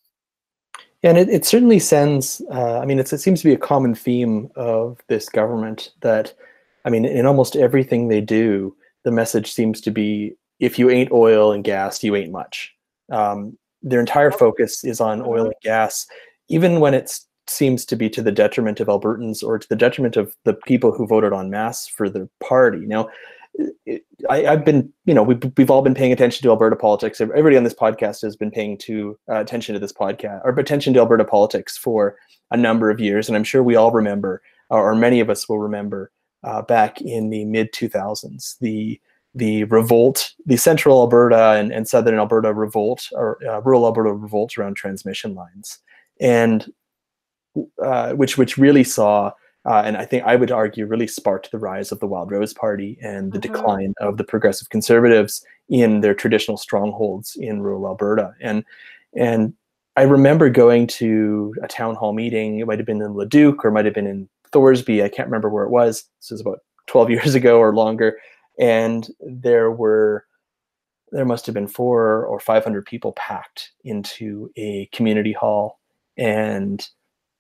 Yeah, 1.04 1.12
and 1.12 1.20
it, 1.20 1.30
it 1.30 1.46
certainly 1.46 1.80
sends, 1.80 2.42
uh, 2.52 2.80
I 2.80 2.86
mean, 2.86 3.00
it 3.00 3.08
seems 3.08 3.42
to 3.42 3.48
be 3.48 3.54
a 3.54 3.58
common 3.58 3.96
theme 3.96 4.50
of 4.56 5.00
this 5.08 5.30
government 5.30 5.92
that, 6.02 6.34
I 6.86 6.90
mean, 6.90 7.06
in 7.06 7.26
almost 7.26 7.56
everything 7.56 8.08
they 8.08 8.22
do, 8.22 8.76
the 9.04 9.12
message 9.12 9.52
seems 9.52 9.82
to 9.82 9.92
be 9.92 10.36
if 10.60 10.78
you 10.78 10.90
ain't 10.90 11.12
oil 11.12 11.52
and 11.52 11.64
gas, 11.64 12.04
you 12.04 12.16
ain't 12.16 12.32
much. 12.32 12.74
Um, 13.12 13.58
their 13.82 14.00
entire 14.00 14.32
focus 14.32 14.84
is 14.84 15.02
on 15.02 15.22
oil 15.22 15.40
mm-hmm. 15.40 15.46
and 15.48 15.56
gas, 15.64 16.06
even 16.50 16.80
when 16.80 16.94
it 16.94 17.12
seems 17.48 17.84
to 17.86 17.96
be 17.96 18.10
to 18.10 18.22
the 18.22 18.32
detriment 18.32 18.80
of 18.80 18.88
Albertans 18.88 19.44
or 19.44 19.58
to 19.58 19.68
the 19.68 19.76
detriment 19.76 20.16
of 20.16 20.36
the 20.46 20.54
people 20.54 20.92
who 20.92 21.08
voted 21.08 21.34
en 21.34 21.50
masse 21.50 21.88
for 21.88 22.10
the 22.10 22.30
party. 22.40 22.86
Now, 22.86 23.10
I, 24.30 24.42
have 24.42 24.64
been, 24.64 24.94
you 25.06 25.14
know, 25.14 25.24
we've, 25.24 25.42
we've 25.58 25.72
all 25.72 25.82
been 25.82 25.96
paying 25.96 26.14
attention 26.14 26.44
to 26.44 26.50
Alberta 26.50 26.76
politics. 26.76 27.20
Everybody 27.20 27.58
on 27.58 27.64
this 27.64 27.74
podcast 27.74 28.22
has 28.22 28.36
been 28.36 28.52
paying 28.52 28.78
to 28.80 29.18
uh, 29.30 29.42
attention 29.42 29.74
to 29.74 29.80
this 29.80 29.92
podcast 29.92 30.42
or 30.46 30.52
attention 30.52 30.94
to 30.94 31.00
Alberta 31.00 31.26
politics 31.26 31.78
for 31.78 32.16
a 32.52 32.58
number 32.58 32.90
of 32.90 33.00
years, 33.00 33.28
and 33.28 33.36
I'm 33.36 33.44
sure 33.44 33.64
we 33.64 33.76
all 33.76 33.92
remember, 33.92 34.42
or 34.70 34.96
many 34.96 35.20
of 35.20 35.30
us 35.30 35.50
will 35.50 35.60
remember, 35.60 36.12
uh, 36.44 36.62
back 36.62 37.02
in 37.02 37.30
the 37.30 37.46
mid 37.46 37.72
2000s, 37.74 38.58
the 38.60 39.00
the 39.34 39.64
revolt, 39.66 40.34
the 40.46 40.58
Central 40.58 41.00
Alberta 41.00 41.52
and, 41.52 41.72
and 41.72 41.88
Southern 41.88 42.20
Alberta 42.20 42.54
revolt, 42.54 43.08
or 43.14 43.38
uh, 43.48 43.62
rural 43.62 43.86
Alberta 43.86 44.12
revolt 44.12 44.58
around 44.58 44.76
transmission 44.76 45.36
lines, 45.36 45.80
and 46.20 46.72
uh, 47.82 48.12
which 48.14 48.38
which 48.38 48.58
really 48.58 48.84
saw 48.84 49.32
uh, 49.66 49.84
and 49.86 49.96
I 49.96 50.06
think 50.06 50.24
I 50.24 50.36
would 50.36 50.52
argue 50.52 50.88
really 50.88 51.08
sparked 51.08 51.52
the 51.52 51.60
rise 51.60 51.92
of 51.92 52.00
the 52.00 52.08
Wild 52.08 52.32
Rose 52.32 52.54
Party 52.54 52.98
and 53.02 53.32
the 53.32 53.40
mm-hmm. 53.40 53.54
decline 53.54 53.94
of 54.00 54.18
the 54.18 54.24
Progressive 54.24 54.70
Conservatives 54.70 55.46
in 55.70 56.02
their 56.02 56.16
traditional 56.16 56.58
strongholds 56.58 57.36
in 57.40 57.62
rural 57.62 57.88
Alberta. 57.88 58.34
And 58.42 58.64
and 59.16 59.54
I 59.98 60.04
remember 60.04 60.50
going 60.50 60.88
to 60.88 61.54
a 61.62 61.68
town 61.68 61.96
hall 61.96 62.14
meeting. 62.14 62.60
It 62.60 62.66
might 62.66 62.80
have 62.80 62.86
been 62.86 63.02
in 63.02 63.14
Leduc 63.14 63.64
or 63.64 63.72
might 63.72 63.86
have 63.86 63.94
been 63.94 64.08
in 64.08 64.30
Thorsby. 64.52 65.04
I 65.04 65.10
can't 65.10 65.28
remember 65.28 65.50
where 65.50 65.64
it 65.64 65.72
was. 65.72 66.06
This 66.20 66.32
was 66.32 66.42
about 66.42 66.60
12 66.88 67.10
years 67.12 67.36
ago 67.36 67.60
or 67.60 67.74
longer. 67.76 68.18
And 68.60 69.08
there 69.20 69.72
were 69.72 70.26
there 71.14 71.26
must 71.26 71.46
have 71.46 71.54
been 71.54 71.68
four 71.68 72.26
or 72.26 72.40
500 72.40 72.86
people 72.86 73.12
packed 73.14 73.72
into 73.84 74.50
a 74.56 74.88
community 74.94 75.34
hall 75.34 75.78
and 76.18 76.88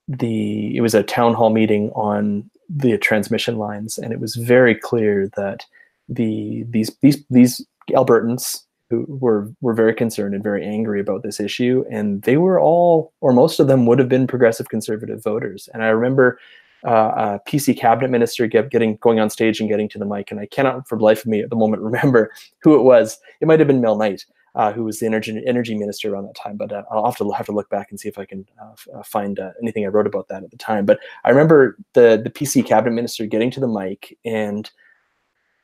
the 0.07 0.75
it 0.75 0.81
was 0.81 0.93
a 0.93 1.03
town 1.03 1.33
hall 1.33 1.49
meeting 1.49 1.89
on 1.91 2.49
the 2.69 2.97
transmission 2.97 3.57
lines, 3.57 3.97
and 3.97 4.13
it 4.13 4.19
was 4.19 4.35
very 4.35 4.75
clear 4.75 5.29
that 5.35 5.65
the 6.09 6.65
these 6.69 6.95
these 7.01 7.23
these 7.29 7.65
Albertans 7.91 8.63
who 8.89 9.05
were 9.07 9.49
were 9.61 9.73
very 9.73 9.93
concerned 9.93 10.33
and 10.33 10.43
very 10.43 10.65
angry 10.65 10.99
about 10.99 11.23
this 11.23 11.39
issue, 11.39 11.85
and 11.89 12.23
they 12.23 12.37
were 12.37 12.59
all 12.59 13.13
or 13.21 13.31
most 13.31 13.59
of 13.59 13.67
them 13.67 13.85
would 13.85 13.99
have 13.99 14.09
been 14.09 14.27
progressive 14.27 14.69
conservative 14.69 15.23
voters. 15.23 15.69
And 15.73 15.83
I 15.83 15.87
remember 15.89 16.39
uh, 16.85 17.39
a 17.45 17.49
PC 17.49 17.77
cabinet 17.77 18.09
minister 18.09 18.47
get, 18.47 18.71
getting 18.71 18.97
going 18.97 19.19
on 19.19 19.29
stage 19.29 19.59
and 19.59 19.69
getting 19.69 19.89
to 19.89 19.99
the 19.99 20.05
mic, 20.05 20.31
and 20.31 20.39
I 20.39 20.45
cannot 20.47 20.87
for 20.87 20.97
the 20.97 21.03
life 21.03 21.21
of 21.21 21.27
me 21.27 21.41
at 21.41 21.49
the 21.49 21.55
moment 21.55 21.81
remember 21.81 22.31
who 22.61 22.75
it 22.75 22.83
was. 22.83 23.19
It 23.39 23.47
might 23.47 23.59
have 23.59 23.67
been 23.67 23.81
Mel 23.81 23.97
Knight, 23.97 24.25
uh, 24.55 24.71
who 24.71 24.83
was 24.83 24.99
the 24.99 25.05
energy 25.05 25.41
energy 25.45 25.75
minister 25.75 26.13
around 26.13 26.25
that 26.25 26.35
time. 26.35 26.57
But 26.57 26.71
uh, 26.71 26.83
I'll 26.91 27.05
have 27.05 27.17
to 27.17 27.31
have 27.31 27.45
to 27.45 27.51
look 27.51 27.69
back 27.69 27.87
and 27.89 27.99
see 27.99 28.09
if 28.09 28.17
I 28.17 28.25
can 28.25 28.45
uh, 28.61 28.97
uh 28.97 29.03
find 29.03 29.39
uh, 29.39 29.51
anything 29.61 29.85
I 29.85 29.89
wrote 29.89 30.07
about 30.07 30.27
that 30.29 30.43
at 30.43 30.51
the 30.51 30.57
time. 30.57 30.85
But 30.85 30.99
I 31.23 31.29
remember 31.29 31.77
the 31.93 32.19
the 32.23 32.29
PC 32.29 32.65
cabinet 32.65 32.95
minister 32.95 33.25
getting 33.25 33.51
to 33.51 33.59
the 33.59 33.67
mic 33.67 34.17
and 34.25 34.69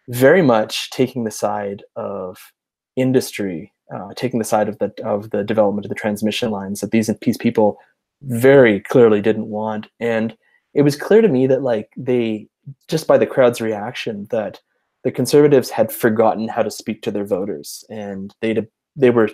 very 0.10 0.41
much 0.41 0.89
taking 0.91 1.25
the 1.25 1.32
side 1.32 1.84
of 1.95 2.53
industry, 2.95 3.73
uh, 3.93 4.13
taking 4.15 4.39
the 4.39 4.45
side 4.45 4.69
of 4.69 4.77
the 4.80 4.93
of 5.03 5.32
the 5.32 5.43
development 5.43 5.86
of 5.86 5.89
the 5.89 5.95
transmission 5.95 6.51
lines 6.51 6.82
that 6.82 6.91
these 6.91 7.10
these 7.21 7.38
people 7.38 7.77
very 8.21 8.80
clearly 8.80 9.21
didn't 9.21 9.47
want. 9.47 9.88
And 9.99 10.36
it 10.77 10.83
was 10.83 10.95
clear 10.95 11.21
to 11.21 11.27
me 11.27 11.47
that 11.47 11.63
like 11.63 11.91
they 11.97 12.47
just 12.87 13.07
by 13.07 13.17
the 13.17 13.27
crowd's 13.27 13.59
reaction 13.59 14.27
that 14.29 14.61
the 15.03 15.11
conservatives 15.11 15.69
had 15.69 15.91
forgotten 15.91 16.47
how 16.47 16.61
to 16.61 16.71
speak 16.71 17.01
to 17.01 17.11
their 17.11 17.25
voters 17.25 17.83
and 17.89 18.33
they'd 18.41 18.65
they 18.95 19.09
were 19.09 19.29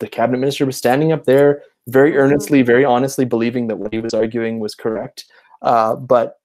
the 0.00 0.08
cabinet 0.08 0.38
minister 0.38 0.66
was 0.66 0.76
standing 0.76 1.12
up 1.12 1.24
there 1.24 1.62
very 1.88 2.10
mm-hmm. 2.10 2.20
earnestly, 2.20 2.62
very 2.62 2.84
honestly, 2.84 3.24
believing 3.24 3.68
that 3.68 3.76
what 3.76 3.92
he 3.92 4.00
was 4.00 4.14
arguing 4.14 4.58
was 4.58 4.74
correct. 4.74 5.24
Uh, 5.62 5.96
but 5.96 6.38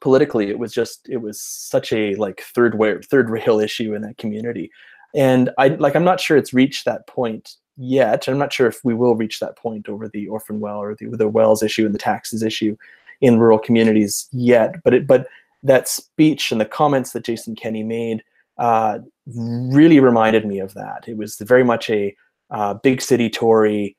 politically, 0.00 0.48
it 0.48 0.58
was 0.58 0.72
just 0.72 1.08
it 1.08 1.18
was 1.18 1.40
such 1.40 1.92
a 1.92 2.14
like 2.16 2.42
third 2.54 2.78
way 2.78 2.98
third 3.02 3.30
rail 3.30 3.60
issue 3.60 3.94
in 3.94 4.02
that 4.02 4.18
community, 4.18 4.70
and 5.14 5.50
I 5.58 5.68
like 5.68 5.94
I'm 5.94 6.04
not 6.04 6.20
sure 6.20 6.36
it's 6.36 6.54
reached 6.54 6.84
that 6.84 7.06
point 7.06 7.56
yet. 7.76 8.28
I'm 8.28 8.38
not 8.38 8.52
sure 8.52 8.66
if 8.66 8.84
we 8.84 8.94
will 8.94 9.16
reach 9.16 9.40
that 9.40 9.56
point 9.56 9.88
over 9.88 10.08
the 10.08 10.28
orphan 10.28 10.60
well 10.60 10.78
or 10.78 10.94
the 10.94 11.06
the 11.06 11.28
wells 11.28 11.62
issue 11.62 11.86
and 11.86 11.94
the 11.94 11.98
taxes 11.98 12.42
issue 12.42 12.76
in 13.22 13.38
rural 13.38 13.58
communities 13.58 14.28
yet. 14.32 14.74
But 14.84 14.92
it 14.92 15.06
but 15.06 15.26
that 15.62 15.88
speech 15.88 16.52
and 16.52 16.60
the 16.60 16.66
comments 16.66 17.12
that 17.12 17.24
Jason 17.24 17.54
Kenney 17.54 17.84
made 17.84 18.22
uh, 18.58 18.98
really 19.26 20.00
reminded 20.00 20.44
me 20.44 20.58
of 20.58 20.74
that. 20.74 21.04
It 21.06 21.16
was 21.16 21.36
very 21.36 21.64
much 21.64 21.88
a 21.88 22.14
uh, 22.50 22.74
big 22.74 23.00
city 23.00 23.30
Tory, 23.30 23.96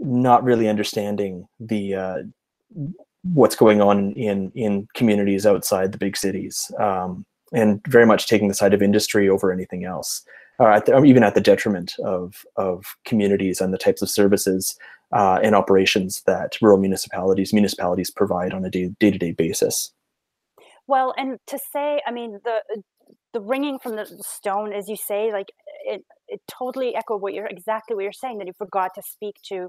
not 0.00 0.44
really 0.44 0.68
understanding 0.68 1.46
the 1.58 1.94
uh, 1.94 2.18
what's 3.32 3.56
going 3.56 3.80
on 3.80 4.12
in 4.12 4.52
in 4.54 4.86
communities 4.94 5.46
outside 5.46 5.92
the 5.92 5.98
big 5.98 6.16
cities. 6.16 6.70
Um, 6.78 7.24
and 7.52 7.80
very 7.86 8.04
much 8.04 8.26
taking 8.26 8.48
the 8.48 8.54
side 8.54 8.74
of 8.74 8.82
industry 8.82 9.28
over 9.28 9.52
anything 9.52 9.84
else, 9.84 10.22
uh, 10.58 10.70
at 10.70 10.86
the, 10.86 11.04
even 11.04 11.22
at 11.22 11.34
the 11.34 11.40
detriment 11.40 11.94
of 12.04 12.44
of 12.56 12.96
communities 13.04 13.60
and 13.60 13.72
the 13.72 13.78
types 13.78 14.02
of 14.02 14.10
services 14.10 14.76
uh, 15.14 15.38
and 15.42 15.54
operations 15.54 16.22
that 16.26 16.56
rural 16.60 16.78
municipalities 16.78 17.52
municipalities 17.52 18.10
provide 18.10 18.52
on 18.52 18.64
a 18.64 18.70
day 18.70 18.90
to 19.00 19.18
day 19.18 19.32
basis. 19.32 19.92
Well, 20.86 21.14
and 21.16 21.38
to 21.46 21.58
say, 21.72 22.02
I 22.06 22.10
mean, 22.10 22.40
the 22.44 22.82
the 23.32 23.40
wringing 23.40 23.78
from 23.78 23.96
the 23.96 24.06
stone, 24.22 24.72
as 24.72 24.88
you 24.88 24.96
say, 24.96 25.32
like 25.32 25.48
it, 25.86 26.04
it 26.28 26.40
totally 26.50 26.94
echoed 26.94 27.22
what 27.22 27.32
you're 27.32 27.46
exactly 27.46 27.94
what 27.94 28.02
you're 28.02 28.12
saying 28.12 28.38
that 28.38 28.46
you 28.46 28.52
forgot 28.58 28.90
to 28.96 29.02
speak 29.02 29.36
to 29.48 29.68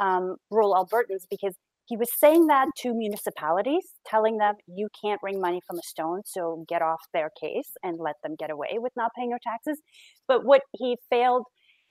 um, 0.00 0.36
rural 0.50 0.74
Albertans 0.74 1.24
because 1.28 1.54
he 1.86 1.96
was 1.96 2.08
saying 2.18 2.46
that 2.46 2.68
to 2.78 2.94
municipalities, 2.94 3.84
telling 4.06 4.38
them 4.38 4.54
you 4.66 4.88
can't 5.02 5.20
wring 5.22 5.40
money 5.40 5.60
from 5.66 5.78
a 5.78 5.82
stone, 5.82 6.22
so 6.24 6.64
get 6.68 6.82
off 6.82 7.02
their 7.12 7.30
case 7.40 7.72
and 7.82 7.98
let 7.98 8.14
them 8.22 8.36
get 8.38 8.50
away 8.50 8.78
with 8.78 8.92
not 8.96 9.10
paying 9.16 9.30
their 9.30 9.40
taxes. 9.42 9.80
But 10.26 10.44
what 10.44 10.62
he 10.72 10.96
failed 11.10 11.44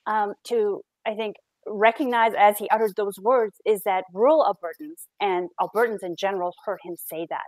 um, 0.08 0.34
to, 0.46 0.82
I 1.06 1.14
think, 1.14 1.36
recognize 1.68 2.34
as 2.38 2.58
he 2.58 2.70
uttered 2.70 2.94
those 2.98 3.20
words 3.22 3.56
is 3.66 3.82
that 3.84 4.06
rural 4.14 4.44
Albertans 4.44 5.08
and 5.22 5.50
Albertans 5.60 6.04
in 6.04 6.16
general 6.18 6.54
heard 6.66 6.80
him 6.84 6.96
say 6.98 7.28
that. 7.30 7.46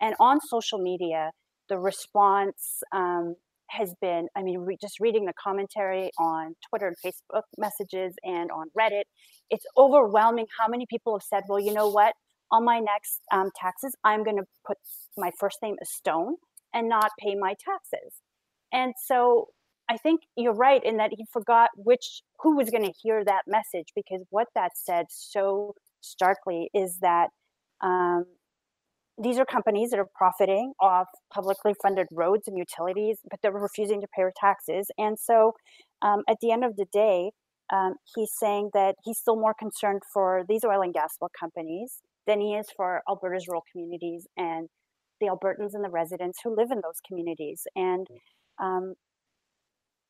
And 0.00 0.14
on 0.20 0.40
social 0.40 0.78
media, 0.78 1.32
the 1.68 1.78
response 1.78 2.82
um, 2.94 3.34
has 3.70 3.94
been 4.00 4.28
i 4.36 4.42
mean 4.42 4.60
re- 4.60 4.78
just 4.80 4.98
reading 5.00 5.26
the 5.26 5.32
commentary 5.42 6.10
on 6.18 6.54
twitter 6.68 6.86
and 6.86 6.96
facebook 7.04 7.42
messages 7.56 8.14
and 8.24 8.50
on 8.50 8.66
reddit 8.78 9.04
it's 9.50 9.64
overwhelming 9.76 10.46
how 10.58 10.66
many 10.68 10.86
people 10.88 11.14
have 11.14 11.22
said 11.22 11.42
well 11.48 11.60
you 11.60 11.72
know 11.72 11.88
what 11.88 12.14
on 12.50 12.64
my 12.64 12.78
next 12.78 13.20
um, 13.32 13.50
taxes 13.60 13.94
i'm 14.04 14.24
going 14.24 14.36
to 14.36 14.44
put 14.66 14.78
my 15.16 15.30
first 15.38 15.58
name 15.62 15.76
as 15.80 15.90
stone 15.90 16.36
and 16.74 16.88
not 16.88 17.10
pay 17.20 17.34
my 17.34 17.54
taxes 17.62 18.20
and 18.72 18.94
so 19.06 19.48
i 19.88 19.96
think 19.96 20.22
you're 20.36 20.54
right 20.54 20.84
in 20.84 20.96
that 20.96 21.10
he 21.16 21.24
forgot 21.32 21.70
which 21.76 22.22
who 22.40 22.56
was 22.56 22.70
going 22.70 22.84
to 22.84 22.92
hear 23.02 23.24
that 23.24 23.42
message 23.46 23.88
because 23.94 24.22
what 24.30 24.48
that 24.54 24.72
said 24.74 25.06
so 25.08 25.74
starkly 26.00 26.70
is 26.74 26.98
that 27.00 27.28
um, 27.80 28.24
these 29.20 29.38
are 29.38 29.44
companies 29.44 29.90
that 29.90 29.98
are 29.98 30.08
profiting 30.14 30.72
off 30.80 31.08
publicly 31.32 31.74
funded 31.82 32.06
roads 32.12 32.46
and 32.46 32.56
utilities, 32.56 33.18
but 33.28 33.40
they're 33.42 33.52
refusing 33.52 34.00
to 34.00 34.06
pay 34.14 34.22
their 34.22 34.32
taxes. 34.40 34.90
And 34.96 35.18
so, 35.18 35.54
um, 36.02 36.22
at 36.28 36.36
the 36.40 36.52
end 36.52 36.64
of 36.64 36.76
the 36.76 36.86
day, 36.92 37.32
um, 37.72 37.94
he's 38.14 38.30
saying 38.38 38.70
that 38.74 38.94
he's 39.04 39.18
still 39.18 39.36
more 39.36 39.54
concerned 39.58 40.02
for 40.12 40.44
these 40.48 40.64
oil 40.64 40.82
and 40.82 40.94
gas 40.94 41.16
companies 41.38 42.00
than 42.26 42.40
he 42.40 42.54
is 42.54 42.66
for 42.76 43.02
Alberta's 43.08 43.48
rural 43.48 43.64
communities 43.72 44.26
and 44.36 44.68
the 45.20 45.26
Albertans 45.26 45.74
and 45.74 45.84
the 45.84 45.90
residents 45.90 46.38
who 46.42 46.54
live 46.54 46.70
in 46.70 46.80
those 46.82 47.00
communities. 47.06 47.66
And 47.74 48.06
um, 48.60 48.94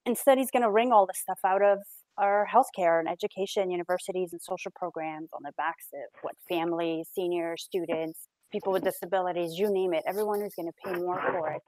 instead, 0.09 0.39
he's 0.39 0.51
going 0.51 0.63
to 0.63 0.71
wring 0.71 0.93
all 0.93 1.07
this 1.07 1.21
stuff 1.21 1.39
out 1.45 1.63
of 1.63 1.79
our 2.17 2.49
healthcare 2.53 2.99
and 2.99 3.09
education, 3.09 3.71
universities 3.71 4.31
and 4.33 4.41
social 4.43 4.73
programs 4.75 5.29
on 5.33 5.43
the 5.45 5.53
backs 5.57 5.87
of 5.95 6.23
what 6.23 6.35
families, 6.49 7.09
seniors, 7.15 7.63
students, 7.63 8.27
people 8.51 8.73
with 8.73 8.83
disabilities, 8.83 9.59
you 9.59 9.71
name 9.71 9.93
it, 9.93 10.03
everyone 10.07 10.41
is 10.41 10.55
going 10.55 10.67
to 10.67 10.73
pay 10.85 10.99
more 10.99 11.21
for 11.31 11.51
it. 11.51 11.63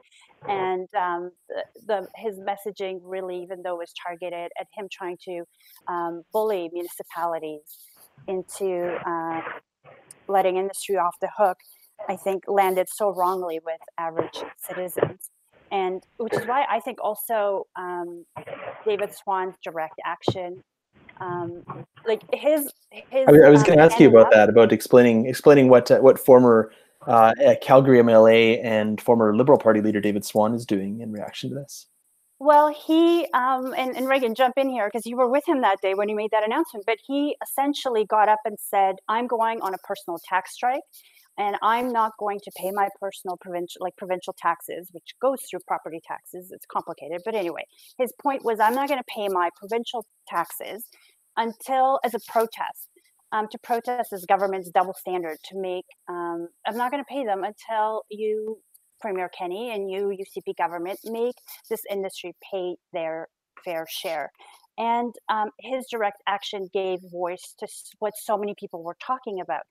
And 0.49 0.89
um, 0.99 1.31
the, 1.49 1.63
the, 1.87 2.09
his 2.17 2.39
messaging 2.41 2.99
really, 3.03 3.43
even 3.43 3.63
though 3.63 3.75
it 3.75 3.79
was 3.79 3.93
targeted 4.07 4.51
at 4.59 4.67
him 4.75 4.89
trying 4.91 5.19
to 5.27 5.45
um, 5.89 6.23
bully 6.33 6.71
municipalities 6.73 7.79
into 8.27 8.99
uh, 9.07 9.43
letting 10.27 10.57
industry 10.57 10.97
off 10.97 11.15
the 11.21 11.29
hook, 11.37 11.59
I 12.09 12.17
think 12.17 12.45
landed 12.49 12.89
so 12.91 13.15
wrongly 13.15 13.61
with 13.65 13.81
average 13.99 14.43
citizens. 14.57 15.31
And 15.71 16.03
which 16.17 16.33
is 16.35 16.47
why 16.47 16.67
I 16.69 16.81
think 16.81 16.99
also 17.03 17.67
um, 17.77 18.25
David 18.85 19.15
Swann's 19.15 19.55
direct 19.63 20.01
action 20.05 20.65
um, 21.21 21.63
like 22.07 22.23
his 22.33 22.73
his. 22.91 23.29
I, 23.29 23.51
was 23.51 23.61
um, 23.61 23.67
going 23.67 23.79
to 23.79 23.85
ask 23.85 24.01
you 24.01 24.09
about 24.09 24.31
that, 24.33 24.49
about 24.49 24.73
explaining 24.73 25.27
explaining 25.27 25.69
what 25.69 25.91
uh, 25.91 25.99
what 25.99 26.19
former 26.19 26.73
uh, 27.07 27.33
Calgary 27.63 27.99
MLA 27.99 28.63
and 28.65 29.01
former 29.01 29.37
Liberal 29.37 29.59
Party 29.59 29.81
leader 29.81 30.01
David 30.01 30.25
Swann 30.25 30.55
is 30.55 30.65
doing 30.65 31.01
in 31.01 31.13
reaction 31.13 31.51
to 31.51 31.55
this. 31.55 31.87
Well, 32.39 32.73
he 32.73 33.27
um, 33.35 33.75
and, 33.77 33.95
and 33.97 34.09
Regan, 34.09 34.35
jump 34.35 34.55
in 34.57 34.71
here 34.71 34.89
because 34.89 35.05
you 35.05 35.17
were 35.17 35.29
with 35.29 35.47
him 35.47 35.61
that 35.61 35.83
day 35.83 35.95
when 35.95 36.09
he 36.09 36.15
made 36.15 36.31
that 36.31 36.45
announcement. 36.45 36.87
But 36.87 36.97
he 37.07 37.37
essentially 37.43 38.07
got 38.07 38.29
up 38.29 38.41
and 38.47 38.57
said, 38.59 38.97
"I'm 39.09 39.27
going 39.27 39.61
on 39.61 39.75
a 39.75 39.79
personal 39.79 40.19
tax 40.27 40.55
strike." 40.55 40.83
And 41.39 41.57
I'm 41.63 41.93
not 41.93 42.13
going 42.19 42.41
to 42.45 42.51
pay 42.57 42.71
my 42.71 42.89
personal 43.01 43.39
provincial 43.41 43.79
like 43.81 43.97
provincial 43.97 44.35
taxes, 44.37 44.89
which 44.93 45.15
goes 45.23 45.39
through 45.49 45.61
property 45.67 46.01
taxes. 46.07 46.51
It's 46.51 46.67
complicated, 46.67 47.23
but 47.25 47.35
anyway, 47.35 47.65
his 47.99 48.13
point 48.23 48.45
was 48.45 48.61
I'm 48.61 48.75
not 48.75 48.89
going 48.89 49.01
to 49.01 49.15
pay 49.15 49.29
my 49.29 49.49
provincial 49.57 50.05
taxes 50.29 50.87
until 51.37 51.99
as 52.05 52.15
a 52.15 52.21
protest 52.29 52.89
um, 53.33 53.47
to 53.51 53.59
protest 53.59 54.11
this 54.11 54.25
government's 54.27 54.71
double 54.71 54.95
standard 54.95 55.39
to 55.45 55.59
make 55.59 55.87
um, 56.09 56.49
i'm 56.67 56.77
not 56.77 56.91
going 56.91 57.03
to 57.03 57.09
pay 57.09 57.25
them 57.25 57.45
until 57.45 58.03
you 58.11 58.59
premier 59.01 59.31
kenney 59.37 59.73
and 59.73 59.91
you 59.91 60.13
ucp 60.21 60.57
government 60.57 60.99
make 61.05 61.37
this 61.69 61.83
industry 61.91 62.35
pay 62.53 62.77
their 62.93 63.29
fair 63.65 63.87
share 63.89 64.31
and 64.79 65.15
um, 65.29 65.51
his 65.61 65.87
direct 65.91 66.23
action 66.27 66.69
gave 66.73 66.99
voice 67.13 67.55
to 67.59 67.67
what 67.99 68.15
so 68.17 68.37
many 68.37 68.55
people 68.59 68.83
were 68.83 68.97
talking 69.05 69.41
about 69.41 69.63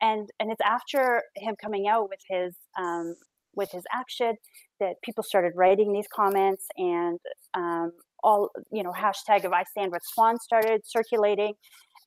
and 0.00 0.28
and 0.40 0.50
it's 0.50 0.60
after 0.64 1.22
him 1.36 1.54
coming 1.60 1.86
out 1.88 2.08
with 2.08 2.20
his 2.28 2.54
um, 2.78 3.14
with 3.54 3.70
his 3.72 3.84
action 3.92 4.34
that 4.80 4.94
people 5.02 5.22
started 5.22 5.52
writing 5.56 5.92
these 5.92 6.06
comments 6.14 6.66
and 6.76 7.18
um, 7.54 7.92
all 8.22 8.50
you 8.70 8.82
know 8.82 8.92
hashtag 8.92 9.44
of 9.44 9.52
I 9.52 9.64
stand 9.64 9.92
with 9.92 10.02
Swann 10.14 10.38
started 10.38 10.82
circulating 10.84 11.54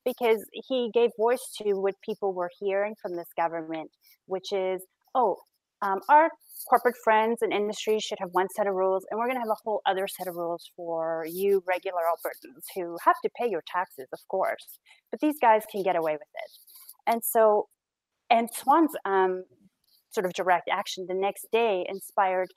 because 0.05 0.45
he 0.51 0.89
gave 0.93 1.09
voice 1.17 1.51
to 1.61 1.73
what 1.73 1.95
people 2.03 2.33
were 2.33 2.49
hearing 2.59 2.95
from 3.01 3.15
this 3.15 3.29
government, 3.37 3.91
which 4.25 4.51
is 4.51 4.81
oh. 5.15 5.37
Um, 5.81 6.01
our 6.09 6.29
corporate 6.69 6.97
friends 7.05 7.37
and 7.41 7.53
industry 7.53 7.99
should 8.01 8.17
have 8.19 8.31
one 8.33 8.47
set 8.53 8.67
of 8.67 8.73
rules, 8.73 9.05
and 9.09 9.17
we're 9.17 9.27
going 9.27 9.37
to 9.37 9.39
have 9.39 9.49
a 9.49 9.63
whole 9.63 9.81
other 9.85 10.09
set 10.09 10.27
of 10.27 10.35
rules 10.35 10.69
for 10.75 11.25
you 11.25 11.63
regular 11.65 12.01
Albertans 12.01 12.65
who 12.75 12.97
have 13.05 13.15
to 13.23 13.29
pay 13.39 13.49
your 13.49 13.63
taxes, 13.65 14.07
of 14.11 14.19
course. 14.27 14.77
But 15.09 15.21
these 15.21 15.37
guys 15.41 15.63
can 15.71 15.81
get 15.81 15.95
away 15.95 16.13
with 16.13 16.21
it. 16.21 16.51
And 17.07 17.23
so, 17.23 17.67
and 18.29 18.49
Swann's 18.53 18.95
um, 19.05 19.43
sort 20.11 20.25
of 20.25 20.33
direct 20.33 20.69
action 20.71 21.05
the 21.07 21.15
next 21.15 21.47
day 21.51 21.85
inspired 21.87 22.49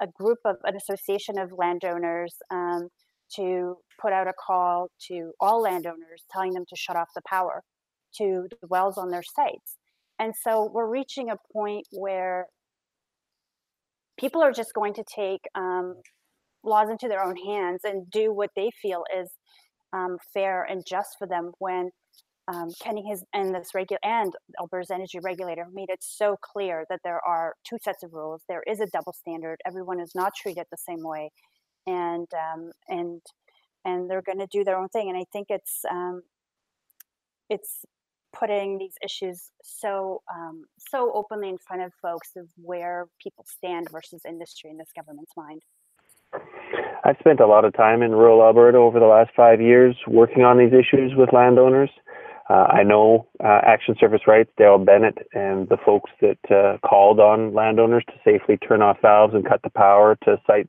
a 0.00 0.06
group 0.06 0.38
of 0.44 0.56
an 0.64 0.76
association 0.76 1.38
of 1.38 1.52
landowners 1.56 2.34
um, 2.50 2.88
to 3.36 3.76
put 4.00 4.12
out 4.12 4.26
a 4.26 4.32
call 4.32 4.88
to 5.08 5.32
all 5.40 5.62
landowners 5.62 6.24
telling 6.32 6.52
them 6.52 6.64
to 6.68 6.76
shut 6.76 6.96
off 6.96 7.08
the 7.14 7.22
power 7.28 7.62
to 8.16 8.46
the 8.60 8.68
wells 8.68 8.98
on 8.98 9.10
their 9.10 9.22
sites. 9.22 9.76
And 10.18 10.34
so 10.36 10.70
we're 10.72 10.88
reaching 10.88 11.30
a 11.30 11.36
point 11.52 11.86
where 11.92 12.46
people 14.18 14.42
are 14.42 14.52
just 14.52 14.74
going 14.74 14.94
to 14.94 15.04
take 15.04 15.40
um, 15.54 15.96
laws 16.64 16.90
into 16.90 17.08
their 17.08 17.24
own 17.24 17.36
hands 17.36 17.80
and 17.84 18.10
do 18.10 18.32
what 18.32 18.50
they 18.56 18.70
feel 18.82 19.04
is 19.18 19.30
um, 19.92 20.18
fair 20.34 20.62
and 20.64 20.82
just 20.86 21.16
for 21.18 21.26
them 21.26 21.52
when 21.58 21.90
um, 22.48 22.70
Kenney 22.80 23.08
has 23.08 23.22
and 23.32 23.54
this 23.54 23.74
regular 23.74 23.98
and 24.02 24.32
Alberta's 24.58 24.90
energy 24.90 25.18
regulator 25.22 25.66
made 25.72 25.90
it 25.90 26.00
so 26.00 26.36
clear 26.42 26.84
that 26.90 27.00
there 27.04 27.20
are 27.26 27.54
two 27.64 27.76
sets 27.82 28.02
of 28.02 28.12
rules. 28.12 28.42
There 28.48 28.62
is 28.66 28.80
a 28.80 28.86
double 28.86 29.12
standard. 29.12 29.58
Everyone 29.66 30.00
is 30.00 30.12
not 30.14 30.32
treated 30.34 30.64
the 30.70 30.76
same 30.76 31.02
way, 31.02 31.30
and 31.86 32.26
um, 32.34 32.70
and 32.88 33.20
and 33.84 34.10
they're 34.10 34.22
going 34.22 34.38
to 34.38 34.48
do 34.50 34.64
their 34.64 34.78
own 34.78 34.88
thing. 34.88 35.08
And 35.08 35.18
I 35.18 35.24
think 35.32 35.46
it's 35.50 35.80
um, 35.90 36.22
it's 37.48 37.84
putting 38.32 38.78
these 38.78 38.94
issues 39.04 39.50
so 39.62 40.22
um, 40.32 40.64
so 40.90 41.12
openly 41.14 41.48
in 41.48 41.58
front 41.58 41.82
of 41.82 41.92
folks 42.00 42.30
of 42.36 42.46
where 42.56 43.06
people 43.22 43.44
stand 43.46 43.88
versus 43.90 44.22
industry 44.26 44.70
in 44.70 44.78
this 44.78 44.90
government's 44.94 45.32
mind. 45.36 45.62
I've 47.04 47.16
spent 47.18 47.40
a 47.40 47.46
lot 47.46 47.64
of 47.64 47.74
time 47.74 48.02
in 48.02 48.12
rural 48.12 48.42
Alberta 48.42 48.78
over 48.78 49.00
the 49.00 49.06
last 49.06 49.30
five 49.34 49.60
years 49.60 49.96
working 50.06 50.44
on 50.44 50.58
these 50.58 50.72
issues 50.72 51.12
with 51.16 51.32
landowners. 51.32 51.90
Uh, 52.50 52.66
I 52.68 52.82
know 52.82 53.28
uh, 53.44 53.60
Action 53.64 53.94
Surface 54.00 54.22
Rights, 54.26 54.50
Daryl 54.58 54.84
Bennett, 54.84 55.18
and 55.34 55.68
the 55.68 55.76
folks 55.86 56.10
that 56.20 56.38
uh, 56.50 56.78
called 56.84 57.20
on 57.20 57.54
landowners 57.54 58.02
to 58.08 58.14
safely 58.24 58.56
turn 58.56 58.82
off 58.82 58.96
valves 59.00 59.34
and 59.34 59.48
cut 59.48 59.62
the 59.62 59.70
power 59.70 60.18
to 60.24 60.36
sites 60.48 60.68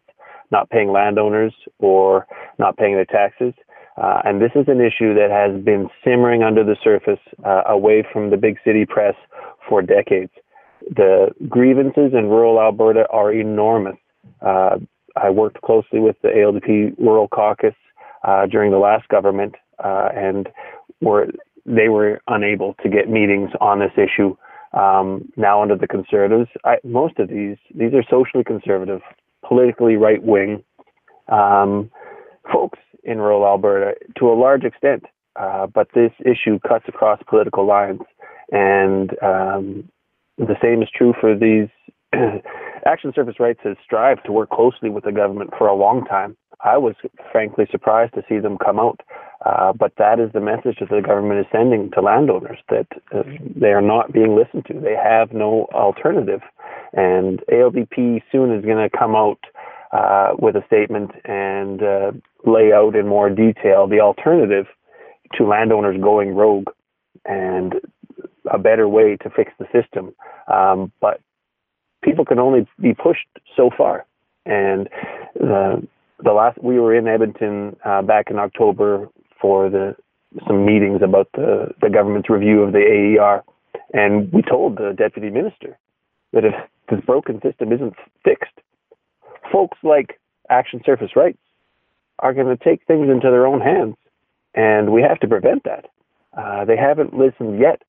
not 0.52 0.70
paying 0.70 0.92
landowners 0.92 1.54
or 1.80 2.28
not 2.60 2.78
paying 2.78 2.94
their 2.94 3.06
taxes. 3.06 3.54
Uh, 3.98 4.22
and 4.26 4.40
this 4.40 4.52
is 4.54 4.66
an 4.68 4.80
issue 4.80 5.16
that 5.16 5.32
has 5.32 5.60
been 5.64 5.90
simmering 6.04 6.44
under 6.44 6.64
the 6.64 6.76
surface 6.84 7.20
uh, 7.46 7.64
away 7.66 8.06
from 8.14 8.30
the 8.30 8.38
big 8.38 8.58
city 8.64 8.86
press 8.86 9.16
for 9.68 9.82
decades. 9.82 10.32
The 10.88 11.30
grievances 11.50 12.12
in 12.14 12.28
rural 12.28 12.60
Alberta 12.60 13.08
are 13.10 13.34
enormous. 13.34 13.98
Uh, 14.40 14.78
I 15.16 15.32
worked 15.32 15.62
closely 15.62 16.00
with 16.00 16.16
the 16.22 16.28
ALDP 16.28 17.00
Rural 17.00 17.28
Caucus 17.28 17.74
during 18.52 18.72
the 18.72 18.78
last 18.78 19.08
government, 19.08 19.56
and 19.84 20.48
were 21.02 21.28
they 21.66 21.90
were 21.90 22.22
unable 22.28 22.76
to 22.84 22.90
get 22.90 23.10
meetings 23.10 23.52
on 23.60 23.80
this 23.80 23.92
issue. 23.96 24.36
Um, 24.74 25.32
now 25.36 25.62
under 25.62 25.76
the 25.76 25.88
conservatives, 25.88 26.50
I, 26.64 26.78
most 26.84 27.20
of 27.20 27.30
these 27.30 27.58
these 27.76 27.94
are 27.94 28.04
socially 28.10 28.44
conservative 28.44 29.02
politically 29.46 29.96
right 29.96 30.24
wing 30.24 30.64
um, 31.28 31.92
folks 32.52 32.80
in 33.04 33.18
rural 33.18 33.46
Alberta 33.46 33.96
to 34.18 34.30
a 34.30 34.36
large 34.36 34.64
extent. 34.64 35.06
Uh, 35.36 35.66
but 35.68 35.88
this 35.96 36.12
issue 36.26 36.60
cuts 36.68 36.86
across 36.88 37.20
political 37.28 37.66
lines, 37.66 38.02
and 38.52 39.12
um, 39.24 39.90
the 40.38 40.56
same 40.62 40.82
is 40.82 40.90
true 40.96 41.14
for 41.20 41.36
these. 41.36 41.70
Action 42.86 43.14
Surface 43.16 43.40
Rights 43.40 43.62
has 43.64 43.78
strived 43.84 44.26
to 44.26 44.34
work 44.34 44.50
closely 44.50 44.90
with 44.90 45.06
the 45.06 45.12
government 45.12 45.52
for 45.58 45.68
a 45.68 45.76
long 45.76 46.04
time. 46.06 46.36
I 46.64 46.78
was 46.78 46.96
frankly 47.32 47.66
surprised 47.72 48.14
to 48.14 48.24
see 48.30 48.40
them 48.40 48.58
come 48.58 48.80
out, 48.80 49.02
uh, 49.46 49.74
but 49.74 49.94
that 49.98 50.20
is 50.20 50.32
the 50.34 50.40
message 50.40 50.78
that 50.80 50.90
the 50.90 51.02
government 51.02 51.40
is 51.40 51.46
sending 51.52 51.90
to 51.92 52.02
landowners 52.02 52.60
that 52.70 52.88
uh, 53.14 53.24
they 53.56 53.70
are 53.70 53.82
not 53.82 54.14
being 54.14 54.36
listened 54.36 54.66
to. 54.68 54.80
They 54.80 54.96
have 54.96 55.34
no 55.34 55.68
alternative, 55.74 56.42
and 56.94 57.42
ALDP 57.52 58.22
soon 58.32 58.54
is 58.54 58.64
going 58.64 58.78
to 58.78 58.96
come 58.96 59.16
out 59.16 59.40
uh, 59.92 60.34
with 60.38 60.56
a 60.56 60.64
statement 60.68 61.12
and 61.26 61.82
uh, 61.82 62.12
lay 62.46 62.72
out 62.74 62.96
in 62.96 63.08
more 63.08 63.30
detail 63.30 63.88
the 63.88 64.00
alternative 64.00 64.68
to 65.34 65.46
landowners 65.46 66.00
going 66.02 66.36
rogue 66.36 66.68
and 67.26 67.76
a 68.52 68.58
better 68.58 68.88
way 68.88 69.18
to 69.18 69.30
fix 69.30 69.52
the 69.60 69.66
system. 69.72 70.14
Um, 70.48 70.92
but 71.02 71.22
people 72.04 72.26
can 72.26 72.40
only 72.40 72.68
be 72.80 72.94
pushed 72.94 73.28
so 73.56 73.70
far. 73.76 74.06
And 74.46 74.90
the 75.36 75.88
the 76.24 76.34
last 76.34 76.62
we 76.64 76.80
were 76.80 76.96
in 76.96 77.08
Edmonton 77.08 77.76
uh, 77.86 78.02
back 78.02 78.30
in 78.30 78.38
October 78.38 79.10
for 79.40 79.70
the 79.70 79.96
some 80.48 80.66
meetings 80.66 81.02
about 81.04 81.30
the 81.34 81.74
the 81.82 81.90
government's 81.90 82.30
review 82.30 82.62
of 82.62 82.72
the 82.74 82.80
AER, 82.80 83.44
and 83.94 84.32
we 84.32 84.42
told 84.42 84.78
the 84.78 84.94
deputy 84.96 85.30
minister 85.30 85.78
that 86.34 86.46
if 86.46 86.54
this 86.90 87.00
broken 87.06 87.42
system 87.42 87.72
isn't 87.72 87.96
fixed, 88.24 88.54
folks 89.52 89.78
like 89.84 90.20
Action 90.50 90.82
Surface 90.86 91.16
Rights 91.16 91.40
are 92.20 92.34
going 92.34 92.56
to 92.56 92.64
take 92.64 92.86
things 92.86 93.10
into 93.10 93.30
their 93.32 93.48
own 93.48 93.62
hands. 93.62 93.96
And 94.54 94.92
we 94.92 95.02
have 95.02 95.20
to 95.22 95.28
prevent 95.28 95.64
that. 95.64 95.86
Uh, 96.38 96.66
they 96.66 96.78
haven't 96.78 97.14
listened 97.14 97.60
yet, 97.60 97.82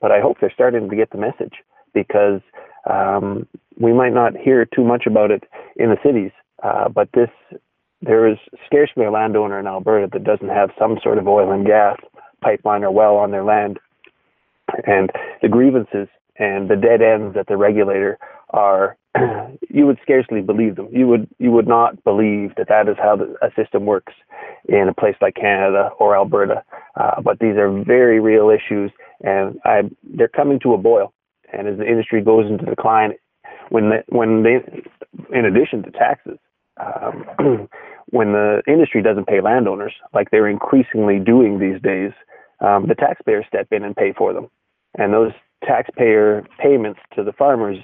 but 0.00 0.10
I 0.10 0.20
hope 0.20 0.38
they're 0.40 0.52
starting 0.52 0.90
to 0.90 0.96
get 0.96 1.10
the 1.10 1.18
message 1.18 1.54
because 1.94 2.40
um, 2.88 3.46
we 3.78 3.92
might 3.92 4.12
not 4.12 4.36
hear 4.36 4.64
too 4.64 4.84
much 4.84 5.06
about 5.06 5.30
it 5.30 5.44
in 5.76 5.90
the 5.90 5.96
cities, 6.04 6.32
uh, 6.62 6.88
but 6.88 7.08
this 7.12 7.30
there 8.02 8.28
is 8.28 8.38
scarcely 8.66 9.04
a 9.04 9.10
landowner 9.10 9.58
in 9.58 9.66
Alberta 9.66 10.08
that 10.12 10.24
doesn't 10.24 10.48
have 10.48 10.70
some 10.78 10.98
sort 11.02 11.18
of 11.18 11.26
oil 11.26 11.50
and 11.52 11.66
gas 11.66 11.96
pipeline 12.40 12.84
or 12.84 12.90
well 12.92 13.16
on 13.16 13.30
their 13.30 13.44
land, 13.44 13.78
and 14.86 15.10
the 15.42 15.48
grievances 15.48 16.08
and 16.38 16.68
the 16.70 16.76
dead 16.76 17.02
ends 17.02 17.34
that 17.34 17.46
the 17.48 17.56
regulator 17.56 18.18
are 18.50 18.96
you 19.70 19.86
would 19.86 19.98
scarcely 20.02 20.40
believe 20.40 20.76
them. 20.76 20.88
You 20.92 21.06
would 21.08 21.28
you 21.38 21.50
would 21.50 21.66
not 21.66 22.02
believe 22.04 22.54
that 22.56 22.68
that 22.68 22.88
is 22.88 22.96
how 22.98 23.16
the, 23.16 23.34
a 23.42 23.50
system 23.60 23.86
works 23.86 24.12
in 24.68 24.88
a 24.88 24.94
place 24.94 25.16
like 25.20 25.34
Canada 25.34 25.90
or 25.98 26.14
Alberta. 26.16 26.62
Uh, 26.96 27.20
but 27.20 27.38
these 27.38 27.56
are 27.56 27.70
very 27.84 28.20
real 28.20 28.50
issues, 28.50 28.90
and 29.22 29.58
I, 29.64 29.82
they're 30.02 30.28
coming 30.28 30.60
to 30.60 30.74
a 30.74 30.78
boil. 30.78 31.12
And 31.52 31.66
as 31.66 31.78
the 31.78 31.86
industry 31.86 32.22
goes 32.22 32.46
into 32.50 32.66
decline, 32.66 33.14
when 33.70 33.90
the, 33.90 34.04
when 34.08 34.42
they, 34.42 34.56
in 35.36 35.44
addition 35.44 35.82
to 35.84 35.90
taxes, 35.90 36.38
um, 36.80 37.68
when 38.10 38.32
the 38.32 38.62
industry 38.66 39.02
doesn't 39.02 39.26
pay 39.26 39.40
landowners 39.40 39.92
like 40.14 40.30
they're 40.30 40.48
increasingly 40.48 41.18
doing 41.18 41.58
these 41.58 41.80
days, 41.82 42.12
um, 42.60 42.86
the 42.86 42.94
taxpayers 42.94 43.44
step 43.46 43.68
in 43.70 43.84
and 43.84 43.94
pay 43.94 44.12
for 44.16 44.32
them, 44.32 44.48
and 44.96 45.12
those 45.12 45.32
taxpayer 45.64 46.44
payments 46.58 47.00
to 47.14 47.24
the 47.24 47.32
farmers 47.32 47.78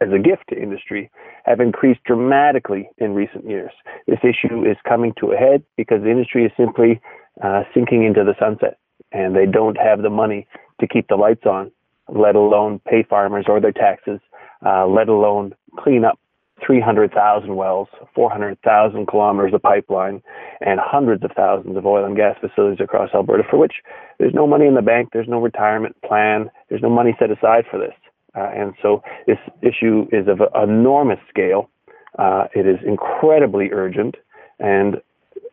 as 0.00 0.08
a 0.12 0.18
gift 0.18 0.44
to 0.48 0.60
industry 0.60 1.10
have 1.44 1.60
increased 1.60 2.02
dramatically 2.04 2.88
in 2.98 3.14
recent 3.14 3.48
years. 3.48 3.72
This 4.06 4.20
issue 4.22 4.64
is 4.64 4.76
coming 4.88 5.12
to 5.18 5.32
a 5.32 5.36
head 5.36 5.62
because 5.76 6.02
the 6.02 6.10
industry 6.10 6.44
is 6.44 6.52
simply 6.56 7.00
uh, 7.42 7.64
sinking 7.74 8.04
into 8.04 8.22
the 8.24 8.34
sunset 8.38 8.78
and 9.12 9.34
they 9.34 9.46
don't 9.46 9.76
have 9.76 10.02
the 10.02 10.10
money 10.10 10.46
to 10.80 10.86
keep 10.86 11.08
the 11.08 11.16
lights 11.16 11.46
on, 11.46 11.72
let 12.08 12.36
alone 12.36 12.80
pay 12.88 13.02
farmers 13.02 13.46
or 13.48 13.60
their 13.60 13.72
taxes, 13.72 14.20
uh, 14.64 14.86
let 14.86 15.08
alone 15.08 15.54
clean 15.78 16.04
up 16.04 16.18
300,000 16.64 17.54
wells, 17.54 17.88
400,000 18.14 19.06
kilometers 19.06 19.54
of 19.54 19.62
pipeline, 19.62 20.22
and 20.60 20.80
hundreds 20.82 21.24
of 21.24 21.30
thousands 21.36 21.76
of 21.76 21.86
oil 21.86 22.04
and 22.04 22.16
gas 22.16 22.36
facilities 22.40 22.80
across 22.82 23.10
Alberta 23.14 23.44
for 23.48 23.58
which 23.58 23.74
there's 24.18 24.34
no 24.34 24.46
money 24.46 24.66
in 24.66 24.74
the 24.74 24.82
bank, 24.82 25.10
there's 25.12 25.28
no 25.28 25.40
retirement 25.40 25.96
plan, 26.02 26.50
there's 26.68 26.82
no 26.82 26.90
money 26.90 27.16
set 27.18 27.30
aside 27.30 27.64
for 27.70 27.78
this. 27.78 27.94
Uh, 28.36 28.50
and 28.54 28.74
so 28.82 29.02
this 29.26 29.38
issue 29.62 30.06
is 30.12 30.28
of 30.28 30.40
enormous 30.62 31.18
scale. 31.28 31.70
Uh, 32.18 32.46
it 32.54 32.66
is 32.66 32.78
incredibly 32.86 33.70
urgent, 33.72 34.16
and 34.58 34.96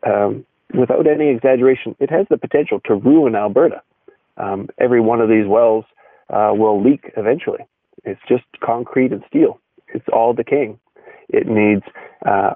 um, 0.06 0.44
without 0.74 1.06
any 1.06 1.28
exaggeration, 1.28 1.94
it 2.00 2.10
has 2.10 2.26
the 2.28 2.36
potential 2.36 2.80
to 2.84 2.94
ruin 2.94 3.34
Alberta. 3.34 3.82
Um, 4.36 4.68
every 4.78 5.00
one 5.00 5.20
of 5.20 5.28
these 5.28 5.46
wells 5.46 5.84
uh, 6.28 6.52
will 6.54 6.82
leak 6.82 7.12
eventually. 7.16 7.64
It's 8.04 8.20
just 8.28 8.44
concrete 8.62 9.12
and 9.12 9.22
steel. 9.28 9.60
It's 9.88 10.06
all 10.12 10.32
decaying. 10.32 10.78
It 11.28 11.46
needs. 11.46 11.82
Uh, 12.24 12.54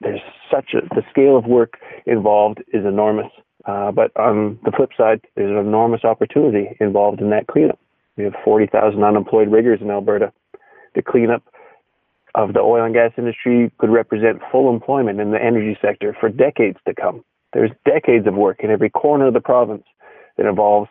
there's 0.00 0.20
such 0.50 0.74
a 0.74 0.86
the 0.94 1.02
scale 1.10 1.36
of 1.36 1.46
work 1.46 1.78
involved 2.06 2.62
is 2.72 2.84
enormous. 2.84 3.30
Uh, 3.66 3.90
but 3.90 4.14
on 4.16 4.58
the 4.64 4.72
flip 4.72 4.90
side, 4.96 5.22
there's 5.36 5.50
an 5.50 5.66
enormous 5.66 6.04
opportunity 6.04 6.76
involved 6.80 7.20
in 7.20 7.30
that 7.30 7.46
cleanup. 7.46 7.78
We 8.16 8.24
have 8.24 8.34
40,000 8.44 9.02
unemployed 9.02 9.50
riggers 9.50 9.80
in 9.80 9.90
Alberta. 9.90 10.32
The 10.94 11.02
cleanup 11.02 11.42
of 12.34 12.52
the 12.52 12.60
oil 12.60 12.84
and 12.84 12.94
gas 12.94 13.12
industry 13.16 13.72
could 13.78 13.90
represent 13.90 14.42
full 14.52 14.72
employment 14.72 15.20
in 15.20 15.30
the 15.30 15.42
energy 15.42 15.78
sector 15.80 16.16
for 16.18 16.28
decades 16.28 16.78
to 16.86 16.94
come. 16.94 17.24
There's 17.52 17.70
decades 17.84 18.26
of 18.26 18.34
work 18.34 18.60
in 18.62 18.70
every 18.70 18.90
corner 18.90 19.28
of 19.28 19.34
the 19.34 19.40
province 19.40 19.84
that 20.36 20.46
involves 20.46 20.90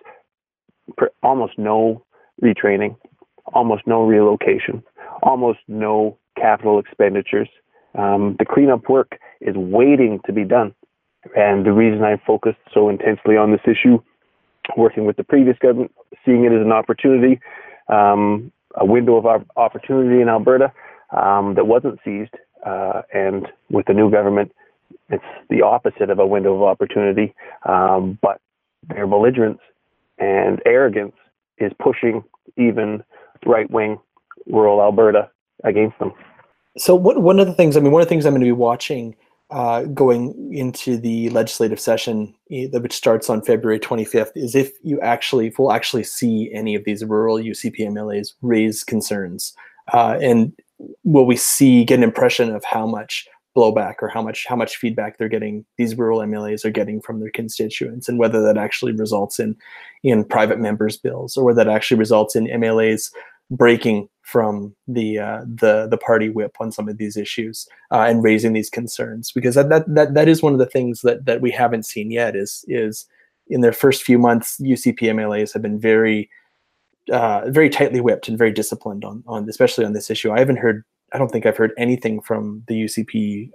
almost 1.21 1.57
no 1.57 2.03
retraining, 2.41 2.95
almost 3.53 3.83
no 3.85 4.03
relocation, 4.03 4.83
almost 5.21 5.59
no 5.67 6.17
capital 6.35 6.79
expenditures. 6.79 7.49
Um, 7.97 8.35
the 8.39 8.45
cleanup 8.45 8.89
work 8.89 9.19
is 9.41 9.55
waiting 9.55 10.19
to 10.25 10.33
be 10.33 10.43
done. 10.43 10.73
And 11.35 11.65
the 11.65 11.71
reason 11.71 12.03
I 12.03 12.21
focused 12.25 12.59
so 12.73 12.89
intensely 12.89 13.37
on 13.37 13.51
this 13.51 13.61
issue 13.65 14.01
working 14.77 15.05
with 15.05 15.17
the 15.17 15.23
previous 15.23 15.57
government, 15.59 15.91
seeing 16.25 16.45
it 16.45 16.51
as 16.51 16.61
an 16.61 16.71
opportunity, 16.71 17.39
um, 17.89 18.51
a 18.75 18.85
window 18.85 19.15
of 19.15 19.45
opportunity 19.55 20.21
in 20.21 20.29
Alberta 20.29 20.71
um, 21.15 21.55
that 21.55 21.67
wasn't 21.67 21.99
seized. 22.03 22.33
Uh, 22.65 23.01
and 23.13 23.47
with 23.69 23.85
the 23.87 23.93
new 23.93 24.09
government, 24.09 24.51
it's 25.09 25.23
the 25.49 25.61
opposite 25.61 26.09
of 26.09 26.19
a 26.19 26.25
window 26.25 26.55
of 26.55 26.63
opportunity. 26.63 27.33
Um, 27.67 28.17
but 28.21 28.39
their 28.87 29.05
belligerence 29.05 29.59
and 30.17 30.61
arrogance 30.65 31.15
is 31.57 31.71
pushing 31.81 32.23
even 32.57 33.03
right 33.45 33.69
wing 33.69 33.99
rural 34.47 34.81
Alberta 34.81 35.29
against 35.63 35.97
them. 35.99 36.11
So, 36.77 36.95
what, 36.95 37.21
one 37.21 37.39
of 37.39 37.47
the 37.47 37.53
things, 37.53 37.77
I 37.77 37.79
mean, 37.79 37.91
one 37.91 38.01
of 38.01 38.07
the 38.07 38.09
things 38.09 38.25
I'm 38.25 38.33
going 38.33 38.41
to 38.41 38.45
be 38.45 38.51
watching 38.51 39.15
uh, 39.53 39.83
going 39.83 40.51
into 40.51 40.97
the 40.97 41.29
legislative 41.29 41.79
session, 41.79 42.33
which 42.49 42.93
starts 42.93 43.29
on 43.29 43.43
February 43.43 43.79
25th, 43.79 44.31
is 44.35 44.55
if 44.55 44.71
you 44.81 44.99
actually 45.01 45.47
if 45.47 45.59
we'll 45.59 45.71
actually 45.71 46.03
see 46.03 46.49
any 46.53 46.73
of 46.73 46.83
these 46.85 47.05
rural 47.05 47.37
UCP 47.37 47.79
MLAs 47.81 48.33
raise 48.41 48.83
concerns, 48.83 49.53
uh, 49.93 50.17
and 50.21 50.53
will 51.03 51.27
we 51.27 51.35
see 51.35 51.85
get 51.85 51.99
an 51.99 52.03
impression 52.03 52.53
of 52.53 52.63
how 52.63 52.87
much 52.87 53.27
blowback 53.55 53.95
or 54.01 54.07
how 54.07 54.23
much 54.23 54.45
how 54.47 54.55
much 54.55 54.77
feedback 54.77 55.17
they're 55.17 55.29
getting 55.29 55.63
these 55.77 55.95
rural 55.95 56.19
MLAs 56.21 56.65
are 56.65 56.71
getting 56.71 56.99
from 56.99 57.19
their 57.19 57.29
constituents, 57.29 58.09
and 58.09 58.17
whether 58.17 58.41
that 58.41 58.57
actually 58.57 58.93
results 58.93 59.39
in 59.39 59.55
in 60.03 60.23
private 60.23 60.59
members' 60.59 60.97
bills 60.97 61.37
or 61.37 61.43
whether 61.43 61.63
that 61.63 61.71
actually 61.71 61.99
results 61.99 62.35
in 62.35 62.47
MLAs 62.47 63.11
breaking 63.51 64.07
from 64.23 64.73
the 64.87 65.19
uh, 65.19 65.41
the 65.41 65.87
the 65.87 65.97
party 65.97 66.29
whip 66.29 66.55
on 66.59 66.71
some 66.71 66.87
of 66.87 66.97
these 66.97 67.17
issues 67.17 67.67
uh, 67.91 68.05
and 68.07 68.23
raising 68.23 68.53
these 68.53 68.69
concerns 68.69 69.31
because 69.31 69.55
that, 69.55 69.69
that 69.69 69.83
that 69.93 70.13
that 70.13 70.27
is 70.27 70.41
one 70.41 70.53
of 70.53 70.59
the 70.59 70.65
things 70.65 71.01
that 71.01 71.25
that 71.25 71.41
we 71.41 71.51
haven't 71.51 71.85
seen 71.85 72.09
yet 72.09 72.35
is 72.35 72.63
is 72.67 73.05
in 73.47 73.61
their 73.61 73.73
first 73.73 74.03
few 74.03 74.17
months 74.17 74.59
UCP 74.61 74.99
MLAs 75.01 75.53
have 75.53 75.61
been 75.61 75.79
very 75.79 76.29
uh, 77.11 77.41
very 77.49 77.69
tightly 77.69 77.99
whipped 77.99 78.27
and 78.29 78.37
very 78.37 78.51
disciplined 78.51 79.03
on 79.03 79.23
on 79.27 79.47
especially 79.49 79.85
on 79.85 79.93
this 79.93 80.09
issue. 80.09 80.31
I 80.31 80.39
haven't 80.39 80.57
heard 80.59 80.83
I 81.11 81.17
don't 81.17 81.29
think 81.29 81.45
I've 81.45 81.57
heard 81.57 81.73
anything 81.77 82.21
from 82.21 82.63
the 82.67 82.85
UCP 82.85 83.51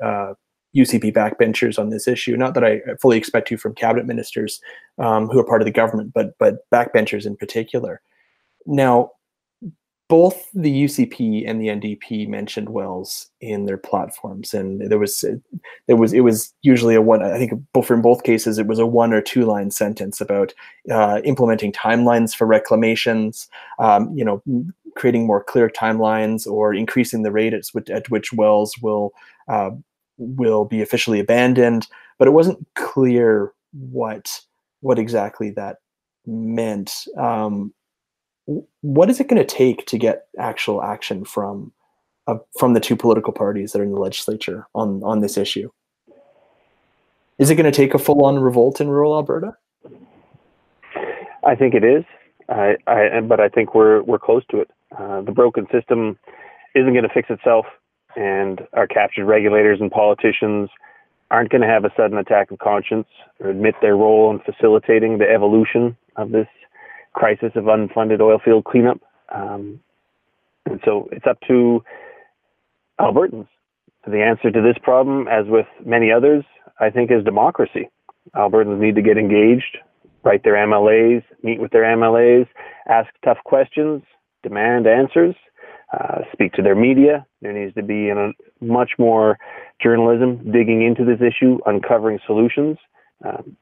UCP 0.77 1.09
uh, 1.09 1.13
backbenchers 1.13 1.79
on 1.79 1.89
this 1.89 2.07
issue. 2.07 2.37
Not 2.37 2.53
that 2.55 2.65
I 2.65 2.83
fully 3.01 3.17
expect 3.17 3.49
to 3.49 3.57
from 3.57 3.75
cabinet 3.75 4.07
ministers 4.07 4.61
um, 4.99 5.29
who 5.29 5.39
are 5.41 5.47
part 5.47 5.63
of 5.63 5.67
the 5.67 5.73
government, 5.73 6.13
but 6.15 6.39
but 6.39 6.71
backbenchers 6.71 7.25
in 7.25 7.37
particular. 7.37 8.03
Now, 8.67 9.13
both 10.09 10.49
the 10.55 10.85
UCP 10.85 11.45
and 11.47 11.61
the 11.61 11.69
NDP 11.69 12.29
mentioned 12.29 12.71
wells 12.71 13.31
in 13.43 13.67
their 13.67 13.77
platforms, 13.77 14.55
and 14.55 14.91
there 14.91 14.99
was 14.99 15.23
there 15.87 15.97
was 15.97 16.15
it 16.15 16.21
was 16.21 16.55
usually 16.63 16.95
a 16.95 17.03
one. 17.03 17.23
I 17.23 17.37
think 17.37 17.53
both 17.75 17.91
in 17.91 18.01
both 18.01 18.23
cases 18.23 18.59
it 18.59 18.67
was 18.67 18.79
a 18.79 18.87
one 18.87 19.13
or 19.13 19.21
two 19.21 19.45
line 19.45 19.71
sentence 19.71 20.21
about 20.21 20.55
uh, 20.91 21.21
implementing 21.25 21.73
timelines 21.73 22.35
for 22.35 22.47
reclamations, 22.47 23.49
um, 23.79 24.11
you 24.17 24.25
know, 24.25 24.43
creating 24.97 25.27
more 25.27 25.45
clear 25.45 25.69
timelines 25.69 26.47
or 26.47 26.73
increasing 26.73 27.23
the 27.23 27.33
rate 27.33 27.53
at, 27.53 27.65
at 27.91 28.09
which 28.09 28.33
wells 28.33 28.75
will 28.81 29.13
uh, 29.49 29.71
will 30.17 30.65
be 30.65 30.81
officially 30.81 31.21
abandoned. 31.21 31.87
But 32.19 32.29
it 32.29 32.33
wasn't 32.33 32.67
clear 32.77 33.53
what 33.73 34.41
what 34.81 34.99
exactly 34.99 35.51
that 35.51 35.77
meant. 36.27 36.93
Um, 37.19 37.75
what 38.81 39.11
is 39.11 39.21
it 39.21 39.29
going 39.29 39.45
to 39.45 39.57
take 39.57 39.87
to 39.87 39.99
get 39.99 40.27
actual 40.39 40.83
action 40.83 41.25
from 41.25 41.73
uh, 42.27 42.37
from 42.59 42.75
the 42.75 42.81
two 42.81 42.97
political 42.97 43.33
parties 43.33 43.73
that 43.73 43.81
are 43.81 43.85
in 43.85 43.93
the 43.93 44.01
legislature 44.01 44.67
on 44.75 45.03
on 45.05 45.21
this 45.21 45.37
issue? 45.37 45.71
Is 47.39 47.51
it 47.51 47.55
going 47.55 47.71
to 47.71 47.77
take 47.77 47.95
a 47.95 47.99
full 47.99 48.25
on 48.25 48.39
revolt 48.39 48.81
in 48.81 48.89
rural 48.89 49.15
Alberta? 49.15 49.57
I 51.47 51.55
think 51.55 51.75
it 51.75 51.85
is. 51.85 52.05
I, 52.49 52.77
I, 52.87 53.21
but 53.21 53.41
I 53.41 53.49
think 53.49 53.75
we're 53.75 54.03
we're 54.03 54.19
close 54.19 54.43
to 54.51 54.61
it. 54.61 54.71
Uh, 54.99 55.21
the 55.21 55.33
broken 55.33 55.67
system 55.71 56.19
isn't 56.75 56.93
going 56.93 57.07
to 57.07 57.13
fix 57.13 57.29
itself, 57.31 57.67
and 58.17 58.63
our 58.73 58.87
captured 58.87 59.27
regulators 59.27 59.81
and 59.81 59.91
politicians 59.91 60.71
aren't 61.31 61.51
going 61.51 61.61
to 61.61 61.69
have 61.69 61.85
a 61.85 61.93
sudden 61.95 62.17
attack 62.17 62.51
of 62.51 62.59
conscience 62.59 63.07
or 63.41 63.51
admit 63.51 63.75
their 63.83 63.97
role 63.97 64.31
in 64.31 64.41
facilitating 64.41 65.19
the 65.19 65.29
evolution 65.29 65.95
of 66.17 66.31
this 66.31 66.49
crisis 67.13 67.53
of 67.55 67.65
unfunded 67.65 68.21
oil 68.21 68.39
field 68.45 68.65
cleanup. 68.65 69.01
Um, 69.35 69.81
and 70.67 70.81
so 70.85 71.09
it's 71.13 71.27
up 71.27 71.39
to 71.49 71.83
Albertans. 73.01 73.49
The 74.07 74.23
answer 74.23 74.51
to 74.51 74.63
this 74.63 74.77
problem, 74.83 75.29
as 75.29 75.47
with 75.47 75.67
many 75.85 76.11
others, 76.11 76.45
I 76.81 76.91
think, 76.91 77.11
is 77.11 77.25
democracy. 77.25 77.91
Albertans 78.35 78.79
need 78.79 78.95
to 78.95 79.03
get 79.03 79.19
engaged, 79.19 79.79
write 80.25 80.45
their 80.45 80.55
MLAs, 80.55 81.23
meet 81.43 81.61
with 81.61 81.73
their 81.73 81.85
MLAs, 81.85 82.47
ask 82.89 83.09
tough 83.25 83.39
questions, 83.45 84.03
demand 84.43 84.87
answers, 84.87 85.35
uh, 85.93 86.21
speak 86.33 86.53
to 86.53 86.63
their 86.63 86.75
media. 86.75 87.27
There 87.43 87.53
needs 87.53 87.75
to 87.75 87.83
be 87.83 88.11
a, 88.11 88.33
much 88.61 88.93
more 88.99 89.39
journalism 89.83 90.53
digging 90.53 90.83
into 90.83 91.05
this 91.05 91.21
issue, 91.21 91.59
uncovering 91.67 92.19
solutions. 92.27 92.77
Um, 93.25 93.57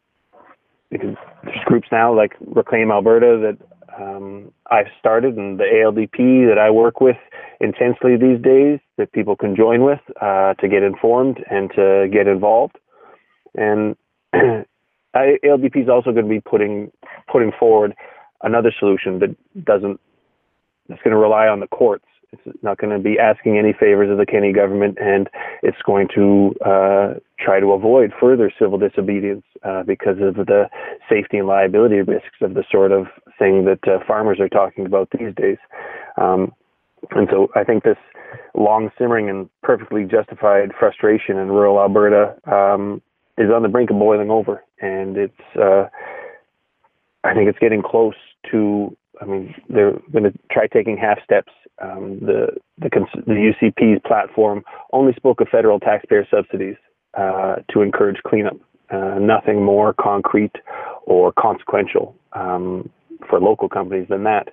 because 0.91 1.15
there's 1.45 1.65
groups 1.65 1.89
now 1.91 2.15
like 2.15 2.33
Reclaim 2.41 2.91
Alberta 2.91 3.41
that 3.43 3.59
um, 4.01 4.53
I've 4.71 4.87
started 4.99 5.37
and 5.37 5.59
the 5.59 5.65
ALDP 5.65 6.49
that 6.49 6.59
I 6.59 6.71
work 6.71 7.01
with 7.01 7.17
intensely 7.61 8.17
these 8.17 8.41
days 8.43 8.79
that 8.99 9.13
people 9.13 9.37
can 9.37 9.57
join 9.57 9.83
with 9.83 10.01
uh, 10.21 10.55
to 10.55 10.69
get 10.69 10.83
informed 10.83 11.43
and 11.51 11.71
to 11.75 12.09
get 12.13 12.27
involved. 12.27 12.77
And 13.55 13.97
ALDP 14.35 15.83
is 15.83 15.89
also 15.89 16.13
going 16.13 16.25
to 16.25 16.31
be 16.31 16.41
putting 16.41 16.93
putting 17.31 17.53
forward 17.59 17.95
another 18.43 18.73
solution 18.79 19.19
that 19.21 19.65
doesn't 19.65 20.01
that's 20.89 21.03
going 21.03 21.13
to 21.13 21.19
rely 21.19 21.49
on 21.49 21.61
the 21.61 21.67
courts 21.67 22.05
it's 22.33 22.63
not 22.63 22.79
going 22.79 22.97
to 22.97 23.03
be 23.03 23.19
asking 23.19 23.59
any 23.59 23.73
favors 23.73 24.11
of 24.11 24.19
the 24.19 24.27
Kenney 24.27 24.53
government, 24.53 24.99
and 25.01 25.29
it's 25.63 25.81
going 25.85 26.09
to 26.15 26.55
uh, 26.65 27.15
try 27.39 27.61
to 27.61 27.73
avoid 27.73 28.13
further 28.19 28.53
civil 28.59 28.79
disobedience 28.79 29.45
uh, 29.65 29.83
because 29.83 30.17
of 30.21 30.47
the 30.47 30.69
safety 31.09 31.39
and 31.39 31.47
liability 31.47 32.01
risks 32.01 32.37
of 32.41 32.55
the 32.55 32.65
sort 32.71 32.93
of 32.93 33.07
thing 33.39 33.65
that 33.65 33.87
uh, 33.87 33.99
farmers 34.07 34.41
are 34.41 34.49
talking 34.49 34.87
about 34.87 35.09
these 35.11 35.35
days. 35.35 35.59
Um, 36.17 36.53
and 37.13 37.29
so 37.31 37.49
I 37.55 37.63
think 37.63 37.85
this 37.85 37.99
long 38.55 38.91
simmering 38.99 39.29
and 39.31 39.49
perfectly 39.63 40.05
justified 40.05 40.73
frustration 40.79 41.37
in 41.37 41.49
rural 41.49 41.79
Alberta 41.79 42.35
um, 42.51 43.03
is 43.39 43.51
on 43.55 43.63
the 43.63 43.69
brink 43.69 43.91
of 43.91 43.99
boiling 43.99 44.31
over, 44.31 44.65
and 44.81 45.17
it's. 45.17 45.57
Uh, 45.57 45.89
I 47.25 47.35
think 47.35 47.49
it's 47.49 47.59
getting 47.59 47.83
close 47.83 48.15
to 48.53 48.97
I 49.21 49.25
mean, 49.25 49.55
they're 49.69 49.93
going 50.13 50.25
to 50.25 50.33
try 50.51 50.67
taking 50.67 50.97
half 50.97 51.19
steps. 51.25 51.53
Um, 51.83 52.19
the, 52.21 52.49
the, 52.79 52.89
the 53.27 53.53
UCP's 53.53 54.01
platform 54.07 54.65
only 54.93 55.13
spoke 55.15 55.41
of 55.41 55.49
federal 55.49 55.79
taxpayer 55.79 56.27
subsidies 56.31 56.77
uh, 57.17 57.57
to 57.73 57.83
encourage 57.83 58.19
cleanup. 58.27 58.57
Uh, 58.91 59.19
nothing 59.19 59.65
more 59.65 59.93
concrete 59.93 60.55
or 61.07 61.33
consequential 61.33 62.15
um, 62.35 62.89
for 63.29 63.41
local 63.41 63.69
companies 63.69 64.07
than 64.09 64.25
that. 64.25 64.49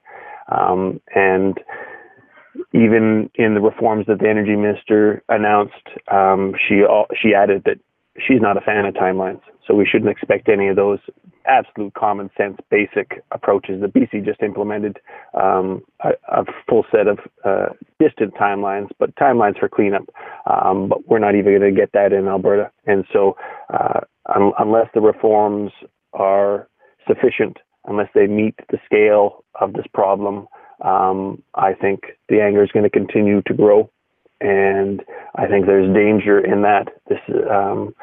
Um, 0.51 0.99
and 1.13 1.59
even 2.73 3.29
in 3.35 3.53
the 3.53 3.61
reforms 3.61 4.05
that 4.07 4.19
the 4.19 4.29
energy 4.29 4.55
minister 4.55 5.23
announced, 5.29 5.87
um, 6.11 6.53
she 6.67 6.83
she 7.21 7.33
added 7.33 7.63
that 7.65 7.79
she's 8.19 8.41
not 8.41 8.57
a 8.57 8.61
fan 8.61 8.85
of 8.85 8.93
timelines, 8.95 9.41
so 9.67 9.73
we 9.73 9.85
shouldn't 9.85 10.09
expect 10.09 10.49
any 10.49 10.67
of 10.67 10.75
those 10.75 10.99
absolute 11.45 11.93
common 11.93 12.29
sense, 12.37 12.57
basic 12.69 13.23
approaches 13.31 13.81
that 13.81 13.93
BC 13.93 14.25
just 14.25 14.41
implemented. 14.41 14.99
Um, 15.33 15.83
a, 16.03 16.11
a, 16.29 16.45
full 16.69 16.85
set 16.91 17.07
of 17.07 17.19
uh, 17.43 17.67
distant 17.99 18.35
timelines, 18.35 18.89
but 18.99 19.15
timelines 19.15 19.59
for 19.59 19.69
cleanup. 19.69 20.09
Um, 20.45 20.89
but 20.89 21.07
we're 21.07 21.19
not 21.19 21.35
even 21.35 21.57
going 21.59 21.73
to 21.73 21.79
get 21.79 21.91
that 21.93 22.13
in 22.13 22.27
Alberta. 22.27 22.71
And 22.85 23.05
so, 23.11 23.35
uh, 23.73 24.01
un- 24.33 24.53
unless 24.59 24.87
the 24.93 25.01
reforms 25.01 25.71
are 26.13 26.67
sufficient, 27.07 27.57
unless 27.85 28.09
they 28.13 28.27
meet 28.27 28.55
the 28.69 28.79
scale 28.85 29.43
of 29.59 29.73
this 29.73 29.85
problem, 29.93 30.47
um, 30.81 31.41
I 31.55 31.73
think 31.73 32.01
the 32.29 32.41
anger 32.41 32.63
is 32.63 32.71
going 32.71 32.83
to 32.83 32.89
continue 32.89 33.41
to 33.43 33.53
grow. 33.53 33.89
And 34.41 35.01
I 35.35 35.47
think 35.47 35.65
there's 35.65 35.93
danger 35.93 36.39
in 36.39 36.63
that. 36.63 36.89
This 37.07 37.19
um, 37.49 37.95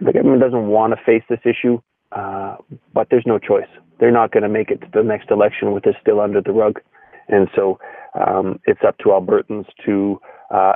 the 0.00 0.12
government 0.12 0.42
doesn't 0.42 0.66
want 0.66 0.92
to 0.92 1.04
face 1.04 1.22
this 1.28 1.40
issue. 1.44 1.80
Uh, 2.12 2.56
but 2.94 3.08
there's 3.10 3.26
no 3.26 3.38
choice. 3.38 3.68
They're 3.98 4.12
not 4.12 4.32
going 4.32 4.42
to 4.42 4.48
make 4.48 4.70
it 4.70 4.80
to 4.80 4.88
the 4.92 5.02
next 5.02 5.30
election 5.30 5.72
with 5.72 5.84
this 5.84 5.94
still 6.00 6.20
under 6.20 6.40
the 6.40 6.52
rug. 6.52 6.80
And 7.28 7.48
so 7.54 7.78
um, 8.14 8.60
it's 8.66 8.80
up 8.86 8.98
to 8.98 9.06
Albertans 9.06 9.66
to 9.84 10.20
uh, 10.54 10.74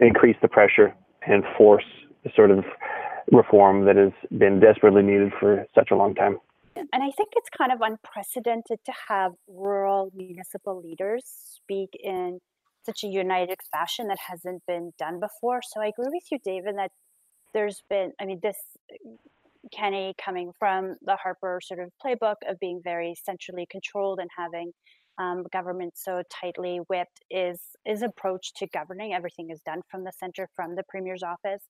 increase 0.00 0.36
the 0.42 0.48
pressure 0.48 0.94
and 1.26 1.44
force 1.56 1.84
the 2.24 2.30
sort 2.34 2.50
of 2.50 2.64
reform 3.30 3.84
that 3.86 3.96
has 3.96 4.12
been 4.36 4.60
desperately 4.60 5.02
needed 5.02 5.32
for 5.38 5.66
such 5.74 5.90
a 5.90 5.96
long 5.96 6.14
time. 6.14 6.38
And 6.76 6.88
I 6.92 7.10
think 7.16 7.30
it's 7.36 7.48
kind 7.56 7.72
of 7.72 7.80
unprecedented 7.80 8.80
to 8.84 8.92
have 9.08 9.32
rural 9.46 10.10
municipal 10.14 10.80
leaders 10.82 11.22
speak 11.24 11.90
in 12.02 12.40
such 12.84 13.04
a 13.04 13.06
united 13.06 13.58
fashion 13.70 14.08
that 14.08 14.18
hasn't 14.28 14.62
been 14.66 14.92
done 14.98 15.20
before. 15.20 15.60
So 15.62 15.80
I 15.80 15.86
agree 15.86 16.10
with 16.12 16.24
you, 16.30 16.38
David, 16.44 16.76
that 16.76 16.90
there's 17.54 17.82
been, 17.88 18.12
I 18.20 18.26
mean, 18.26 18.40
this 18.42 18.56
Kenney 19.72 20.14
coming 20.22 20.52
from 20.58 20.94
the 21.02 21.16
Harper 21.16 21.60
sort 21.62 21.80
of 21.80 21.90
playbook 22.04 22.36
of 22.48 22.58
being 22.60 22.80
very 22.82 23.14
centrally 23.24 23.66
controlled 23.70 24.18
and 24.20 24.30
having 24.36 24.72
um, 25.18 25.44
government 25.52 25.92
so 25.96 26.22
tightly 26.40 26.80
whipped 26.88 27.20
is 27.30 27.60
is 27.86 28.02
approach 28.02 28.52
to 28.56 28.66
governing. 28.72 29.14
Everything 29.14 29.50
is 29.50 29.60
done 29.64 29.80
from 29.90 30.04
the 30.04 30.12
center, 30.18 30.48
from 30.56 30.74
the 30.74 30.82
premier's 30.88 31.22
office, 31.22 31.62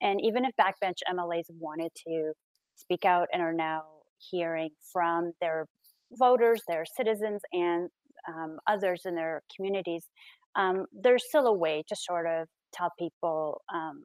and 0.00 0.20
even 0.22 0.44
if 0.44 0.52
backbench 0.60 1.00
MLAs 1.12 1.44
wanted 1.58 1.92
to 2.06 2.32
speak 2.74 3.04
out 3.04 3.28
and 3.32 3.42
are 3.42 3.52
now 3.52 3.82
hearing 4.30 4.70
from 4.92 5.32
their 5.40 5.66
voters, 6.12 6.62
their 6.68 6.84
citizens, 6.86 7.40
and 7.52 7.90
um, 8.28 8.58
others 8.66 9.02
in 9.04 9.14
their 9.14 9.42
communities, 9.54 10.06
um, 10.56 10.86
there's 10.92 11.24
still 11.28 11.46
a 11.46 11.52
way 11.52 11.82
to 11.88 11.96
sort 11.96 12.26
of 12.26 12.48
tell 12.72 12.90
people 12.98 13.60
um, 13.74 14.04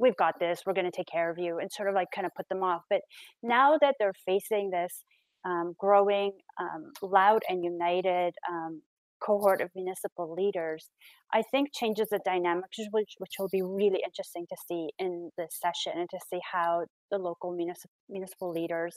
we've 0.00 0.16
got 0.16 0.38
this 0.40 0.62
we're 0.66 0.72
going 0.72 0.90
to 0.90 0.96
take 0.96 1.06
care 1.06 1.30
of 1.30 1.38
you 1.38 1.58
and 1.58 1.70
sort 1.70 1.88
of 1.88 1.94
like 1.94 2.08
kind 2.14 2.26
of 2.26 2.32
put 2.36 2.48
them 2.48 2.62
off 2.62 2.82
but 2.88 3.00
now 3.42 3.76
that 3.80 3.94
they're 3.98 4.14
facing 4.26 4.70
this 4.70 5.04
um, 5.44 5.74
growing 5.78 6.32
um, 6.60 6.90
loud 7.02 7.42
and 7.48 7.64
united 7.64 8.34
um, 8.50 8.82
cohort 9.24 9.60
of 9.60 9.70
municipal 9.74 10.34
leaders 10.34 10.88
i 11.32 11.42
think 11.50 11.68
changes 11.74 12.08
the 12.10 12.20
dynamics 12.24 12.78
which, 12.90 13.14
which 13.18 13.32
will 13.38 13.48
be 13.52 13.62
really 13.62 14.00
interesting 14.04 14.46
to 14.48 14.56
see 14.66 14.88
in 14.98 15.30
this 15.36 15.58
session 15.60 15.98
and 15.98 16.08
to 16.10 16.18
see 16.30 16.40
how 16.50 16.84
the 17.10 17.18
local 17.18 17.54
municipal, 17.54 17.90
municipal 18.08 18.50
leaders 18.50 18.96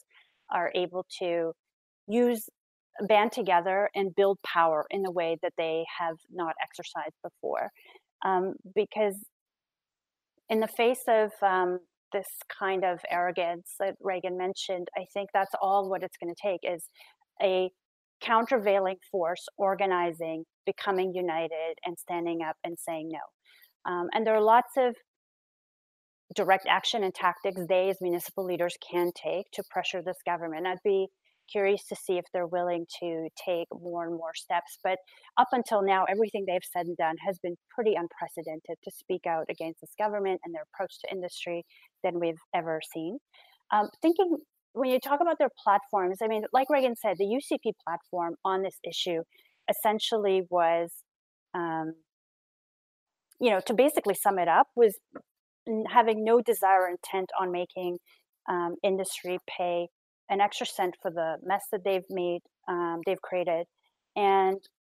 are 0.52 0.72
able 0.76 1.06
to 1.20 1.52
use 2.08 2.48
band 3.08 3.32
together 3.32 3.90
and 3.96 4.16
build 4.16 4.38
power 4.46 4.86
in 4.92 5.06
a 5.06 5.12
way 5.12 5.38
that 5.42 5.54
they 5.58 5.84
have 6.00 6.16
not 6.32 6.54
exercised 6.62 7.16
before 7.24 7.70
um, 8.24 8.54
because 8.76 9.16
in 10.50 10.60
the 10.60 10.68
face 10.68 11.04
of 11.08 11.32
um, 11.42 11.80
this 12.12 12.28
kind 12.60 12.84
of 12.84 13.00
arrogance 13.10 13.74
that 13.80 13.96
Regan 14.02 14.38
mentioned, 14.38 14.88
I 14.96 15.06
think 15.14 15.30
that's 15.34 15.54
all 15.62 15.90
what 15.90 16.04
it's 16.04 16.18
going 16.18 16.34
to 16.34 16.42
take 16.42 16.62
is 16.64 16.84
a 17.42 17.72
countervailing 18.22 18.98
force 19.12 19.46
organizing, 19.58 20.46
becoming 20.66 21.14
united, 21.14 21.76
and 21.86 21.98
standing 21.98 22.42
up 22.42 22.56
and 22.64 22.78
saying 22.80 23.10
no. 23.12 23.92
Um, 23.92 24.08
and 24.14 24.26
there 24.26 24.36
are 24.36 24.42
lots 24.42 24.72
of 24.78 24.96
direct 26.36 26.66
action 26.68 27.04
and 27.04 27.14
tactics 27.14 27.62
they, 27.68 27.90
as 27.90 27.98
municipal 28.02 28.46
leaders, 28.46 28.76
can 28.90 29.12
take 29.16 29.52
to 29.52 29.64
pressure 29.70 30.02
this 30.02 30.18
government. 30.26 30.68
I'd 30.68 30.78
be 30.84 31.08
curious 31.54 31.86
to 31.88 31.96
see 31.96 32.18
if 32.18 32.26
they're 32.34 32.48
willing 32.48 32.86
to 33.00 33.30
take 33.46 33.68
more 33.72 34.06
and 34.06 34.16
more 34.16 34.34
steps. 34.34 34.78
But 34.84 34.98
up 35.38 35.50
until 35.52 35.84
now, 35.84 36.06
everything 36.06 36.46
they've 36.48 36.62
said 36.72 36.88
and 36.88 36.98
done 36.98 37.16
has 37.26 37.40
been 37.40 37.56
pretty 37.74 37.94
unprecedented 37.96 38.78
to 38.84 38.92
speak 38.92 39.22
out 39.28 39.46
against 39.50 39.82
this 39.82 39.94
government 39.98 40.42
and 40.44 40.54
their 40.54 40.66
approach 40.74 41.00
to 41.02 41.12
industry 41.12 41.64
than 42.04 42.20
we've 42.20 42.42
ever 42.56 42.82
seen. 42.94 43.20
Um, 43.72 43.90
thinking 44.02 44.38
when 44.74 44.90
you 44.90 45.00
talk 45.00 45.20
about 45.22 45.38
their 45.40 45.52
platforms, 45.64 46.18
I 46.22 46.28
mean, 46.28 46.44
like 46.52 46.70
Regan 46.70 46.96
said, 46.96 47.18
the 47.18 47.26
UCP 47.26 47.74
platform 47.88 48.36
on 48.44 48.64
this 48.64 48.78
issue 48.88 49.22
essentially 49.70 50.42
was, 50.50 50.92
um, 51.54 51.94
you 53.40 53.52
know, 53.52 53.62
to 53.68 53.74
basically 53.74 54.16
sum 54.16 54.40
it 54.40 54.48
up, 54.48 54.68
was 54.76 54.98
having 55.90 56.24
no 56.24 56.42
desire 56.42 56.84
or 56.84 56.90
intent 56.90 57.30
on 57.40 57.52
making 57.52 57.98
um, 58.50 58.76
industry 58.84 59.38
pay 59.48 59.88
an 60.34 60.42
extra 60.42 60.66
cent 60.66 60.96
for 61.02 61.12
the 61.12 61.38
mess 61.44 61.64
that 61.72 61.82
they've 61.86 62.10
made, 62.10 62.42
um, 62.68 63.02
they've 63.06 63.22
created. 63.22 63.66
And 64.16 64.58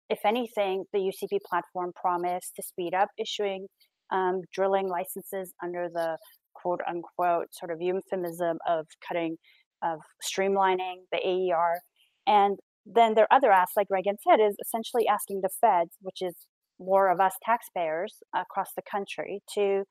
if 0.08 0.20
anything, 0.24 0.84
the 0.92 1.00
UCP 1.00 1.38
platform 1.48 1.92
promised 1.94 2.54
to 2.56 2.62
speed 2.62 2.94
up 2.94 3.08
issuing 3.18 3.66
um, 4.12 4.42
drilling 4.52 4.88
licenses 4.88 5.52
under 5.62 5.88
the 5.92 6.18
quote 6.54 6.80
unquote 6.88 7.48
sort 7.52 7.72
of 7.72 7.80
euphemism 7.80 8.58
of 8.68 8.86
cutting, 9.06 9.36
of 9.82 9.98
streamlining 10.22 11.02
the 11.10 11.18
AER. 11.26 11.80
And 12.26 12.58
then 12.86 13.14
their 13.14 13.32
other 13.32 13.50
ask, 13.50 13.72
like 13.76 13.88
Regan 13.90 14.16
said, 14.26 14.40
is 14.40 14.56
essentially 14.64 15.08
asking 15.08 15.40
the 15.42 15.50
feds, 15.60 15.96
which 16.00 16.20
is 16.20 16.34
more 16.78 17.10
of 17.10 17.20
us 17.20 17.32
taxpayers 17.44 18.14
across 18.34 18.68
the 18.76 18.82
country, 18.88 19.40
to 19.54 19.84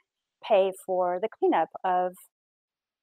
pay 0.47 0.71
for 0.85 1.19
the 1.21 1.29
cleanup 1.39 1.69
of 1.83 2.13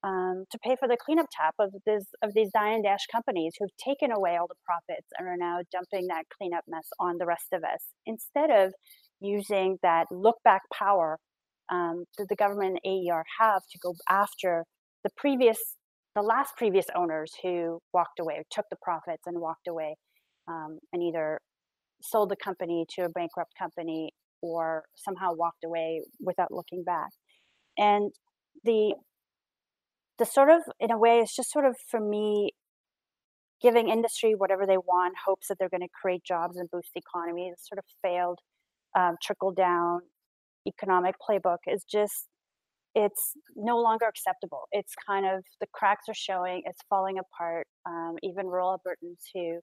um, 0.03 0.45
to 0.51 0.59
pay 0.65 0.77
for 0.79 0.89
the 0.89 0.97
cleanup 0.97 1.27
tap 1.33 1.55
of 1.59 1.73
this 1.87 2.05
of 2.23 2.33
these 2.35 2.51
and 2.55 2.85
dash 2.85 3.07
companies 3.13 3.55
who've 3.59 3.77
taken 3.77 4.11
away 4.11 4.37
all 4.37 4.47
the 4.49 4.55
profits 4.65 5.09
and 5.19 5.29
are 5.29 5.37
now 5.37 5.59
dumping 5.71 6.07
that 6.09 6.25
cleanup 6.37 6.65
mess 6.69 6.89
on 6.99 7.19
the 7.19 7.27
rest 7.27 7.49
of 7.53 7.63
us. 7.63 7.85
Instead 8.07 8.51
of 8.51 8.73
using 9.21 9.79
that 9.83 10.07
look 10.11 10.37
back 10.45 10.63
power 10.73 11.19
um, 11.71 12.05
that 12.19 12.29
the 12.29 12.37
government 12.37 12.79
and 12.83 13.09
AER 13.11 13.25
have 13.39 13.63
to 13.71 13.79
go 13.83 13.95
after 14.09 14.65
the 15.05 15.11
previous 15.17 15.77
the 16.17 16.23
last 16.23 16.57
previous 16.57 16.87
owners 16.97 17.33
who 17.43 17.79
walked 17.93 18.19
away 18.19 18.43
took 18.51 18.65
the 18.71 18.77
profits 18.83 19.23
and 19.27 19.41
walked 19.41 19.69
away 19.69 19.95
um, 20.49 20.79
and 20.93 21.03
either 21.03 21.41
sold 22.03 22.31
the 22.31 22.37
company 22.43 22.85
to 22.97 23.03
a 23.03 23.09
bankrupt 23.09 23.53
company 23.59 24.11
or 24.43 24.83
somehow 24.97 25.33
walked 25.33 25.65
away 25.65 26.03
without 26.19 26.51
looking 26.51 26.83
back. 26.83 27.11
And 27.79 28.11
the 28.65 28.95
the 30.21 30.27
sort 30.27 30.51
of 30.51 30.63
in 30.79 30.93
a 30.93 30.99
way 30.99 31.19
it's 31.19 31.35
just 31.35 31.51
sort 31.51 31.65
of 31.65 31.75
for 31.91 31.99
me 31.99 32.53
giving 33.61 33.89
industry 33.89 34.35
whatever 34.37 34.67
they 34.67 34.77
want 34.77 35.15
hopes 35.27 35.49
that 35.49 35.57
they're 35.59 35.69
going 35.69 35.81
to 35.81 35.89
create 36.01 36.23
jobs 36.23 36.57
and 36.57 36.71
boost 36.71 36.91
the 36.95 37.01
economy 37.01 37.51
this 37.51 37.67
sort 37.69 37.79
of 37.79 37.85
failed 38.03 38.39
um, 38.97 39.17
trickle 39.23 39.53
down 39.53 40.01
economic 40.69 41.17
playbook 41.29 41.59
is 41.67 41.85
just 41.91 42.29
it's 42.95 43.35
no 43.55 43.79
longer 43.79 44.07
acceptable. 44.07 44.63
It's 44.73 44.95
kind 45.07 45.25
of 45.25 45.45
the 45.61 45.67
cracks 45.73 46.07
are 46.09 46.15
showing 46.15 46.63
it's 46.67 46.81
falling 46.89 47.19
apart 47.19 47.67
um, 47.87 48.17
even 48.23 48.47
rural 48.47 48.77
albertans 48.77 49.19
who 49.33 49.61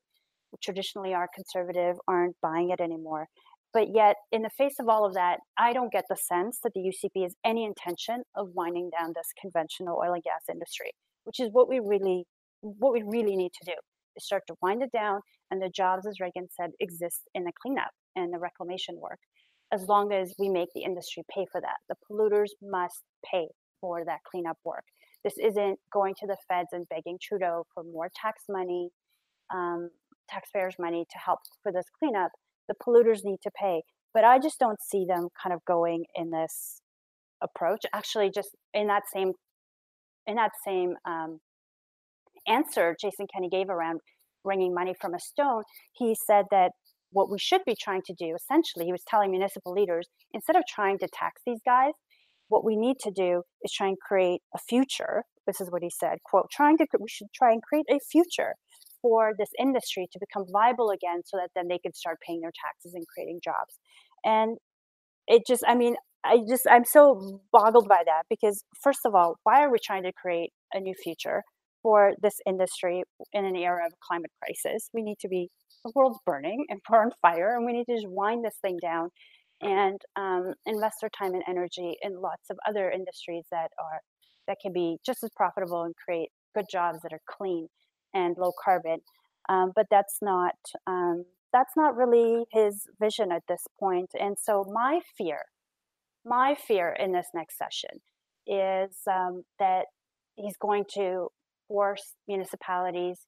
traditionally 0.64 1.14
are 1.14 1.28
conservative 1.36 1.98
aren't 2.08 2.36
buying 2.42 2.70
it 2.70 2.80
anymore 2.80 3.28
but 3.74 3.94
yet, 3.94 4.16
in 4.32 4.42
the 4.42 4.50
face 4.50 4.80
of 4.80 4.88
all 4.88 5.06
of 5.06 5.14
that, 5.14 5.40
I 5.58 5.74
don't 5.74 5.92
get 5.92 6.06
the 6.10 6.16
sense 6.16 6.60
that 6.64 6.74
the 6.74 6.82
UCP 6.82 7.24
has 7.24 7.36
any 7.46 7.66
intention 7.66 8.24
of 8.36 8.50
winding 8.54 8.90
down 8.98 9.14
this 9.16 9.28
conventional 9.40 10.00
oil 10.02 10.14
and 10.14 10.24
gas 10.24 10.44
industry, 10.50 10.92
which 11.26 11.40
is 11.40 11.50
what 11.52 11.68
we 11.68 11.80
really, 11.80 12.26
what 12.62 12.94
we 12.94 13.04
really 13.04 13.36
need 13.36 13.52
to 13.62 13.66
do 13.66 13.78
is 14.16 14.26
start 14.26 14.44
to 14.48 14.56
wind 14.62 14.82
it 14.82 14.92
down. 14.92 15.22
And 15.52 15.62
the 15.62 15.70
jobs, 15.70 16.08
as 16.08 16.20
Regan 16.20 16.48
said, 16.56 16.72
exist 16.80 17.22
in 17.36 17.44
the 17.44 17.52
cleanup 17.62 17.92
and 18.16 18.34
the 18.34 18.40
reclamation 18.40 19.00
work, 19.00 19.20
as 19.72 19.86
long 19.88 20.12
as 20.12 20.34
we 20.40 20.50
make 20.50 20.70
the 20.74 20.84
industry 20.84 21.24
pay 21.34 21.46
for 21.52 21.62
that. 21.62 21.78
The 21.90 21.96
polluters 22.10 22.52
must 22.62 23.04
pay 23.30 23.48
for 23.80 24.04
that 24.06 24.20
cleanup 24.30 24.58
work. 24.64 24.84
This 25.24 25.38
isn't 25.38 25.80
going 25.92 26.16
to 26.20 26.28
the 26.28 26.38
feds 26.48 26.70
and 26.72 26.88
begging 26.90 27.18
Trudeau 27.22 27.66
for 27.74 27.84
more 27.84 28.10
tax 28.16 28.44
money, 28.50 28.90
um, 29.54 29.90
taxpayers' 30.30 30.76
money 30.80 31.06
to 31.10 31.18
help 31.18 31.40
for 31.64 31.72
this 31.72 31.86
cleanup 32.00 32.32
the 32.68 32.76
polluters 32.76 33.24
need 33.24 33.40
to 33.44 33.52
pay. 33.60 33.82
But 34.14 34.24
I 34.24 34.40
just 34.40 34.60
don't 34.60 34.82
see 34.82 35.06
them 35.08 35.28
kind 35.42 35.54
of 35.54 35.64
going 35.66 36.06
in 36.16 36.32
this 36.32 36.82
approach. 37.42 37.86
Actually, 37.94 38.32
just 38.34 38.50
in 38.74 38.88
that 38.88 39.04
same 39.14 39.34
in 40.26 40.36
that 40.36 40.52
same 40.66 40.96
um, 41.06 41.40
answer 42.48 42.96
Jason 43.00 43.28
Kenney 43.34 43.50
gave 43.50 43.70
around 43.70 44.02
wringing 44.44 44.74
money 44.74 44.94
from 45.00 45.14
a 45.14 45.20
stone, 45.20 45.64
he 45.94 46.16
said 46.16 46.46
that 46.52 46.72
what 47.12 47.30
we 47.30 47.40
should 47.40 47.62
be 47.66 47.76
trying 47.80 48.02
to 48.06 48.14
do, 48.14 48.36
essentially, 48.36 48.86
he 48.86 48.92
was 48.92 49.04
telling 49.08 49.32
municipal 49.32 49.72
leaders, 49.72 50.08
instead 50.34 50.56
of 50.56 50.64
trying 50.68 51.00
to 51.00 51.08
tax 51.14 51.42
these 51.46 51.60
guys, 51.66 51.94
what 52.50 52.66
we 52.66 52.76
need 52.76 52.98
to 53.00 53.12
do 53.12 53.44
is 53.62 53.72
try 53.72 53.88
and 53.88 53.98
create 54.00 54.42
a 54.54 54.60
future. 54.60 55.24
This 55.46 55.62
is 55.62 55.72
what 55.72 55.82
he 55.82 55.90
said, 55.90 56.18
quote, 56.26 56.48
trying 56.52 56.78
to, 56.78 56.88
we 57.00 57.08
should 57.08 57.28
try 57.34 57.52
and 57.52 57.62
create 57.62 57.86
a 57.90 58.00
future 58.00 58.56
for 59.02 59.34
this 59.38 59.50
industry 59.60 60.08
to 60.12 60.20
become 60.20 60.46
viable 60.52 60.90
again 60.90 61.22
so 61.26 61.38
that 61.38 61.50
then 61.56 61.68
they 61.68 61.80
can 61.80 61.94
start 61.94 62.18
paying 62.26 62.42
their 62.42 62.52
taxes 62.66 62.94
and 62.94 63.06
creating 63.08 63.40
jobs. 63.44 63.80
And 64.24 64.58
it 65.28 65.44
just, 65.48 65.64
I 65.68 65.76
mean, 65.76 65.96
I 66.24 66.40
just, 66.48 66.66
I'm 66.70 66.86
so 66.86 67.42
boggled 67.52 67.88
by 67.88 68.04
that 68.06 68.24
because, 68.30 68.64
first 68.82 69.00
of 69.06 69.16
all, 69.16 69.36
why 69.44 69.64
are 69.64 69.72
we 69.72 69.78
trying 69.84 70.04
to 70.04 70.12
create 70.14 70.52
a 70.74 70.80
new 70.80 70.94
future 71.04 71.44
for 71.84 72.14
this 72.22 72.36
industry 72.46 73.04
in 73.34 73.46
an 73.46 73.56
era 73.56 73.86
of 73.86 73.94
climate 74.06 74.32
crisis? 74.42 74.90
We 74.94 75.04
need 75.04 75.20
to 75.20 75.28
be, 75.28 75.50
the 75.86 75.92
world's 75.96 76.20
burning 76.26 76.66
and 76.70 76.80
we're 76.90 77.02
on 77.02 77.12
fire, 77.22 77.56
and 77.56 77.66
we 77.66 77.74
need 77.74 77.86
to 77.86 77.96
just 77.96 78.08
wind 78.08 78.44
this 78.44 78.58
thing 78.62 78.78
down 78.82 79.10
and 79.62 80.00
um, 80.16 80.54
invest 80.66 80.98
our 81.04 81.10
time 81.10 81.34
and 81.34 81.44
energy 81.48 81.98
in 82.02 82.22
lots 82.22 82.50
of 82.50 82.58
other 82.68 82.92
industries 82.92 83.44
that 83.52 83.70
are 83.80 84.02
that 84.48 84.58
can 84.62 84.72
be 84.72 84.98
just 85.06 85.24
as 85.24 85.30
profitable 85.36 85.84
and 85.84 85.94
create 85.96 86.30
good 86.56 86.66
jobs 86.72 87.00
that 87.04 87.12
are 87.12 87.22
clean 87.30 87.68
and 88.14 88.36
low 88.38 88.52
carbon. 88.64 89.00
Um, 89.50 89.72
but 89.76 89.86
that's 89.90 90.18
not 90.22 90.56
um, 90.86 91.26
that's 91.54 91.74
not 91.78 91.96
really 91.96 92.46
his 92.52 92.84
vision 93.00 93.32
at 93.32 93.44
this 93.48 93.64
point. 93.80 94.12
And 94.20 94.38
so 94.38 94.66
my 94.72 95.00
fear, 95.18 95.40
my 96.26 96.56
fear 96.56 96.96
in 97.00 97.14
this 97.14 97.28
next 97.34 97.58
session 97.58 98.02
is 98.46 98.98
um, 99.10 99.44
that 99.60 99.86
he's 100.36 100.58
going 100.58 100.84
to 100.96 101.30
force 101.68 102.14
municipalities 102.28 103.22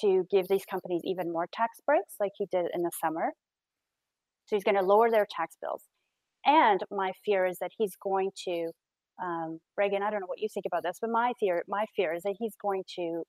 to 0.00 0.24
give 0.30 0.48
these 0.48 0.64
companies 0.64 1.02
even 1.04 1.32
more 1.32 1.46
tax 1.52 1.78
breaks, 1.86 2.14
like 2.20 2.32
he 2.36 2.46
did 2.50 2.66
in 2.74 2.82
the 2.82 2.90
summer. 3.02 3.32
So 4.46 4.56
he's 4.56 4.64
going 4.64 4.76
to 4.76 4.82
lower 4.82 5.10
their 5.10 5.26
tax 5.30 5.56
bills. 5.60 5.82
And 6.44 6.80
my 6.90 7.12
fear 7.24 7.46
is 7.46 7.58
that 7.60 7.70
he's 7.78 7.94
going 8.02 8.30
to, 8.46 8.70
um, 9.22 9.58
Regan. 9.76 10.02
I 10.02 10.10
don't 10.10 10.20
know 10.20 10.26
what 10.26 10.40
you 10.40 10.48
think 10.52 10.66
about 10.66 10.82
this, 10.82 10.98
but 11.00 11.10
my 11.10 11.32
fear, 11.40 11.62
my 11.68 11.86
fear 11.96 12.12
is 12.12 12.22
that 12.24 12.34
he's 12.38 12.54
going 12.60 12.82
to 12.96 13.22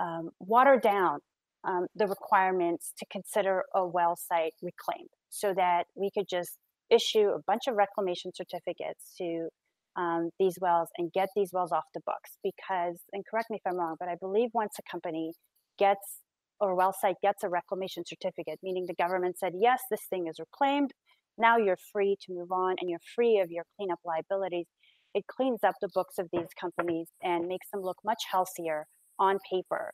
um, 0.00 0.30
water 0.40 0.80
down 0.82 1.20
um, 1.64 1.86
the 1.94 2.06
requirements 2.06 2.92
to 2.98 3.06
consider 3.12 3.64
a 3.74 3.86
well 3.86 4.16
site 4.16 4.54
reclaimed 4.62 5.10
so 5.28 5.52
that 5.54 5.84
we 5.94 6.10
could 6.10 6.26
just 6.28 6.56
issue 6.90 7.28
a 7.28 7.40
bunch 7.46 7.66
of 7.68 7.76
reclamation 7.76 8.32
certificates 8.34 9.14
to 9.18 9.48
um, 9.96 10.30
these 10.38 10.56
wells 10.60 10.88
and 10.96 11.12
get 11.12 11.28
these 11.36 11.52
wells 11.52 11.72
off 11.72 11.84
the 11.94 12.00
books 12.06 12.38
because 12.42 12.96
and 13.12 13.24
correct 13.30 13.50
me 13.50 13.56
if 13.56 13.70
i'm 13.70 13.76
wrong 13.76 13.96
but 13.98 14.08
i 14.08 14.14
believe 14.20 14.48
once 14.54 14.74
a 14.78 14.90
company 14.90 15.32
gets 15.78 16.20
or 16.60 16.74
well 16.74 16.94
site 16.98 17.16
gets 17.22 17.42
a 17.42 17.48
reclamation 17.48 18.04
certificate 18.06 18.58
meaning 18.62 18.86
the 18.86 18.94
government 18.94 19.38
said 19.38 19.52
yes 19.58 19.80
this 19.90 20.02
thing 20.08 20.26
is 20.26 20.38
reclaimed. 20.38 20.92
Now 21.38 21.56
you're 21.56 21.78
free 21.92 22.16
to 22.26 22.34
move 22.34 22.52
on 22.52 22.76
and 22.80 22.90
you're 22.90 23.06
free 23.14 23.38
of 23.40 23.50
your 23.50 23.64
cleanup 23.76 24.00
liabilities 24.04 24.66
it 25.14 25.26
cleans 25.26 25.60
up 25.64 25.74
the 25.80 25.88
books 25.92 26.18
of 26.18 26.28
these 26.32 26.48
companies 26.58 27.08
and 27.22 27.48
makes 27.48 27.68
them 27.72 27.82
look 27.82 27.96
much 28.04 28.22
healthier 28.30 28.86
on 29.20 29.38
paper 29.48 29.92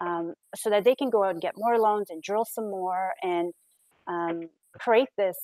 um, 0.00 0.34
so 0.56 0.70
that 0.70 0.84
they 0.84 0.94
can 0.94 1.10
go 1.10 1.24
out 1.24 1.32
and 1.32 1.42
get 1.42 1.54
more 1.56 1.78
loans 1.78 2.08
and 2.08 2.22
drill 2.22 2.46
some 2.46 2.70
more 2.70 3.12
and 3.22 3.52
um, 4.06 4.48
create 4.78 5.08
this 5.18 5.36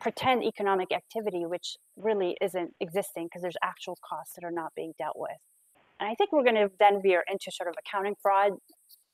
pretend 0.00 0.44
economic 0.44 0.92
activity, 0.92 1.44
which 1.44 1.76
really 1.96 2.36
isn't 2.40 2.72
existing 2.80 3.26
because 3.26 3.42
there's 3.42 3.56
actual 3.62 3.98
costs 4.08 4.34
that 4.34 4.44
are 4.44 4.50
not 4.50 4.72
being 4.74 4.92
dealt 4.98 5.16
with. 5.16 5.36
And 6.00 6.08
I 6.08 6.14
think 6.14 6.32
we're 6.32 6.44
going 6.44 6.54
to 6.54 6.70
then 6.78 7.02
veer 7.02 7.24
into 7.30 7.50
sort 7.50 7.68
of 7.68 7.74
accounting 7.78 8.14
fraud 8.22 8.52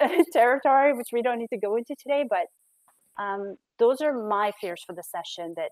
territory, 0.32 0.92
which 0.92 1.08
we 1.12 1.22
don't 1.22 1.38
need 1.38 1.48
to 1.48 1.58
go 1.58 1.76
into 1.76 1.94
today. 2.00 2.24
But 2.28 2.46
um, 3.22 3.56
those 3.78 4.00
are 4.00 4.12
my 4.12 4.52
fears 4.60 4.82
for 4.86 4.94
the 4.94 5.02
session 5.02 5.54
that 5.56 5.70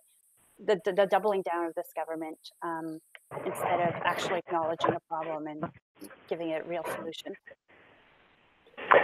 the, 0.64 0.80
the, 0.84 0.92
the 0.92 1.06
doubling 1.06 1.42
down 1.42 1.66
of 1.66 1.74
this 1.74 1.88
government 1.94 2.38
um, 2.62 2.98
instead 3.44 3.80
of 3.80 3.94
actually 4.04 4.38
acknowledging 4.38 4.94
a 4.94 5.00
problem 5.08 5.46
and 5.46 5.64
giving 6.28 6.50
it 6.50 6.66
real 6.66 6.84
solution. 6.96 7.32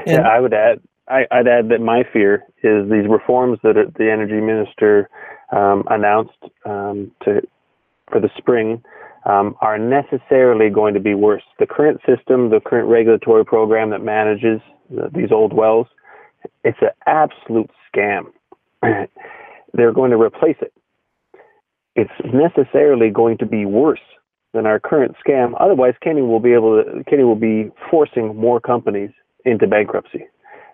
Yeah, 0.07 0.21
I 0.21 0.41
would 0.41 0.55
add. 0.55 0.81
I, 1.09 1.27
would 1.33 1.49
add 1.49 1.71
that 1.71 1.81
my 1.81 2.03
fear 2.13 2.45
is 2.63 2.91
these 2.91 3.09
reforms 3.09 3.59
that 3.63 3.75
the 3.97 4.11
energy 4.13 4.41
minister 4.41 5.09
um, 5.53 5.85
announced 5.89 6.39
um, 6.67 7.11
to 7.25 7.41
for 8.11 8.21
the 8.21 8.31
spring 8.37 8.83
um, 9.27 9.57
are 9.61 9.79
necessarily 9.79 10.71
going 10.71 10.95
to 10.95 11.01
be 11.01 11.15
worse. 11.15 11.43
The 11.59 11.67
current 11.67 12.01
system, 12.07 12.51
the 12.51 12.61
current 12.65 12.89
regulatory 12.89 13.45
program 13.45 13.91
that 13.91 14.03
manages 14.03 14.61
the, 14.91 15.11
these 15.15 15.31
old 15.33 15.53
wells, 15.53 15.87
it's 16.65 16.79
an 16.81 16.91
absolute 17.07 17.71
scam. 17.93 18.33
They're 19.75 19.93
going 19.93 20.11
to 20.11 20.17
replace 20.17 20.57
it. 20.61 20.73
It's 21.95 22.11
necessarily 22.33 23.11
going 23.11 23.39
to 23.39 23.47
be 23.47 23.67
worse 23.67 24.01
than 24.55 24.67
our 24.67 24.79
current 24.81 25.17
scam. 25.25 25.55
Otherwise, 25.61 25.95
Kenney 26.03 26.23
will 26.23 26.41
be 26.41 26.53
able 26.53 26.83
to, 26.83 27.05
Kenney 27.05 27.25
will 27.25 27.35
be 27.35 27.71
forcing 27.91 28.37
more 28.37 28.61
companies 28.61 29.11
into 29.45 29.67
bankruptcy. 29.67 30.27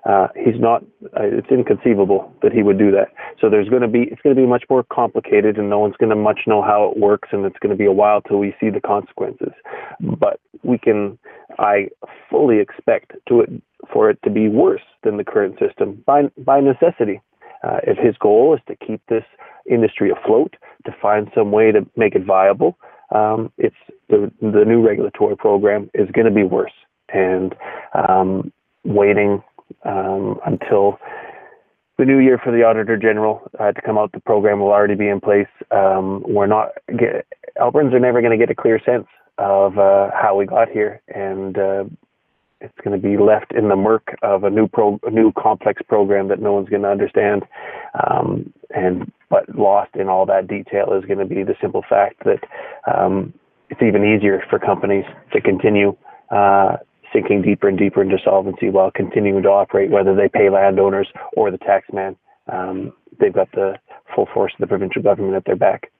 Uh, 0.04 0.28
he's 0.36 0.60
not. 0.60 0.82
Uh, 1.16 1.22
it's 1.22 1.50
inconceivable 1.50 2.30
that 2.42 2.52
he 2.52 2.62
would 2.62 2.78
do 2.78 2.90
that. 2.90 3.08
So 3.40 3.48
there's 3.48 3.70
going 3.70 3.82
to 3.82 3.88
be. 3.88 4.02
It's 4.02 4.20
going 4.20 4.36
to 4.36 4.40
be 4.40 4.46
much 4.46 4.64
more 4.68 4.84
complicated, 4.92 5.56
and 5.56 5.70
no 5.70 5.78
one's 5.78 5.96
going 5.96 6.10
to 6.10 6.16
much 6.16 6.40
know 6.46 6.60
how 6.60 6.90
it 6.90 6.98
works, 6.98 7.30
and 7.32 7.46
it's 7.46 7.58
going 7.58 7.70
to 7.70 7.76
be 7.76 7.86
a 7.86 7.92
while 7.92 8.20
till 8.20 8.38
we 8.38 8.54
see 8.60 8.68
the 8.68 8.82
consequences. 8.82 9.52
But 10.00 10.40
we 10.62 10.76
can. 10.76 11.18
I 11.58 11.88
fully 12.30 12.58
expect 12.60 13.12
to 13.28 13.40
it 13.40 13.50
for 13.90 14.10
it 14.10 14.18
to 14.24 14.30
be 14.30 14.48
worse 14.48 14.82
than 15.04 15.16
the 15.16 15.24
current 15.24 15.58
system 15.58 16.02
by 16.06 16.24
by 16.36 16.60
necessity. 16.60 17.22
Uh, 17.62 17.78
if 17.84 17.96
his 17.96 18.14
goal 18.18 18.54
is 18.54 18.60
to 18.68 18.76
keep 18.86 19.00
this 19.08 19.24
industry 19.70 20.10
afloat, 20.10 20.54
to 20.84 20.94
find 21.00 21.30
some 21.34 21.50
way 21.50 21.72
to 21.72 21.80
make 21.96 22.14
it 22.14 22.26
viable, 22.26 22.76
um, 23.14 23.50
it's 23.56 23.74
the 24.10 24.30
the 24.42 24.66
new 24.66 24.86
regulatory 24.86 25.36
program 25.36 25.90
is 25.94 26.10
going 26.12 26.26
to 26.26 26.30
be 26.30 26.42
worse. 26.42 26.72
And 27.14 27.54
um, 27.94 28.52
waiting 28.84 29.42
um, 29.84 30.38
until 30.44 30.98
the 31.98 32.04
new 32.04 32.18
year 32.18 32.38
for 32.42 32.50
the 32.50 32.62
Auditor 32.64 32.96
General 32.96 33.40
uh, 33.58 33.72
to 33.72 33.80
come 33.82 33.98
out. 33.98 34.12
The 34.12 34.20
program 34.20 34.60
will 34.60 34.72
already 34.72 34.96
be 34.96 35.08
in 35.08 35.20
place. 35.20 35.48
Um, 35.70 36.24
we're 36.26 36.46
not 36.46 36.70
get, 36.88 37.26
Albertans 37.58 37.92
are 37.92 38.00
never 38.00 38.20
going 38.20 38.36
to 38.36 38.38
get 38.38 38.50
a 38.50 38.60
clear 38.60 38.80
sense 38.84 39.06
of 39.38 39.78
uh, 39.78 40.10
how 40.12 40.36
we 40.36 40.46
got 40.46 40.68
here, 40.68 41.00
and 41.08 41.56
uh, 41.56 41.84
it's 42.60 42.78
going 42.82 43.00
to 43.00 43.08
be 43.08 43.16
left 43.16 43.52
in 43.52 43.68
the 43.68 43.76
murk 43.76 44.16
of 44.22 44.44
a 44.44 44.50
new 44.50 44.66
pro, 44.66 44.98
a 45.04 45.10
new 45.10 45.32
complex 45.32 45.82
program 45.88 46.28
that 46.28 46.40
no 46.40 46.52
one's 46.52 46.68
going 46.68 46.82
to 46.82 46.88
understand. 46.88 47.44
Um, 48.08 48.52
and 48.74 49.12
but 49.30 49.54
lost 49.56 49.94
in 49.94 50.08
all 50.08 50.26
that 50.26 50.48
detail 50.48 50.92
is 50.94 51.04
going 51.04 51.18
to 51.18 51.26
be 51.26 51.42
the 51.42 51.54
simple 51.60 51.84
fact 51.88 52.24
that 52.24 52.40
um, 52.92 53.32
it's 53.70 53.82
even 53.82 54.04
easier 54.04 54.42
for 54.50 54.58
companies 54.58 55.04
to 55.32 55.40
continue 55.40 55.96
uh, 56.30 56.76
sinking 57.14 57.42
deeper 57.42 57.68
and 57.68 57.78
deeper 57.78 58.02
into 58.02 58.18
solvency 58.22 58.68
while 58.68 58.90
continuing 58.90 59.42
to 59.44 59.48
operate, 59.48 59.90
whether 59.90 60.14
they 60.14 60.28
pay 60.28 60.50
landowners 60.50 61.08
or 61.36 61.50
the 61.50 61.58
taxman. 61.58 62.16
Um, 62.52 62.92
they've 63.18 63.32
got 63.32 63.50
the 63.52 63.78
full 64.14 64.28
force 64.34 64.52
of 64.52 64.60
the 64.60 64.66
provincial 64.66 65.02
government 65.02 65.36
at 65.36 65.44
their 65.46 65.56
back. 65.56 65.90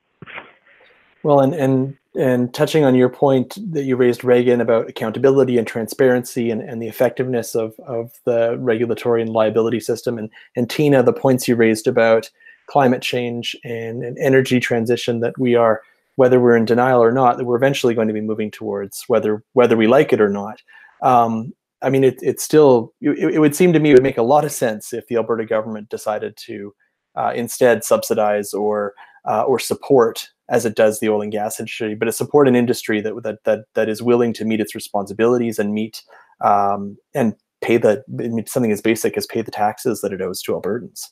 Well, 1.22 1.40
and 1.40 1.54
and 1.54 1.96
and 2.16 2.52
touching 2.52 2.84
on 2.84 2.94
your 2.94 3.08
point 3.08 3.56
that 3.72 3.84
you 3.84 3.96
raised, 3.96 4.24
Regan, 4.24 4.60
about 4.60 4.88
accountability 4.88 5.58
and 5.58 5.66
transparency 5.66 6.50
and, 6.50 6.60
and 6.60 6.80
the 6.80 6.86
effectiveness 6.86 7.56
of, 7.56 7.74
of 7.80 8.12
the 8.24 8.56
regulatory 8.58 9.22
and 9.22 9.30
liability 9.30 9.80
system, 9.80 10.18
and 10.18 10.28
and 10.54 10.68
Tina, 10.68 11.02
the 11.02 11.12
points 11.14 11.48
you 11.48 11.56
raised 11.56 11.86
about 11.86 12.30
climate 12.66 13.02
change 13.02 13.56
and, 13.64 14.02
and 14.02 14.18
energy 14.18 14.60
transition 14.60 15.20
that 15.20 15.38
we 15.38 15.54
are, 15.54 15.82
whether 16.16 16.40
we're 16.40 16.56
in 16.56 16.64
denial 16.64 17.02
or 17.02 17.12
not, 17.12 17.36
that 17.36 17.44
we're 17.44 17.56
eventually 17.56 17.94
going 17.94 18.08
to 18.08 18.14
be 18.14 18.20
moving 18.20 18.50
towards, 18.50 19.04
whether 19.06 19.42
whether 19.54 19.76
we 19.76 19.86
like 19.86 20.12
it 20.12 20.20
or 20.20 20.28
not. 20.28 20.62
Um, 21.04 21.52
I 21.82 21.90
mean, 21.90 22.02
it, 22.02 22.18
it's 22.22 22.42
still, 22.42 22.94
it, 23.00 23.34
it, 23.34 23.38
would 23.38 23.54
seem 23.54 23.74
to 23.74 23.78
me 23.78 23.90
it 23.90 23.94
would 23.94 24.02
make 24.02 24.18
a 24.18 24.22
lot 24.22 24.44
of 24.44 24.52
sense 24.52 24.92
if 24.94 25.06
the 25.06 25.16
Alberta 25.16 25.44
government 25.44 25.90
decided 25.90 26.34
to 26.46 26.74
uh, 27.14 27.32
instead 27.36 27.84
subsidize 27.84 28.52
or 28.52 28.94
uh, 29.26 29.42
or 29.42 29.58
support, 29.58 30.28
as 30.50 30.66
it 30.66 30.74
does 30.74 31.00
the 31.00 31.08
oil 31.08 31.22
and 31.22 31.32
gas 31.32 31.60
industry, 31.60 31.94
but 31.94 32.06
to 32.06 32.12
support 32.12 32.48
an 32.48 32.56
industry 32.56 33.00
that 33.00 33.14
that 33.22 33.38
that 33.44 33.64
that 33.74 33.88
is 33.88 34.02
willing 34.02 34.32
to 34.32 34.44
meet 34.44 34.60
its 34.60 34.74
responsibilities 34.74 35.58
and 35.58 35.72
meet 35.72 36.02
um, 36.42 36.96
and 37.14 37.34
pay 37.62 37.76
the 37.76 38.02
something 38.46 38.72
as 38.72 38.80
basic 38.80 39.16
as 39.16 39.26
pay 39.26 39.42
the 39.42 39.50
taxes 39.50 40.00
that 40.00 40.12
it 40.12 40.20
owes 40.20 40.42
to 40.42 40.52
Albertans. 40.52 41.10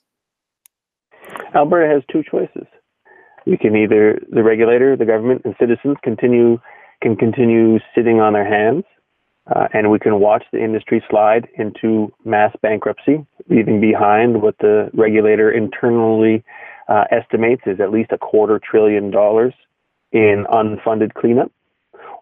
Alberta 1.55 1.93
has 1.93 2.03
two 2.11 2.23
choices. 2.29 2.67
We 3.47 3.57
can 3.57 3.77
either 3.77 4.21
the 4.31 4.43
regulator, 4.43 4.97
the 4.97 5.05
government, 5.05 5.43
and 5.45 5.55
citizens 5.61 5.97
continue 6.03 6.59
can 7.03 7.17
continue 7.17 7.79
sitting 7.95 8.21
on 8.21 8.33
their 8.33 8.47
hands 8.47 8.85
uh, 9.49 9.69
and 9.73 9.91
we 9.91 9.99
can 9.99 10.21
watch 10.21 10.45
the 10.53 10.63
industry 10.63 11.03
slide 11.11 11.49
into 11.59 12.13
mass 12.25 12.55
bankruptcy, 12.63 13.27
leaving 13.49 13.81
behind 13.81 14.41
what 14.41 14.57
the 14.59 14.91
regulator 14.95 15.51
internally 15.51 16.45
uh, 16.89 17.05
estimates 17.11 17.63
is 17.67 17.81
at 17.81 17.91
least 17.91 18.13
a 18.13 18.19
quarter 18.19 18.61
trillion 18.61 19.11
dollars 19.11 19.55
in 20.13 20.47
unfunded 20.53 21.15
cleanup. 21.15 21.51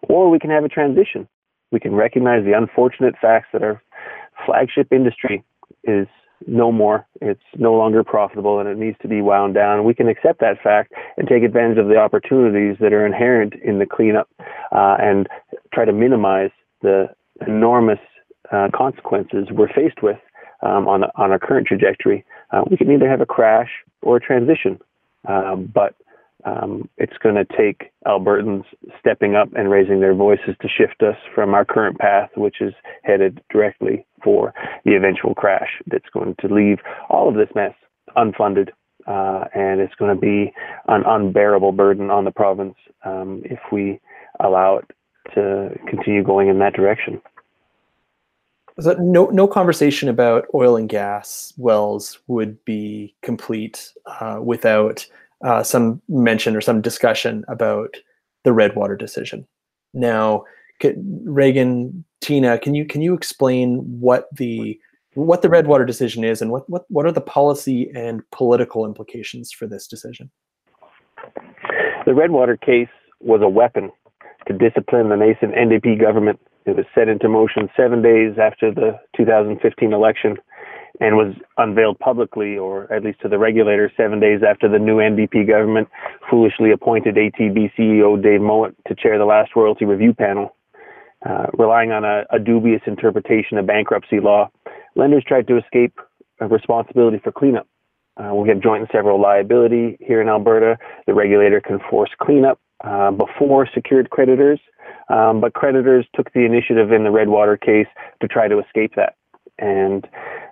Or 0.09 0.29
we 0.29 0.39
can 0.39 0.49
have 0.49 0.63
a 0.63 0.69
transition. 0.69 1.27
We 1.71 1.79
can 1.79 1.93
recognize 1.93 2.43
the 2.43 2.57
unfortunate 2.57 3.15
facts 3.21 3.49
that 3.53 3.61
our 3.61 3.81
flagship 4.45 4.91
industry 4.91 5.43
is 5.83 6.07
no 6.47 6.71
more. 6.71 7.05
It's 7.21 7.41
no 7.55 7.73
longer 7.73 8.03
profitable 8.03 8.59
and 8.59 8.67
it 8.67 8.77
needs 8.77 8.97
to 9.03 9.07
be 9.07 9.21
wound 9.21 9.53
down. 9.53 9.83
We 9.83 9.93
can 9.93 10.07
accept 10.07 10.39
that 10.39 10.61
fact 10.63 10.93
and 11.17 11.27
take 11.27 11.43
advantage 11.43 11.77
of 11.77 11.87
the 11.87 11.97
opportunities 11.97 12.77
that 12.79 12.93
are 12.93 13.05
inherent 13.05 13.53
in 13.63 13.77
the 13.77 13.85
cleanup 13.85 14.27
uh, 14.71 14.97
and 14.99 15.27
try 15.71 15.85
to 15.85 15.93
minimize 15.93 16.49
the 16.81 17.07
enormous 17.47 17.99
uh, 18.51 18.67
consequences 18.73 19.47
we're 19.51 19.71
faced 19.73 20.03
with 20.03 20.17
um, 20.61 20.87
on, 20.87 21.03
on 21.15 21.31
our 21.31 21.39
current 21.39 21.67
trajectory, 21.67 22.23
uh, 22.51 22.63
we 22.69 22.77
can 22.77 22.91
either 22.91 23.09
have 23.09 23.21
a 23.21 23.25
crash 23.25 23.69
or 24.01 24.17
a 24.17 24.19
transition. 24.19 24.79
Um, 25.27 25.71
but 25.73 25.95
um, 26.43 26.89
it's 26.97 27.17
going 27.21 27.35
to 27.35 27.45
take 27.45 27.91
Albertans 28.05 28.63
stepping 28.99 29.35
up 29.35 29.49
and 29.55 29.69
raising 29.69 29.99
their 29.99 30.15
voices 30.15 30.55
to 30.61 30.67
shift 30.67 31.03
us 31.03 31.15
from 31.35 31.53
our 31.53 31.65
current 31.65 31.99
path, 31.99 32.29
which 32.35 32.61
is 32.61 32.73
headed 33.03 33.41
directly 33.51 34.05
for 34.23 34.53
the 34.85 34.95
eventual 34.95 35.35
crash 35.35 35.81
that's 35.87 36.09
going 36.13 36.35
to 36.39 36.53
leave 36.53 36.79
all 37.09 37.29
of 37.29 37.35
this 37.35 37.49
mess 37.55 37.73
unfunded. 38.17 38.69
Uh, 39.07 39.45
and 39.55 39.81
it's 39.81 39.95
going 39.95 40.13
to 40.13 40.19
be 40.19 40.53
an 40.87 41.03
unbearable 41.07 41.71
burden 41.71 42.11
on 42.11 42.23
the 42.23 42.31
province 42.31 42.75
um, 43.03 43.41
if 43.45 43.59
we 43.71 43.99
allow 44.39 44.77
it 44.77 44.85
to 45.33 45.77
continue 45.87 46.23
going 46.23 46.47
in 46.47 46.59
that 46.59 46.73
direction. 46.73 47.21
So 48.79 48.93
no, 48.93 49.25
no 49.27 49.47
conversation 49.47 50.09
about 50.09 50.45
oil 50.53 50.75
and 50.75 50.87
gas 50.89 51.53
wells 51.57 52.19
would 52.27 52.63
be 52.65 53.15
complete 53.21 53.91
uh, 54.05 54.39
without 54.41 55.05
uh, 55.43 55.63
some 55.63 56.01
mention 56.07 56.55
or 56.55 56.61
some 56.61 56.81
discussion 56.81 57.43
about 57.47 57.95
the 58.43 58.53
Redwater 58.53 58.95
decision. 58.95 59.45
Now, 59.93 60.45
Regan, 61.25 62.03
Tina, 62.21 62.57
can 62.57 62.73
you 62.73 62.85
can 62.85 63.01
you 63.01 63.13
explain 63.13 63.77
what 63.99 64.27
the 64.35 64.79
what 65.13 65.41
the 65.41 65.49
Redwater 65.49 65.85
decision 65.85 66.23
is 66.23 66.41
and 66.41 66.51
what, 66.51 66.69
what, 66.69 66.85
what 66.89 67.05
are 67.05 67.11
the 67.11 67.21
policy 67.21 67.91
and 67.93 68.21
political 68.31 68.85
implications 68.85 69.51
for 69.51 69.67
this 69.67 69.85
decision? 69.85 70.31
The 72.05 72.13
Redwater 72.13 72.55
case 72.57 72.87
was 73.19 73.41
a 73.41 73.49
weapon 73.49 73.91
to 74.47 74.53
discipline 74.53 75.09
the 75.09 75.15
nascent 75.15 75.53
NDP 75.53 75.99
government. 75.99 76.39
It 76.65 76.75
was 76.75 76.85
set 76.93 77.07
into 77.07 77.27
motion 77.27 77.69
seven 77.75 78.01
days 78.01 78.37
after 78.39 78.71
the 78.71 78.99
2015 79.17 79.93
election 79.93 80.37
and 80.99 81.15
was 81.15 81.33
unveiled 81.57 81.97
publicly, 81.99 82.57
or 82.57 82.91
at 82.93 83.03
least 83.03 83.21
to 83.21 83.27
the 83.27 83.39
regulator, 83.39 83.91
seven 83.97 84.19
days 84.19 84.41
after 84.47 84.69
the 84.69 84.77
new 84.77 84.97
NDP 84.97 85.47
government 85.47 85.87
foolishly 86.29 86.71
appointed 86.71 87.15
ATB 87.15 87.71
CEO 87.77 88.21
Dave 88.21 88.41
Mowat 88.41 88.75
to 88.87 88.95
chair 88.95 89.17
the 89.17 89.25
last 89.25 89.55
royalty 89.55 89.85
review 89.85 90.13
panel. 90.13 90.55
Uh, 91.27 91.45
relying 91.57 91.91
on 91.91 92.03
a, 92.03 92.23
a 92.31 92.39
dubious 92.39 92.81
interpretation 92.87 93.57
of 93.57 93.65
bankruptcy 93.67 94.19
law, 94.19 94.49
lenders 94.95 95.23
tried 95.23 95.47
to 95.47 95.57
escape 95.57 95.99
responsibility 96.39 97.19
for 97.23 97.31
cleanup. 97.31 97.67
Uh, 98.17 98.33
we 98.33 98.49
have 98.49 98.59
joint 98.59 98.81
and 98.81 98.89
several 98.91 99.21
liability 99.21 99.97
here 99.99 100.21
in 100.21 100.27
Alberta. 100.27 100.77
The 101.07 101.13
regulator 101.13 101.61
can 101.61 101.79
force 101.89 102.09
cleanup 102.19 102.59
uh, 102.83 103.11
before 103.11 103.67
secured 103.73 104.09
creditors, 104.09 104.59
um, 105.09 105.41
but 105.41 105.53
creditors 105.53 106.05
took 106.15 106.31
the 106.33 106.45
initiative 106.45 106.91
in 106.91 107.03
the 107.03 107.11
Redwater 107.11 107.57
case 107.57 107.87
to 108.21 108.27
try 108.27 108.47
to 108.47 108.59
escape 108.59 108.93
that. 108.95 109.15
And 109.59 110.07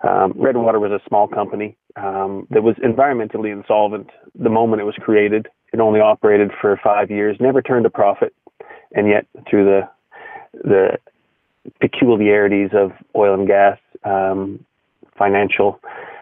um, 0.08 0.34
Redwater 0.36 0.80
was 0.80 0.92
a 0.92 1.00
small 1.08 1.28
company 1.28 1.76
um, 1.96 2.48
that 2.52 2.62
was 2.62 2.76
environmentally 2.78 3.52
insolvent 3.52 4.10
the 4.36 4.50
moment 4.50 4.82
it 4.82 4.86
was 4.86 4.96
created. 5.00 5.48
It 5.74 5.80
only 5.80 6.00
operated 6.00 6.52
for 6.60 6.80
five 6.84 7.10
years, 7.10 7.38
never 7.40 7.62
turned 7.62 7.86
a 7.86 7.90
profit, 7.90 8.34
and 8.94 9.08
yet 9.08 9.26
through 9.50 9.66
the 9.66 9.90
the 10.64 10.98
peculiarities 11.80 12.70
of 12.74 12.92
oil 13.16 13.34
and 13.34 13.48
gas 13.48 13.78
um, 14.04 14.66
financial 15.18 15.80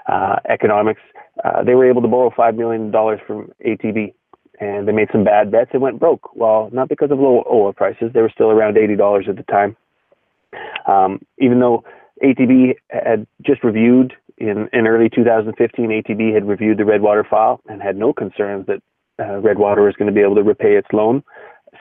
uh, 0.07 0.37
economics, 0.49 1.01
uh, 1.43 1.63
they 1.63 1.75
were 1.75 1.89
able 1.89 2.01
to 2.01 2.07
borrow 2.07 2.31
five 2.35 2.55
million 2.55 2.91
dollars 2.91 3.19
from 3.25 3.51
ATB 3.65 4.13
and 4.59 4.87
they 4.87 4.91
made 4.91 5.09
some 5.11 5.23
bad 5.23 5.51
bets 5.51 5.71
and 5.73 5.81
went 5.81 5.99
broke. 5.99 6.35
Well, 6.35 6.69
not 6.71 6.89
because 6.89 7.11
of 7.11 7.19
low 7.19 7.43
oil 7.51 7.73
prices; 7.73 8.11
they 8.13 8.21
were 8.21 8.31
still 8.33 8.49
around 8.49 8.77
eighty 8.77 8.95
dollars 8.95 9.25
at 9.29 9.35
the 9.37 9.43
time. 9.43 9.75
Um, 10.87 11.19
even 11.39 11.59
though 11.59 11.83
ATB 12.23 12.75
had 12.89 13.27
just 13.41 13.63
reviewed 13.63 14.13
in, 14.37 14.69
in 14.73 14.87
early 14.87 15.09
2015, 15.09 15.89
ATB 15.89 16.33
had 16.33 16.47
reviewed 16.47 16.77
the 16.77 16.85
Redwater 16.85 17.23
file 17.23 17.59
and 17.67 17.81
had 17.81 17.97
no 17.97 18.13
concerns 18.13 18.65
that 18.67 18.81
uh, 19.19 19.39
Redwater 19.39 19.83
was 19.83 19.95
going 19.95 20.07
to 20.07 20.13
be 20.13 20.21
able 20.21 20.35
to 20.35 20.43
repay 20.43 20.77
its 20.77 20.87
loan. 20.93 21.23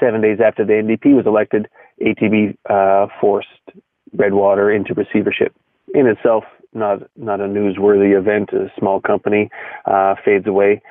seven 0.01 0.21
days 0.21 0.39
after 0.45 0.65
the 0.65 0.73
NDP 0.73 1.15
was 1.15 1.27
elected, 1.27 1.69
ATB 2.01 2.57
uh, 2.69 3.09
forced 3.21 3.49
Redwater 4.15 4.71
into 4.73 4.95
receivership. 4.95 5.55
In 5.95 6.07
itself, 6.07 6.45
not 6.73 7.03
not 7.17 7.41
a 7.41 7.45
newsworthy 7.45 8.19
event. 8.19 8.51
A 8.53 8.71
small 8.79 9.01
company 9.01 9.51
uh, 9.85 10.15
fades 10.25 10.47
away. 10.47 10.83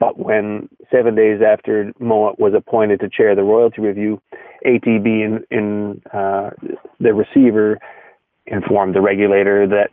But 0.00 0.18
when 0.18 0.68
seven 0.90 1.14
days 1.14 1.40
after 1.46 1.92
Mowat 2.00 2.40
was 2.40 2.54
appointed 2.56 3.00
to 3.00 3.08
chair 3.08 3.36
the 3.36 3.42
royalty 3.42 3.82
review, 3.82 4.20
ATB 4.66 5.06
in, 5.06 5.44
in 5.50 6.02
uh, 6.12 6.50
the 6.98 7.12
receiver 7.12 7.78
informed 8.46 8.94
the 8.94 9.02
regulator 9.02 9.66
that 9.68 9.90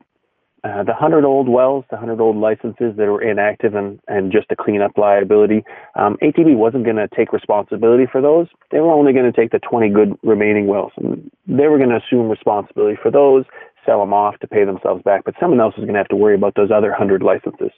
uh, 0.63 0.83
the 0.83 0.91
100 0.91 1.23
old 1.23 1.47
wells, 1.47 1.85
the 1.91 1.97
100 1.97 2.21
old 2.21 2.35
licenses 2.35 2.95
that 2.97 3.05
were 3.05 3.21
inactive 3.21 3.75
and, 3.75 3.99
and 4.07 4.31
just 4.31 4.49
to 4.49 4.55
clean 4.55 4.81
up 4.81 4.97
liability, 4.97 5.63
um, 5.95 6.17
ATB 6.23 6.55
wasn't 6.55 6.83
going 6.83 6.95
to 6.95 7.07
take 7.15 7.31
responsibility 7.31 8.05
for 8.11 8.21
those. 8.21 8.47
They 8.71 8.79
were 8.79 8.91
only 8.91 9.13
going 9.13 9.31
to 9.31 9.31
take 9.31 9.51
the 9.51 9.59
20 9.59 9.89
good 9.89 10.17
remaining 10.23 10.67
wells. 10.67 10.93
And 10.97 11.29
they 11.45 11.67
were 11.67 11.77
going 11.77 11.91
to 11.91 11.97
assume 11.97 12.27
responsibility 12.27 12.97
for 13.01 13.11
those, 13.11 13.45
sell 13.85 13.99
them 13.99 14.13
off 14.13 14.39
to 14.39 14.47
pay 14.47 14.65
themselves 14.65 15.03
back. 15.03 15.25
But 15.25 15.35
someone 15.39 15.59
else 15.59 15.75
was 15.77 15.83
going 15.83 15.93
to 15.93 15.99
have 15.99 16.09
to 16.09 16.15
worry 16.15 16.35
about 16.35 16.55
those 16.55 16.71
other 16.71 16.89
100 16.89 17.21
licenses. 17.21 17.71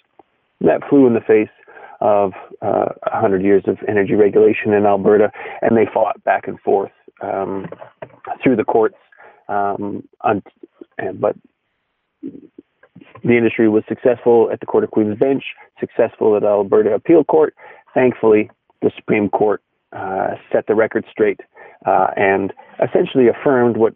That 0.61 0.81
flew 0.89 1.05
in 1.05 1.13
the 1.13 1.21
face 1.21 1.49
of 2.01 2.33
uh, 2.61 2.89
100 3.11 3.43
years 3.43 3.63
of 3.67 3.77
energy 3.87 4.13
regulation 4.13 4.73
in 4.73 4.85
Alberta, 4.85 5.31
and 5.61 5.77
they 5.77 5.85
fought 5.93 6.23
back 6.23 6.47
and 6.47 6.59
forth 6.61 6.91
um, 7.21 7.67
through 8.41 8.55
the 8.55 8.63
courts. 8.63 8.95
Um, 9.47 10.07
on, 10.21 10.43
but 11.15 11.35
the 13.23 13.37
industry 13.37 13.67
was 13.67 13.83
successful 13.87 14.49
at 14.51 14.59
the 14.59 14.65
Court 14.65 14.83
of 14.83 14.91
Queen's 14.91 15.17
Bench, 15.17 15.43
successful 15.79 16.37
at 16.37 16.43
Alberta 16.43 16.93
Appeal 16.93 17.23
Court. 17.23 17.55
Thankfully, 17.93 18.49
the 18.81 18.91
Supreme 18.95 19.29
Court 19.29 19.61
uh, 19.91 20.35
set 20.51 20.67
the 20.67 20.75
record 20.75 21.05
straight 21.11 21.39
uh, 21.85 22.07
and 22.15 22.53
essentially 22.83 23.27
affirmed 23.27 23.77
what 23.77 23.95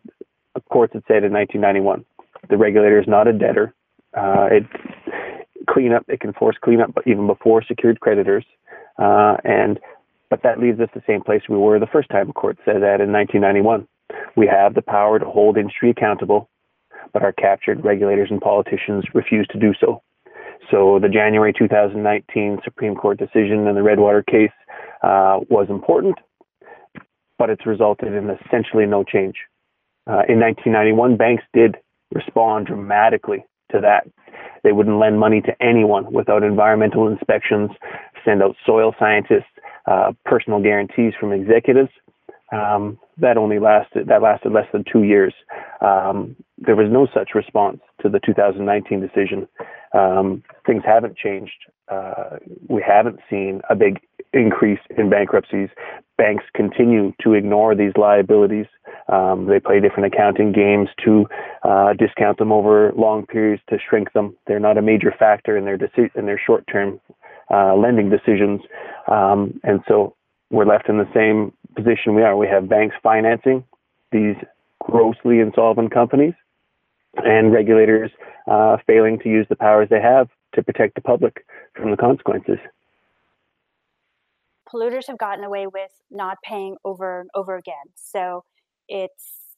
courts 0.70 0.94
had 0.94 1.04
said 1.08 1.24
in 1.24 1.32
1991. 1.32 2.04
The 2.50 2.58
regulator 2.58 3.00
is 3.00 3.08
not 3.08 3.28
a 3.28 3.34
debtor. 3.34 3.74
Uh, 4.16 4.48
it 4.52 4.64
cleanup. 5.70 6.06
It 6.08 6.20
can 6.20 6.34
force 6.34 6.56
cleanup, 6.64 6.92
even 7.06 7.28
before 7.28 7.64
secured 7.64 8.00
creditors. 8.00 8.46
Uh, 8.98 9.38
and 9.44 9.80
but 10.30 10.42
that 10.44 10.60
leaves 10.60 10.80
us 10.80 10.90
the 10.96 11.04
same 11.06 11.22
place 11.22 11.44
we 11.48 11.58
were 11.58 11.80
the 11.80 11.86
first 11.86 12.10
time 12.10 12.32
court 12.34 12.58
said 12.66 12.82
that 12.82 13.02
in 13.02 13.12
1991. 13.12 13.88
We 14.36 14.48
have 14.48 14.74
the 14.74 14.82
power 14.82 15.20
to 15.20 15.26
hold 15.26 15.58
industry 15.58 15.92
accountable 15.92 16.50
but 17.12 17.24
our 17.24 17.32
captured 17.32 17.84
regulators 17.84 18.30
and 18.32 18.42
politicians 18.42 19.04
refuse 19.14 19.48
to 19.48 19.60
do 19.60 19.74
so. 19.80 20.02
So 20.72 21.00
the 21.02 21.10
January 21.10 21.54
2019 21.58 22.60
Supreme 22.64 22.96
Court 22.96 23.18
decision 23.18 23.68
in 23.68 23.76
the 23.76 23.84
Redwater 23.84 24.24
case 24.24 24.52
uh, 25.04 25.40
was 25.50 25.68
important, 25.70 26.16
but 27.38 27.50
it's 27.50 27.66
resulted 27.66 28.14
in 28.14 28.30
essentially 28.30 28.86
no 28.86 29.04
change. 29.04 29.36
Uh, 30.08 30.24
in 30.28 30.40
1991, 30.40 31.18
banks 31.18 31.44
did 31.54 31.78
respond 32.14 32.68
dramatically 32.68 33.46
to 33.74 33.82
that. 33.82 34.08
They 34.64 34.72
wouldn't 34.72 34.98
lend 34.98 35.20
money 35.20 35.42
to 35.42 35.62
anyone 35.62 36.12
without 36.14 36.44
environmental 36.44 37.08
inspections, 37.08 37.70
send 38.24 38.42
out 38.42 38.56
soil 38.66 38.96
scientists, 38.98 39.52
uh, 39.86 40.14
personal 40.26 40.62
guarantees 40.62 41.14
from 41.20 41.34
executives. 41.34 41.90
Um, 42.54 42.98
that 43.18 43.38
only 43.38 43.60
lasted 43.60 44.08
that 44.08 44.22
lasted 44.22 44.52
less 44.52 44.68
than 44.72 44.84
two 44.92 45.04
years. 45.04 45.34
Um, 45.82 46.36
there 46.58 46.76
was 46.76 46.88
no 46.90 47.08
such 47.14 47.32
response 47.36 47.80
to 48.02 48.10
the 48.10 48.20
2019 48.26 49.02
decision. 49.02 49.48
Um, 49.94 50.44
things 50.66 50.84
haven't 50.86 51.18
changed. 51.18 51.54
Uh, 51.90 52.38
we 52.68 52.84
haven't 52.86 53.20
seen 53.30 53.62
a 53.70 53.76
big 53.76 54.00
increase 54.34 54.80
in 54.98 55.10
bankruptcies. 55.10 55.70
Banks 56.18 56.46
continue 56.56 57.14
to 57.24 57.34
ignore 57.34 57.76
these 57.76 57.92
liabilities. 57.96 58.66
Um, 59.12 59.48
they 59.48 59.60
play 59.60 59.80
different 59.80 60.14
accounting 60.14 60.52
games 60.52 60.90
to 61.06 61.26
uh, 61.64 61.94
discount 61.94 62.38
them 62.38 62.52
over 62.52 62.92
long 62.96 63.26
periods 63.26 63.62
to 63.70 63.78
shrink 63.78 64.14
them. 64.14 64.36
They're 64.48 64.60
not 64.60 64.78
a 64.78 64.82
major 64.82 65.14
factor 65.18 65.58
in 65.58 65.66
their 65.66 65.78
deci- 65.78 66.16
in 66.16 66.26
their 66.26 66.40
short-term 66.44 67.00
uh, 67.52 67.76
lending 67.76 68.10
decisions, 68.10 68.62
um, 69.08 69.60
and 69.64 69.82
so 69.88 70.16
we're 70.50 70.66
left 70.66 70.88
in 70.88 70.98
the 70.98 71.10
same 71.14 71.52
position 71.76 72.16
we 72.16 72.22
are. 72.22 72.36
We 72.36 72.48
have 72.48 72.70
banks 72.70 72.96
financing 73.02 73.64
these 74.12 74.36
grossly 74.80 75.40
insolvent 75.40 75.92
companies 75.92 76.34
and 77.16 77.52
regulators 77.52 78.12
uh, 78.50 78.78
failing 78.86 79.20
to 79.20 79.30
use 79.30 79.46
the 79.50 79.56
powers 79.56 79.88
they 79.90 80.02
have 80.02 80.28
to 80.54 80.64
protect 80.64 80.96
the 80.96 81.02
public 81.02 81.46
from 81.76 81.92
the 81.92 81.98
consequences. 81.98 82.58
Polluters 84.72 85.08
have 85.08 85.18
gotten 85.18 85.44
away 85.44 85.68
with 85.68 85.92
not 86.10 86.38
paying 86.44 86.78
over 86.84 87.22
and 87.22 87.30
over 87.36 87.58
again. 87.58 87.94
So 87.96 88.44
it's 88.88 89.56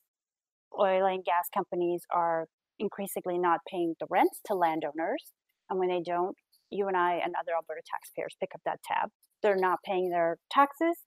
oil 0.77 1.05
and 1.05 1.23
gas 1.23 1.45
companies 1.53 2.03
are 2.13 2.47
increasingly 2.79 3.37
not 3.37 3.61
paying 3.69 3.95
the 3.99 4.07
rents 4.09 4.41
to 4.45 4.55
landowners. 4.55 5.31
And 5.69 5.79
when 5.79 5.89
they 5.89 6.01
don't, 6.05 6.35
you 6.69 6.87
and 6.87 6.97
I 6.97 7.13
and 7.13 7.33
other 7.39 7.53
Alberta 7.55 7.81
taxpayers 7.89 8.35
pick 8.39 8.49
up 8.53 8.61
that 8.65 8.83
tab. 8.83 9.09
They're 9.41 9.55
not 9.55 9.79
paying 9.85 10.09
their 10.09 10.37
taxes. 10.51 10.97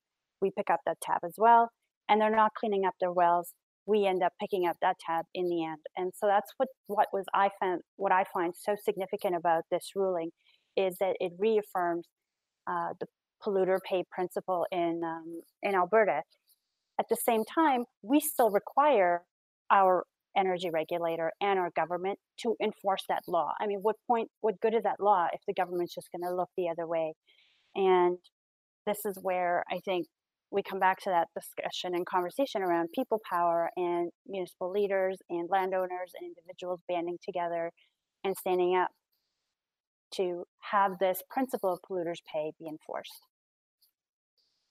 We 0.41 0.51
pick 0.57 0.70
up 0.70 0.80
that 0.86 0.99
tab 1.03 1.20
as 1.24 1.34
well. 1.36 1.70
And 2.09 2.20
they're 2.20 2.34
not 2.34 2.55
cleaning 2.55 2.84
up 2.86 2.95
their 3.01 3.12
wells 3.12 3.53
we 3.89 4.05
end 4.05 4.22
up 4.22 4.34
picking 4.39 4.66
up 4.66 4.76
that 4.82 4.97
tab 5.05 5.24
in 5.34 5.49
the 5.49 5.64
end. 5.64 5.80
And 5.97 6.12
so 6.14 6.26
that's 6.26 6.53
what 6.59 6.68
what 6.86 7.09
was 7.12 7.24
I 7.34 7.49
found 7.59 7.80
what 7.97 8.12
I 8.12 8.24
find 8.32 8.53
so 8.55 8.76
significant 8.84 9.34
about 9.34 9.64
this 9.70 9.93
ruling 9.97 10.30
is 10.76 10.97
that 11.01 11.16
it 11.18 11.32
reaffirms 11.39 12.07
uh, 12.70 12.91
the 13.01 13.07
polluter 13.43 13.78
pay 13.89 14.05
principle 14.12 14.66
in 14.70 15.01
um, 15.03 15.41
in 15.62 15.74
Alberta. 15.74 16.20
At 17.01 17.07
the 17.09 17.16
same 17.16 17.45
time, 17.45 17.84
we 18.03 18.20
still 18.20 18.51
require 18.51 19.22
our 19.70 20.05
energy 20.36 20.68
regulator 20.70 21.32
and 21.41 21.59
our 21.59 21.70
government 21.74 22.18
to 22.41 22.57
enforce 22.62 23.05
that 23.09 23.22
law. 23.26 23.53
I 23.61 23.66
mean, 23.66 23.78
what 23.82 23.97
point, 24.07 24.28
what 24.41 24.61
good 24.61 24.74
is 24.74 24.82
that 24.82 25.01
law 25.01 25.28
if 25.32 25.41
the 25.47 25.55
government's 25.55 25.95
just 25.95 26.09
going 26.12 26.28
to 26.28 26.36
look 26.36 26.51
the 26.57 26.68
other 26.68 26.86
way? 26.86 27.14
And 27.74 28.18
this 28.86 28.99
is 29.05 29.16
where 29.22 29.64
I 29.70 29.78
think 29.84 30.07
we 30.51 30.63
come 30.63 30.79
back 30.79 30.99
to 31.03 31.11
that 31.11 31.29
discussion 31.35 31.95
and 31.95 32.07
conversation 32.07 32.63
around 32.63 32.89
people 32.95 33.21
power 33.31 33.71
and 33.77 34.11
municipal 34.27 34.71
leaders 34.71 35.19
and 35.29 35.49
landowners 35.51 36.13
and 36.19 36.29
individuals 36.29 36.81
banding 36.89 37.19
together 37.25 37.71
and 38.25 38.37
standing 38.37 38.77
up 38.77 38.91
to 40.15 40.45
have 40.61 40.99
this 40.99 41.23
principle 41.31 41.73
of 41.73 41.81
polluters 41.89 42.19
pay 42.33 42.53
be 42.59 42.67
enforced. 42.67 43.27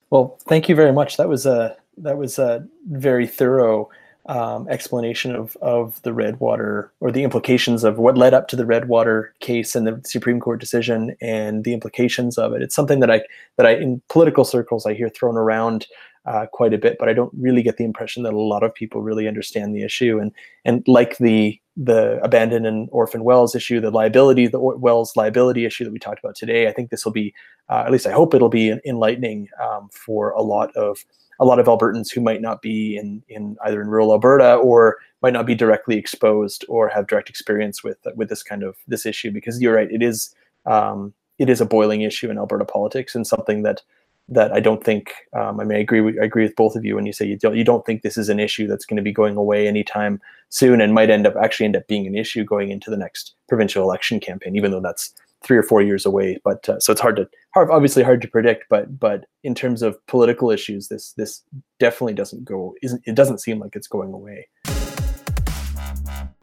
Well, 0.10 0.40
thank 0.48 0.70
you 0.70 0.76
very 0.76 0.94
much. 0.94 1.18
That 1.18 1.30
was 1.30 1.46
a 1.46 1.78
that 1.98 2.18
was 2.18 2.40
a 2.40 2.66
very 2.90 3.28
thorough 3.28 3.90
um, 4.28 4.68
explanation 4.70 5.36
of 5.36 5.56
of 5.62 6.02
the 6.04 6.14
Redwater 6.14 6.92
or 7.00 7.12
the 7.12 7.24
implications 7.24 7.84
of 7.84 7.98
what 7.98 8.18
led 8.18 8.34
up 8.34 8.48
to 8.50 8.56
the 8.56 8.66
Redwater 8.66 9.34
case 9.40 9.76
and 9.76 9.88
the 9.88 10.02
Supreme 10.06 10.40
Court 10.40 10.60
decision 10.60 11.16
and 11.22 11.64
the 11.64 11.74
implications 11.74 12.38
of 12.38 12.54
it. 12.54 12.62
It's 12.62 12.76
something 12.76 13.00
that 13.00 13.12
I 13.12 13.22
that 13.58 13.66
I 13.66 13.76
in 13.76 14.02
political 14.10 14.44
circles 14.44 14.86
I 14.86 14.94
hear 14.94 15.10
thrown 15.10 15.38
around 15.38 15.88
uh, 16.28 16.46
quite 16.52 16.74
a 16.74 16.78
bit, 16.78 16.98
but 17.00 17.08
I 17.08 17.14
don't 17.14 17.32
really 17.38 17.64
get 17.64 17.78
the 17.78 17.86
impression 17.86 18.24
that 18.24 18.34
a 18.34 18.40
lot 18.40 18.62
of 18.62 18.74
people 18.74 19.02
really 19.02 19.28
understand 19.28 19.74
the 19.74 19.84
issue. 19.84 20.20
And 20.20 20.32
and 20.66 20.84
like 20.88 21.18
the 21.18 21.60
the 21.78 22.20
abandoned 22.22 22.66
and 22.66 22.90
orphan 22.92 23.24
wells 23.24 23.56
issue, 23.56 23.80
the 23.80 23.92
liability, 23.92 24.48
the 24.48 24.60
wells 24.60 25.16
liability 25.16 25.64
issue 25.64 25.84
that 25.86 25.94
we 25.94 26.00
talked 26.00 26.20
about 26.20 26.36
today, 26.36 26.68
I 26.68 26.74
think 26.74 26.90
this 26.90 27.06
will 27.06 27.12
be, 27.12 27.36
uh, 27.70 27.84
at 27.86 27.92
least 27.92 28.08
I 28.08 28.12
hope 28.12 28.34
it'll 28.34 28.50
be 28.50 28.74
enlightening 28.84 29.48
um, 29.62 29.88
for 29.92 30.32
a 30.32 30.42
lot 30.42 30.76
of 30.76 31.06
a 31.40 31.46
lot 31.46 31.60
of 31.60 31.68
Albertans 31.68 32.12
who 32.12 32.22
might 32.22 32.42
not 32.42 32.62
be 32.62 32.98
in, 32.98 33.24
in 33.30 33.58
either 33.66 33.82
in 33.82 33.88
rural 33.88 34.12
Alberta 34.12 34.56
or 34.56 34.98
might 35.22 35.34
not 35.34 35.46
be 35.46 35.56
directly 35.56 35.98
exposed 35.98 36.66
or 36.68 36.90
have 36.90 37.08
direct 37.08 37.30
experience 37.30 37.84
with 37.84 37.98
with 38.16 38.30
this 38.30 38.44
kind 38.44 38.64
of 38.64 38.76
this 38.88 39.06
issue. 39.06 39.32
Because 39.32 39.62
you're 39.62 39.76
right, 39.76 39.92
it 39.92 40.02
is 40.02 40.34
um, 40.66 41.14
it 41.40 41.50
is 41.50 41.62
a 41.62 41.66
boiling 41.66 42.02
issue 42.02 42.30
in 42.30 42.38
Alberta 42.38 42.66
politics 42.66 43.16
and 43.16 43.26
something 43.26 43.64
that 43.64 43.82
that 44.30 44.52
I 44.52 44.60
don't 44.60 44.84
think 44.84 45.14
um, 45.34 45.60
I 45.60 45.64
mean 45.64 45.78
I 45.78 45.82
agree 45.82 46.02
with, 46.02 46.16
I 46.22 46.26
agree 46.26 46.44
with 46.44 46.56
both 46.56 46.76
of 46.76 46.84
you 46.84 46.96
when 46.96 47.06
you 47.06 47.14
say 47.14 47.26
you 47.26 47.38
don't 47.38 47.56
you 47.56 47.64
don't 47.64 47.86
think 47.86 48.02
this 48.02 48.18
is 48.18 48.30
an 48.30 48.40
issue 48.40 48.68
that's 48.68 48.86
going 48.86 48.98
to 48.98 49.04
be 49.04 49.14
going 49.14 49.38
away 49.38 49.68
anytime 49.68 50.20
soon 50.50 50.82
and 50.82 50.94
might 50.94 51.10
end 51.10 51.26
up 51.26 51.36
actually 51.42 51.66
end 51.66 51.78
up 51.78 51.88
being 51.88 52.06
an 52.08 52.16
issue 52.16 52.44
going 52.44 52.70
into 52.70 52.90
the 52.90 52.98
next 52.98 53.36
provincial 53.48 53.84
election 53.84 54.20
campaign 54.20 54.56
even 54.56 54.72
though 54.72 54.82
that's 54.82 55.14
three 55.44 55.58
or 55.58 55.64
four 55.64 55.82
years 55.82 56.06
away. 56.06 56.40
But 56.44 56.68
uh, 56.68 56.80
so 56.80 56.92
it's 56.92 57.02
hard 57.02 57.16
to 57.18 57.30
hard, 57.54 57.70
obviously 57.70 58.04
hard 58.04 58.22
to 58.22 58.28
predict. 58.28 58.66
But 58.70 59.00
but 59.00 59.26
in 59.44 59.56
terms 59.56 59.82
of 59.82 59.98
political 60.08 60.52
issues, 60.52 60.88
this 60.88 61.14
this 61.14 61.44
definitely 61.80 62.14
doesn't 62.14 62.46
go. 62.46 62.76
Isn't 62.82 63.02
it 63.06 63.16
doesn't 63.16 63.40
seem 63.40 63.60
like 63.60 63.76
it's 63.76 63.88
going 63.88 64.14
away. 64.14 64.48